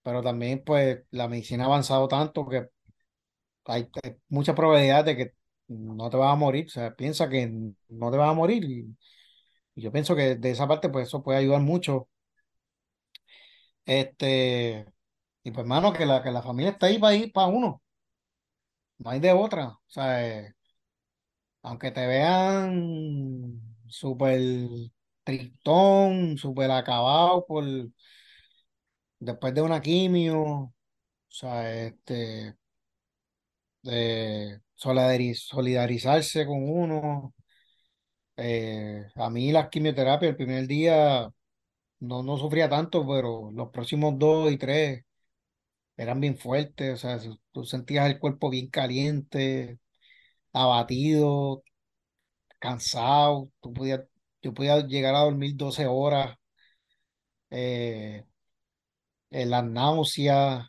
pero 0.03 0.23
también 0.23 0.63
pues 0.65 1.01
la 1.11 1.29
medicina 1.29 1.65
ha 1.65 1.67
avanzado 1.67 2.09
tanto 2.09 2.49
que 2.49 2.69
hay, 3.67 3.89
hay 4.03 4.17
mucha 4.29 4.55
probabilidad 4.55 5.05
de 5.05 5.17
que 5.17 5.35
no 5.69 6.11
te 6.11 6.17
vas 6.17 6.33
a 6.33 6.37
morir, 6.37 6.67
o 6.67 6.71
sea, 6.71 6.95
piensa 6.95 7.29
que 7.29 7.47
no 7.89 8.11
te 8.11 8.17
vas 8.19 8.31
a 8.31 8.35
morir 8.35 8.65
y, 8.65 8.97
yo 9.77 9.93
pienso 9.93 10.17
que 10.17 10.37
de 10.37 10.51
esa 10.51 10.69
parte 10.69 10.89
pues 10.91 11.09
eso 11.09 11.23
puede 11.23 11.39
ayudar 11.41 11.61
mucho. 11.63 12.09
Este, 13.85 14.87
y 15.45 15.51
pues 15.53 15.65
hermano, 15.65 15.93
que 15.93 16.07
la, 16.07 16.23
que 16.23 16.31
la 16.31 16.43
familia 16.43 16.73
está 16.73 16.87
ahí 16.87 16.99
para 16.99 17.15
ir 17.17 17.33
para 17.33 17.49
uno, 17.49 17.83
no 18.99 19.11
hay 19.11 19.21
de 19.21 19.33
otra, 19.33 19.69
o 19.69 19.81
sea, 19.89 20.27
eh, 20.27 20.55
aunque 21.63 21.91
te 21.91 22.07
vean 22.07 23.72
súper 23.93 24.41
tristón, 25.25 26.37
súper 26.39 26.71
acabado 26.73 27.47
por 27.47 27.65
después 29.21 29.55
de 29.55 29.63
una 29.63 29.81
quimio, 29.81 30.41
o 30.43 30.75
sea, 31.29 31.73
este, 31.87 32.57
de 33.83 34.61
solidarizarse 34.75 36.47
con 36.47 36.63
uno. 36.69 37.35
Eh, 38.37 39.05
a 39.17 39.31
mí 39.31 39.53
la 39.53 39.69
quimioterapia 39.71 40.29
el 40.31 40.37
primer 40.37 40.67
día 40.67 41.31
no, 42.01 42.23
no 42.23 42.39
sufría 42.39 42.69
tanto, 42.71 43.07
pero 43.07 43.51
los 43.53 43.71
próximos 43.71 44.19
dos 44.19 44.53
y 44.53 44.59
tres 44.59 45.05
eran 45.97 46.21
bien 46.21 46.37
fuertes, 46.39 46.95
o 46.95 46.97
sea, 46.99 47.21
tú 47.53 47.65
sentías 47.65 48.07
el 48.11 48.19
cuerpo 48.21 48.51
bien 48.51 48.69
caliente, 48.71 49.79
abatido, 50.53 51.65
cansado, 52.63 53.51
tú 53.61 53.73
podías, 53.75 54.03
yo 54.43 54.55
podía 54.55 54.81
llegar 54.87 55.15
a 55.17 55.21
dormir 55.21 55.57
12 55.57 55.87
horas, 55.87 56.37
eh, 57.51 58.25
las 59.31 59.65
náuseas, 59.65 60.69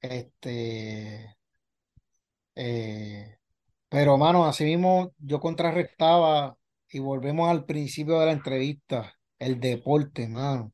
este, 0.00 1.36
eh, 2.54 3.38
pero, 3.88 4.18
mano, 4.18 4.46
así 4.46 4.64
mismo 4.64 5.14
yo 5.18 5.40
contrarrestaba 5.40 6.58
y 6.90 7.00
volvemos 7.00 7.50
al 7.50 7.66
principio 7.66 8.20
de 8.20 8.26
la 8.26 8.32
entrevista, 8.32 9.14
el 9.38 9.60
deporte, 9.60 10.28
mano. 10.28 10.72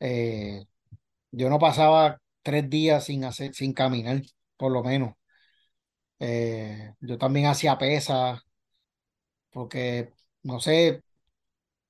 Eh, 0.00 0.64
yo 1.32 1.50
no 1.50 1.58
pasaba 1.60 2.20
tres 2.42 2.70
días 2.70 3.04
sin 3.06 3.24
hacer, 3.24 3.54
sin 3.54 3.72
caminar, 3.74 4.22
por 4.56 4.72
lo 4.72 4.82
menos. 4.84 5.14
Eh, 6.18 6.92
yo 7.00 7.18
también 7.18 7.46
hacía 7.46 7.78
pesas, 7.78 8.40
porque, 9.54 10.12
no 10.44 10.60
sé, 10.60 11.04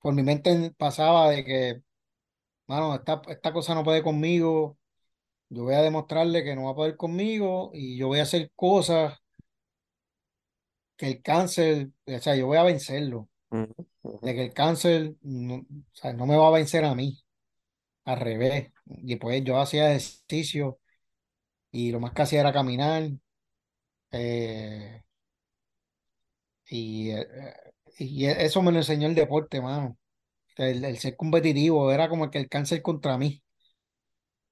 por 0.01 0.15
mi 0.15 0.23
mente 0.25 0.73
pasaba 0.79 1.31
de 1.31 1.45
que, 1.45 1.83
mano, 2.69 2.95
esta, 2.97 3.23
esta 3.29 3.53
cosa 3.53 3.75
no 3.75 3.85
puede 3.85 4.03
conmigo, 4.03 4.79
yo 5.51 5.65
voy 5.65 5.75
a 5.75 5.83
demostrarle 5.83 6.45
que 6.45 6.57
no 6.57 6.65
va 6.65 6.73
a 6.73 6.75
poder 6.77 6.97
conmigo 6.97 7.71
y 7.75 7.99
yo 7.99 8.09
voy 8.09 8.21
a 8.21 8.25
hacer 8.25 8.53
cosas 8.57 9.19
que 10.97 11.07
el 11.09 11.23
cáncer, 11.23 11.91
o 12.07 12.19
sea, 12.21 12.37
yo 12.37 12.47
voy 12.47 12.59
a 12.59 12.63
vencerlo. 12.63 13.29
De 14.23 14.35
que 14.35 14.45
el 14.45 14.53
cáncer 14.55 15.15
no, 15.23 15.57
o 15.57 15.67
sea, 15.93 16.13
no 16.13 16.27
me 16.27 16.37
va 16.37 16.49
a 16.49 16.51
vencer 16.51 16.85
a 16.85 16.95
mí. 16.95 17.21
Al 18.05 18.21
revés. 18.21 18.73
Y 18.87 19.17
pues 19.17 19.45
yo 19.45 19.59
hacía 19.61 19.91
ejercicio 19.91 20.81
y 21.73 21.93
lo 21.93 22.01
más 22.01 22.13
que 22.13 22.23
hacía 22.23 22.41
era 22.41 22.53
caminar. 22.53 23.11
Eh, 24.13 25.03
y, 26.75 27.11
eh, 27.13 27.27
y 27.99 28.27
eso 28.27 28.61
me 28.63 28.73
lo 28.73 28.79
enseñó 28.79 29.07
el 29.09 29.15
deporte, 29.15 29.61
mano. 29.61 29.97
El, 30.57 30.85
el, 30.85 30.99
ser 30.99 31.17
competitivo 31.17 31.93
era 31.93 32.09
como 32.09 32.31
que 32.31 32.39
el 32.39 32.49
cáncer 32.49 32.83
contra 32.83 33.19
mí. 33.19 33.43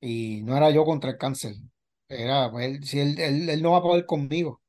Y 0.01 0.43
no 0.43 0.57
era 0.57 0.71
yo 0.71 0.85
contra 0.85 1.11
el 1.11 1.19
cáncer. 1.19 1.55
Era, 2.09 2.51
pues, 2.51 2.89
si 2.89 3.01
él, 3.01 3.19
él, 3.19 3.49
él, 3.49 3.63
no 3.63 3.73
va 3.73 3.79
a 3.79 3.83
poder 3.83 4.07
conmigo. 4.07 4.63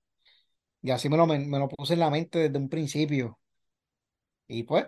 Y 0.82 0.92
así 0.92 1.10
me 1.10 1.18
lo, 1.18 1.28
me, 1.28 1.40
lo 1.60 1.70
puse 1.70 1.94
en 1.94 2.00
la 2.00 2.10
mente 2.10 2.40
desde 2.40 2.58
un 2.58 2.70
principio. 2.70 3.40
Y 4.48 4.64
pues, 4.64 4.88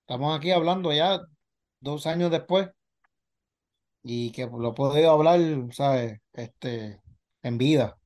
estamos 0.00 0.36
aquí 0.36 0.50
hablando 0.50 0.92
ya 0.92 1.20
dos 1.80 2.06
años 2.06 2.30
después. 2.30 2.68
Y 4.02 4.32
que 4.32 4.46
lo 4.46 4.70
he 4.70 4.74
podido 4.74 5.10
hablar, 5.12 5.40
¿sabes? 5.72 6.20
Este, 6.34 7.00
en 7.42 7.58
vida. 7.58 7.96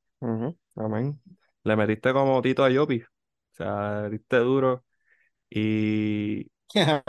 Amén. 0.76 1.20
Le 1.64 1.76
metiste 1.76 2.12
como 2.12 2.40
Tito 2.40 2.64
a 2.64 2.70
Yopi. 2.70 3.02
O 3.58 3.64
sea, 3.64 4.02
metiste 4.10 4.36
duro. 4.38 4.84
Y. 5.50 6.50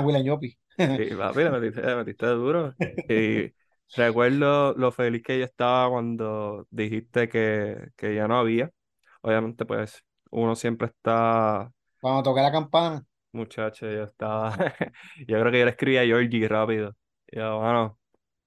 William 0.04 0.24
Yopi. 0.24 0.58
papi, 0.78 1.44
le 1.44 1.50
metiste, 1.52 1.96
metiste 1.96 2.26
duro. 2.28 2.74
Y 3.10 3.54
recuerdo 3.96 4.74
lo 4.76 4.92
feliz 4.92 5.24
que 5.24 5.40
yo 5.40 5.46
estaba 5.46 5.90
cuando 5.90 6.68
dijiste 6.70 7.28
que, 7.30 7.90
que 7.96 8.16
ya 8.16 8.28
no 8.28 8.38
había 8.38 8.72
obviamente 9.22 9.66
pues 9.66 10.04
uno 10.32 10.56
siempre 10.56 10.88
está... 10.88 11.72
Cuando 12.00 12.24
toqué 12.24 12.42
la 12.42 12.52
campana. 12.52 13.06
Muchacho, 13.32 13.90
yo 13.90 14.04
estaba... 14.04 14.56
yo 15.28 15.40
creo 15.40 15.52
que 15.52 15.60
yo 15.60 15.66
le 15.66 15.72
escribí 15.72 15.98
a 15.98 16.04
Georgie 16.04 16.48
rápido. 16.48 16.96
yo, 17.32 17.60
bueno, 17.60 18.00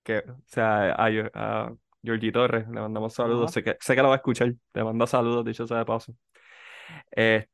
que, 0.02 0.18
o 0.18 0.42
sea, 0.46 0.92
a, 0.92 1.08
a 1.34 1.74
Georgie 2.02 2.32
Torres, 2.32 2.66
le 2.68 2.80
mandamos 2.80 3.14
saludos. 3.14 3.52
Sé 3.52 3.62
que, 3.62 3.76
sé 3.80 3.94
que 3.94 4.02
lo 4.02 4.08
va 4.08 4.14
a 4.14 4.16
escuchar. 4.16 4.54
Le 4.74 4.84
mando 4.84 5.06
saludos, 5.06 5.44
dicho 5.44 5.66
sea 5.66 5.78
de 5.78 5.84
paso. 5.84 6.14
Este, 7.10 7.48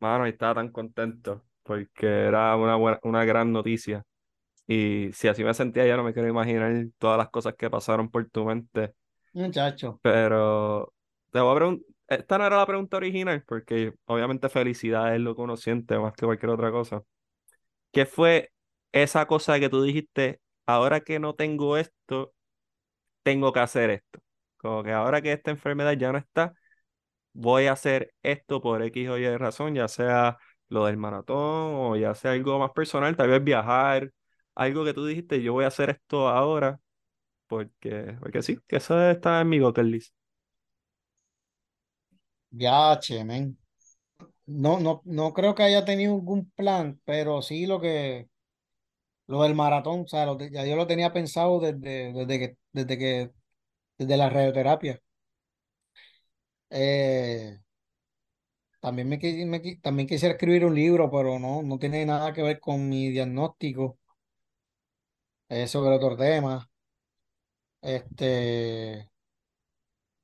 mano, 0.00 0.26
y 0.26 0.30
estaba 0.30 0.54
tan 0.54 0.70
contento 0.70 1.44
porque 1.62 2.06
era 2.06 2.56
una, 2.56 2.76
buena, 2.76 2.98
una 3.02 3.24
gran 3.24 3.52
noticia. 3.52 4.04
Y 4.66 5.10
si 5.12 5.28
así 5.28 5.44
me 5.44 5.54
sentía, 5.54 5.86
ya 5.86 5.96
no 5.96 6.04
me 6.04 6.12
quiero 6.12 6.28
imaginar 6.28 6.86
todas 6.98 7.18
las 7.18 7.30
cosas 7.30 7.54
que 7.54 7.70
pasaron 7.70 8.10
por 8.10 8.28
tu 8.30 8.44
mente. 8.44 8.94
Muchacho. 9.32 9.98
Pero 10.02 10.92
te 11.30 11.40
voy 11.40 11.52
a 11.52 11.56
preguntar, 11.56 11.86
esta 12.08 12.38
no 12.38 12.46
era 12.46 12.56
la 12.58 12.66
pregunta 12.66 12.96
original, 12.96 13.42
porque 13.46 13.94
obviamente 14.06 14.48
felicidad 14.48 15.14
es 15.14 15.20
lo 15.20 15.34
que 15.34 15.42
uno 15.42 15.56
siente 15.56 15.98
más 15.98 16.12
que 16.12 16.26
cualquier 16.26 16.50
otra 16.50 16.70
cosa. 16.70 17.02
¿Qué 17.90 18.06
fue 18.06 18.50
esa 18.92 19.26
cosa 19.26 19.58
que 19.58 19.68
tú 19.68 19.82
dijiste, 19.82 20.40
ahora 20.66 21.00
que 21.00 21.18
no 21.18 21.34
tengo 21.34 21.76
esto, 21.76 22.34
tengo 23.22 23.52
que 23.52 23.60
hacer 23.60 23.90
esto? 23.90 24.20
Como 24.56 24.82
que 24.82 24.92
ahora 24.92 25.20
que 25.22 25.32
esta 25.32 25.50
enfermedad 25.50 25.94
ya 25.94 26.12
no 26.12 26.18
está, 26.18 26.54
voy 27.32 27.66
a 27.66 27.72
hacer 27.72 28.14
esto 28.22 28.60
por 28.62 28.82
X 28.82 29.08
o 29.08 29.18
Y 29.18 29.36
razón, 29.36 29.74
ya 29.74 29.88
sea 29.88 30.38
lo 30.68 30.86
del 30.86 30.96
maratón 30.96 31.36
o 31.38 31.96
ya 31.96 32.14
sea 32.14 32.32
algo 32.32 32.58
más 32.58 32.70
personal, 32.72 33.16
tal 33.16 33.28
vez 33.30 33.42
viajar, 33.44 34.10
algo 34.54 34.84
que 34.84 34.94
tú 34.94 35.06
dijiste, 35.06 35.42
yo 35.42 35.52
voy 35.52 35.64
a 35.64 35.68
hacer 35.68 35.90
esto 35.90 36.28
ahora, 36.28 36.80
porque, 37.48 38.16
porque 38.20 38.42
sí, 38.42 38.58
que 38.68 38.76
eso 38.76 39.00
está 39.10 39.40
en 39.42 39.48
mi 39.50 39.60
bucket 39.60 39.84
list. 39.86 40.14
Ya, 42.50 42.98
men. 43.24 43.58
No, 44.46 44.80
no, 44.80 45.02
no 45.04 45.32
creo 45.32 45.54
que 45.54 45.62
haya 45.64 45.84
tenido 45.84 46.14
algún 46.14 46.50
plan, 46.52 47.00
pero 47.04 47.42
sí 47.42 47.66
lo 47.66 47.80
que, 47.80 48.28
lo 49.26 49.42
del 49.42 49.54
maratón, 49.54 50.02
o 50.02 50.08
sea, 50.08 50.26
ya 50.52 50.66
yo 50.66 50.76
lo 50.76 50.86
tenía 50.86 51.12
pensado 51.12 51.60
desde, 51.60 52.12
desde 52.12 52.38
que, 52.38 52.56
desde 52.72 52.98
que, 52.98 53.30
desde 53.98 54.16
la 54.18 54.30
radioterapia. 54.30 55.00
Eh, 56.72 57.60
también 58.80 59.08
me, 59.08 59.18
me, 59.46 59.76
también 59.76 60.06
quisiera 60.08 60.34
escribir 60.34 60.64
un 60.66 60.74
libro, 60.74 61.10
pero 61.10 61.38
no, 61.38 61.62
no 61.62 61.78
tiene 61.78 62.04
nada 62.06 62.32
que 62.34 62.42
ver 62.42 62.60
con 62.60 62.86
mi 62.88 63.10
diagnóstico. 63.10 63.98
Es 65.48 65.70
sobre 65.70 65.94
otro 65.94 66.16
tema. 66.16 66.68
Este. 67.80 69.08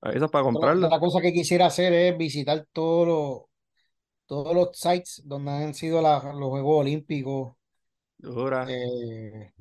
Eso 0.02 0.24
es 0.26 0.30
para 0.30 0.44
comprarlo. 0.44 0.86
Otra 0.86 0.98
cosa 1.00 1.20
que 1.20 1.32
quisiera 1.32 1.66
hacer 1.66 1.92
es 1.92 2.16
visitar 2.18 2.66
todos 2.72 3.06
los, 3.06 3.42
todos 4.26 4.54
los 4.54 4.78
sites 4.78 5.22
donde 5.26 5.52
han 5.52 5.74
sido 5.74 6.02
los 6.02 6.22
Juegos 6.50 6.80
Olímpicos. 6.82 7.54
Eh, 8.66 9.52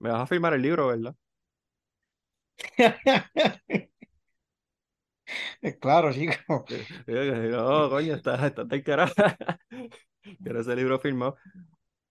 Me 0.00 0.10
vas 0.10 0.22
a 0.22 0.26
firmar 0.26 0.54
el 0.54 0.62
libro, 0.62 0.88
¿verdad? 0.88 1.14
claro, 5.80 6.12
chico. 6.12 6.64
No, 7.06 7.90
coño, 7.90 8.14
está, 8.14 8.46
está 8.46 8.64
del 8.64 8.82
carajo. 8.82 9.14
Quiero 10.42 10.60
ese 10.60 10.76
libro 10.76 10.98
firmado. 10.98 11.36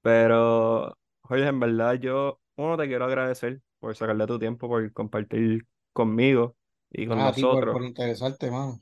Pero, 0.01 0.97
oye, 1.23 1.47
en 1.47 1.59
verdad, 1.59 1.95
yo, 1.95 2.39
uno, 2.55 2.77
te 2.77 2.87
quiero 2.87 3.05
agradecer 3.05 3.61
por 3.79 3.95
sacarle 3.95 4.25
tu 4.25 4.39
tiempo, 4.39 4.67
por 4.67 4.91
compartir 4.93 5.65
conmigo 5.93 6.55
y 6.89 7.07
con 7.07 7.17
nosotros. 7.17 7.73
por, 7.73 7.83
interesarte, 7.83 8.49
mano. 8.49 8.79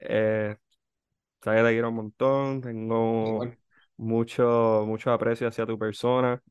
Eh, 0.00 0.56
sabes, 1.42 1.64
te 1.64 1.70
quiero 1.70 1.88
un 1.88 1.94
montón. 1.96 2.60
Tengo 2.60 3.46
mucho, 3.96 4.84
mucho 4.86 5.12
aprecio 5.12 5.48
hacia 5.48 5.66
tu 5.66 5.78
persona. 5.78 6.42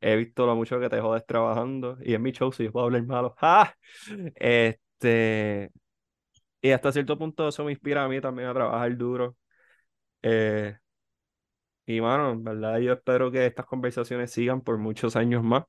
He 0.00 0.16
visto 0.16 0.46
lo 0.46 0.54
mucho 0.54 0.78
que 0.80 0.88
te 0.88 1.00
jodes 1.00 1.24
trabajando 1.26 1.96
y 2.02 2.14
en 2.14 2.22
mi 2.22 2.32
show 2.32 2.52
si 2.52 2.64
yo 2.64 2.72
puedo 2.72 2.86
hablar 2.86 3.04
malo. 3.04 3.34
¡Ah! 3.40 3.74
Este, 4.34 5.70
y 6.64 6.72
hasta 6.72 6.92
cierto 6.92 7.18
punto 7.18 7.46
eso 7.46 7.62
me 7.62 7.72
inspira 7.72 8.04
a 8.04 8.08
mí 8.08 8.22
también 8.22 8.48
a 8.48 8.54
trabajar 8.54 8.96
duro. 8.96 9.36
Eh, 10.22 10.74
y 11.84 12.00
bueno, 12.00 12.30
en 12.30 12.42
verdad 12.42 12.78
yo 12.78 12.94
espero 12.94 13.30
que 13.30 13.44
estas 13.44 13.66
conversaciones 13.66 14.30
sigan 14.30 14.62
por 14.62 14.78
muchos 14.78 15.14
años 15.14 15.42
más. 15.42 15.64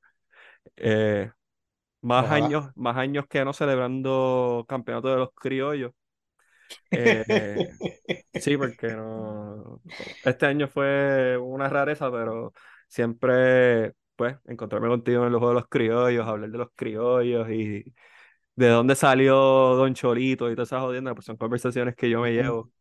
Eh, 0.76 1.30
más 2.00 2.30
años, 2.30 2.70
más 2.76 2.96
años 2.96 3.26
que 3.28 3.44
no 3.44 3.52
celebrando 3.52 4.64
campeonato 4.66 5.08
de 5.08 5.16
los 5.16 5.34
criollos. 5.34 5.92
Eh, 6.90 7.68
sí, 8.40 8.56
porque 8.56 8.88
no. 8.94 9.82
Este 10.24 10.46
año 10.46 10.66
fue 10.66 11.36
una 11.36 11.68
rareza, 11.68 12.10
pero 12.10 12.54
siempre, 12.88 13.92
pues, 14.16 14.34
encontrarme 14.46 14.88
contigo 14.88 15.26
en 15.26 15.34
el 15.34 15.38
juego 15.38 15.50
de 15.50 15.60
los 15.60 15.68
criollos, 15.68 16.26
hablar 16.26 16.48
de 16.48 16.56
los 16.56 16.70
criollos 16.74 17.50
y 17.50 17.84
de 18.56 18.68
dónde 18.68 18.94
salió 18.96 19.36
Don 19.36 19.94
Cholito 19.94 20.50
y 20.50 20.54
todas 20.54 20.68
esas 20.68 20.80
jodiendas, 20.82 21.14
pues 21.14 21.26
son 21.26 21.36
conversaciones 21.36 21.94
que 21.94 22.10
yo 22.10 22.20
me 22.22 22.32
llevo. 22.32 22.72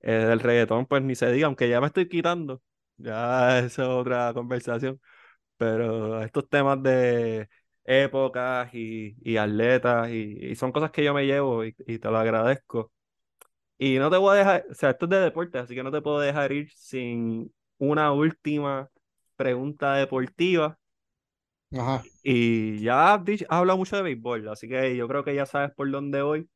Eh, 0.00 0.12
del 0.12 0.40
reggaetón, 0.40 0.86
pues 0.86 1.02
ni 1.02 1.14
se 1.16 1.30
diga, 1.32 1.46
aunque 1.46 1.68
ya 1.68 1.80
me 1.80 1.88
estoy 1.88 2.08
quitando, 2.08 2.62
ya 2.96 3.58
es 3.60 3.78
otra 3.78 4.32
conversación. 4.34 5.00
Pero 5.56 6.22
estos 6.22 6.48
temas 6.48 6.82
de 6.82 7.48
épocas 7.84 8.72
y, 8.74 9.16
y 9.22 9.36
atletas 9.38 10.10
y, 10.10 10.54
son 10.56 10.72
cosas 10.72 10.90
que 10.92 11.04
yo 11.04 11.14
me 11.14 11.26
llevo 11.26 11.64
y, 11.64 11.74
y, 11.86 11.98
te 11.98 12.10
lo 12.10 12.18
agradezco. 12.18 12.92
Y 13.78 13.98
no 13.98 14.10
te 14.10 14.16
voy 14.18 14.36
a 14.36 14.38
dejar, 14.40 14.66
o 14.70 14.74
sea, 14.74 14.90
esto 14.90 15.06
es 15.06 15.10
de 15.10 15.20
deporte, 15.20 15.58
así 15.58 15.74
que 15.74 15.82
no 15.82 15.92
te 15.92 16.02
puedo 16.02 16.20
dejar 16.20 16.52
ir 16.52 16.70
sin 16.72 17.52
una 17.78 18.12
última 18.12 18.90
pregunta 19.36 19.94
deportiva 19.96 20.78
y 22.22 22.80
ya 22.80 23.14
has, 23.14 23.22
hablado 23.48 23.78
mucho 23.78 23.96
de 23.96 24.02
béisbol, 24.02 24.48
así 24.48 24.68
que 24.68 24.96
yo 24.96 25.06
creo 25.06 25.24
que 25.24 25.34
ya 25.34 25.46
sabes 25.46 25.70
por 25.74 25.90
dónde 25.90 26.22
voy. 26.22 26.48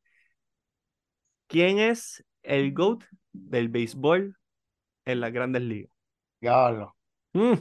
¿Quién 1.47 1.78
es 1.78 2.24
el 2.43 2.72
GOAT 2.72 3.05
del 3.32 3.68
béisbol 3.68 4.36
en 5.05 5.20
las 5.20 5.32
grandes 5.32 5.62
ligas? 5.62 5.93
Diablo. 6.40 6.97
Mm. 7.34 7.52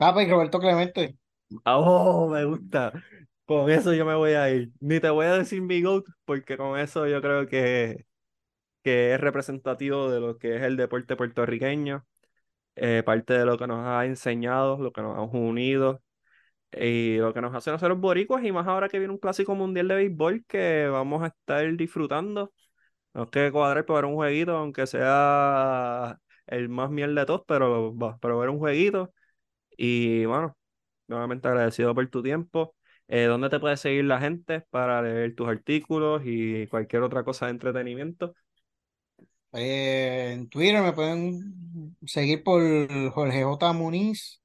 y 0.00 0.30
Roberto 0.30 0.58
Clemente. 0.58 1.16
Oh, 1.64 2.28
me 2.28 2.44
gusta. 2.44 2.92
Con 3.44 3.70
eso 3.70 3.92
yo 3.94 4.04
me 4.04 4.14
voy 4.14 4.32
a 4.32 4.50
ir. 4.50 4.72
Ni 4.80 5.00
te 5.00 5.10
voy 5.10 5.26
a 5.26 5.38
decir 5.38 5.62
mi 5.62 5.80
GOAT, 5.82 6.04
porque 6.24 6.56
con 6.56 6.78
eso 6.78 7.06
yo 7.06 7.20
creo 7.20 7.46
que, 7.46 8.06
que 8.82 9.14
es 9.14 9.20
representativo 9.20 10.10
de 10.10 10.20
lo 10.20 10.38
que 10.38 10.56
es 10.56 10.62
el 10.62 10.76
deporte 10.76 11.16
puertorriqueño. 11.16 12.04
Eh, 12.76 13.02
parte 13.04 13.34
de 13.34 13.44
lo 13.44 13.58
que 13.58 13.66
nos 13.66 13.86
ha 13.86 14.06
enseñado, 14.06 14.78
lo 14.78 14.92
que 14.92 15.02
nos 15.02 15.16
ha 15.18 15.22
unido 15.22 16.02
y 16.72 17.16
lo 17.18 17.34
que 17.34 17.40
nos 17.40 17.54
hace 17.54 17.70
nosotros 17.70 17.98
boricuas 18.00 18.44
y 18.44 18.52
más 18.52 18.66
ahora 18.68 18.88
que 18.88 18.98
viene 18.98 19.12
un 19.14 19.18
clásico 19.20 19.54
mundial 19.54 19.88
de 19.88 19.94
béisbol 19.96 20.44
que 20.46 20.88
vamos 20.88 21.22
a 21.22 21.28
estar 21.28 21.76
disfrutando. 21.76 22.52
Es 23.14 23.28
que 23.30 23.50
cuadrar 23.52 23.86
para 23.86 24.00
ver 24.02 24.04
un 24.06 24.14
jueguito, 24.16 24.56
aunque 24.56 24.86
sea 24.86 26.18
el 26.46 26.68
más 26.68 26.90
miel 26.90 27.14
de 27.14 27.26
todos, 27.26 27.42
pero, 27.46 27.94
pero 28.20 28.38
ver 28.38 28.50
un 28.50 28.58
jueguito. 28.58 29.12
Y 29.76 30.24
bueno, 30.26 30.56
nuevamente 31.08 31.48
agradecido 31.48 31.94
por 31.94 32.08
tu 32.08 32.22
tiempo. 32.22 32.76
Eh, 33.08 33.24
¿Dónde 33.26 33.50
te 33.50 33.60
puede 33.60 33.76
seguir 33.76 34.04
la 34.04 34.20
gente 34.20 34.62
para 34.70 35.02
leer 35.02 35.34
tus 35.34 35.48
artículos 35.48 36.22
y 36.24 36.66
cualquier 36.68 37.02
otra 37.02 37.24
cosa 37.24 37.46
de 37.46 37.52
entretenimiento? 37.52 38.34
Eh, 39.52 40.32
en 40.32 40.48
Twitter 40.48 40.82
me 40.82 40.92
pueden 40.92 41.96
seguir 42.06 42.42
por 42.44 42.62
Jorge 43.12 43.42
J. 43.42 43.72
Muniz 43.72 44.40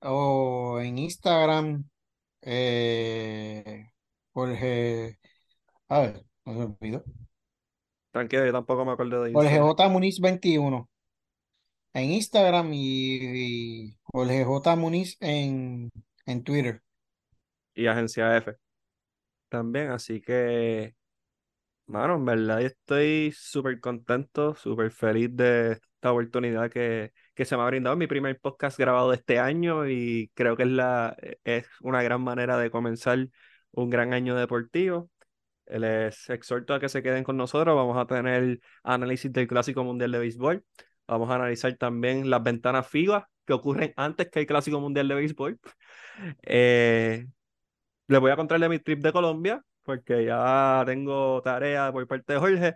o 0.00 0.80
en 0.80 0.98
Instagram 0.98 1.84
eh, 2.42 3.90
Jorge. 4.32 5.18
A 5.88 6.00
ver, 6.00 6.24
no 6.44 6.52
se 6.52 6.58
me 6.58 6.64
olvidó. 6.64 7.04
Tranquilo, 8.10 8.46
yo 8.46 8.52
tampoco 8.52 8.84
me 8.84 8.92
acuerdo 8.92 9.24
de 9.24 9.32
Jorge 9.32 9.58
J. 9.58 9.88
Muniz 9.88 10.20
21 10.20 10.88
en 11.94 12.10
Instagram 12.10 12.70
y, 12.72 13.96
Jorge 14.02 14.44
J. 14.44 14.76
Muniz 14.76 15.16
en, 15.20 15.90
en 16.26 16.44
Twitter. 16.44 16.82
Y 17.74 17.86
Agencia 17.86 18.36
F 18.36 18.56
también, 19.48 19.90
así 19.90 20.20
que 20.20 20.94
Mano, 21.86 22.14
en 22.16 22.24
verdad 22.24 22.60
yo 22.60 22.66
estoy 22.68 23.32
súper 23.36 23.78
contento, 23.78 24.54
súper 24.54 24.90
feliz 24.90 25.28
de 25.36 25.72
esta 25.72 26.12
oportunidad 26.12 26.70
que, 26.70 27.12
que 27.34 27.44
se 27.44 27.56
me 27.56 27.62
ha 27.62 27.66
brindado. 27.66 27.94
Mi 27.96 28.06
primer 28.06 28.40
podcast 28.40 28.78
grabado 28.78 29.10
de 29.10 29.16
este 29.16 29.38
año 29.38 29.86
y 29.86 30.30
creo 30.34 30.56
que 30.56 30.62
es, 30.62 30.70
la, 30.70 31.14
es 31.44 31.66
una 31.82 32.02
gran 32.02 32.22
manera 32.22 32.56
de 32.56 32.70
comenzar 32.70 33.28
un 33.72 33.90
gran 33.90 34.14
año 34.14 34.34
deportivo. 34.34 35.10
Les 35.66 36.30
exhorto 36.30 36.74
a 36.74 36.80
que 36.80 36.88
se 36.88 37.02
queden 37.02 37.22
con 37.24 37.36
nosotros. 37.36 37.76
Vamos 37.76 37.98
a 37.98 38.06
tener 38.06 38.60
análisis 38.82 39.30
del 39.32 39.46
Clásico 39.46 39.84
Mundial 39.84 40.12
de 40.12 40.18
Béisbol. 40.20 40.64
Vamos 41.06 41.30
a 41.30 41.34
analizar 41.36 41.74
también 41.76 42.30
las 42.30 42.42
ventanas 42.42 42.88
FIBA 42.88 43.28
que 43.46 43.52
ocurren 43.52 43.92
antes 43.96 44.30
que 44.30 44.40
el 44.40 44.46
Clásico 44.46 44.80
Mundial 44.80 45.08
de 45.08 45.14
Béisbol. 45.16 45.60
Eh, 46.42 47.26
les 48.08 48.20
voy 48.20 48.30
a 48.30 48.36
contarle 48.36 48.68
mi 48.68 48.78
trip 48.78 49.00
de 49.02 49.12
Colombia, 49.12 49.62
porque 49.84 50.24
ya 50.24 50.82
tengo 50.86 51.42
tarea 51.42 51.92
por 51.92 52.06
parte 52.06 52.34
de 52.34 52.38
Jorge. 52.38 52.74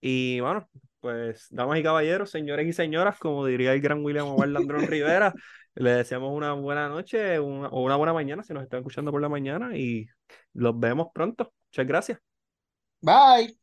Y 0.00 0.40
bueno, 0.40 0.68
pues 1.00 1.46
damas 1.50 1.78
y 1.78 1.82
caballeros, 1.82 2.30
señores 2.30 2.66
y 2.66 2.72
señoras, 2.72 3.18
como 3.18 3.46
diría 3.46 3.72
el 3.72 3.80
gran 3.80 4.04
William 4.04 4.26
Omar 4.28 4.48
Landrón 4.48 4.86
Rivera, 4.86 5.32
le 5.74 5.90
deseamos 5.92 6.32
una 6.36 6.52
buena 6.52 6.88
noche 6.88 7.38
o 7.38 7.44
una 7.44 7.96
buena 7.96 8.12
mañana 8.12 8.42
si 8.42 8.52
nos 8.54 8.62
están 8.62 8.80
escuchando 8.80 9.10
por 9.10 9.20
la 9.22 9.28
mañana 9.28 9.76
y 9.76 10.06
los 10.54 10.78
vemos 10.78 11.08
pronto. 11.14 11.52
Muchas 11.70 11.86
gracias. 11.86 12.18
Bye. 13.02 13.59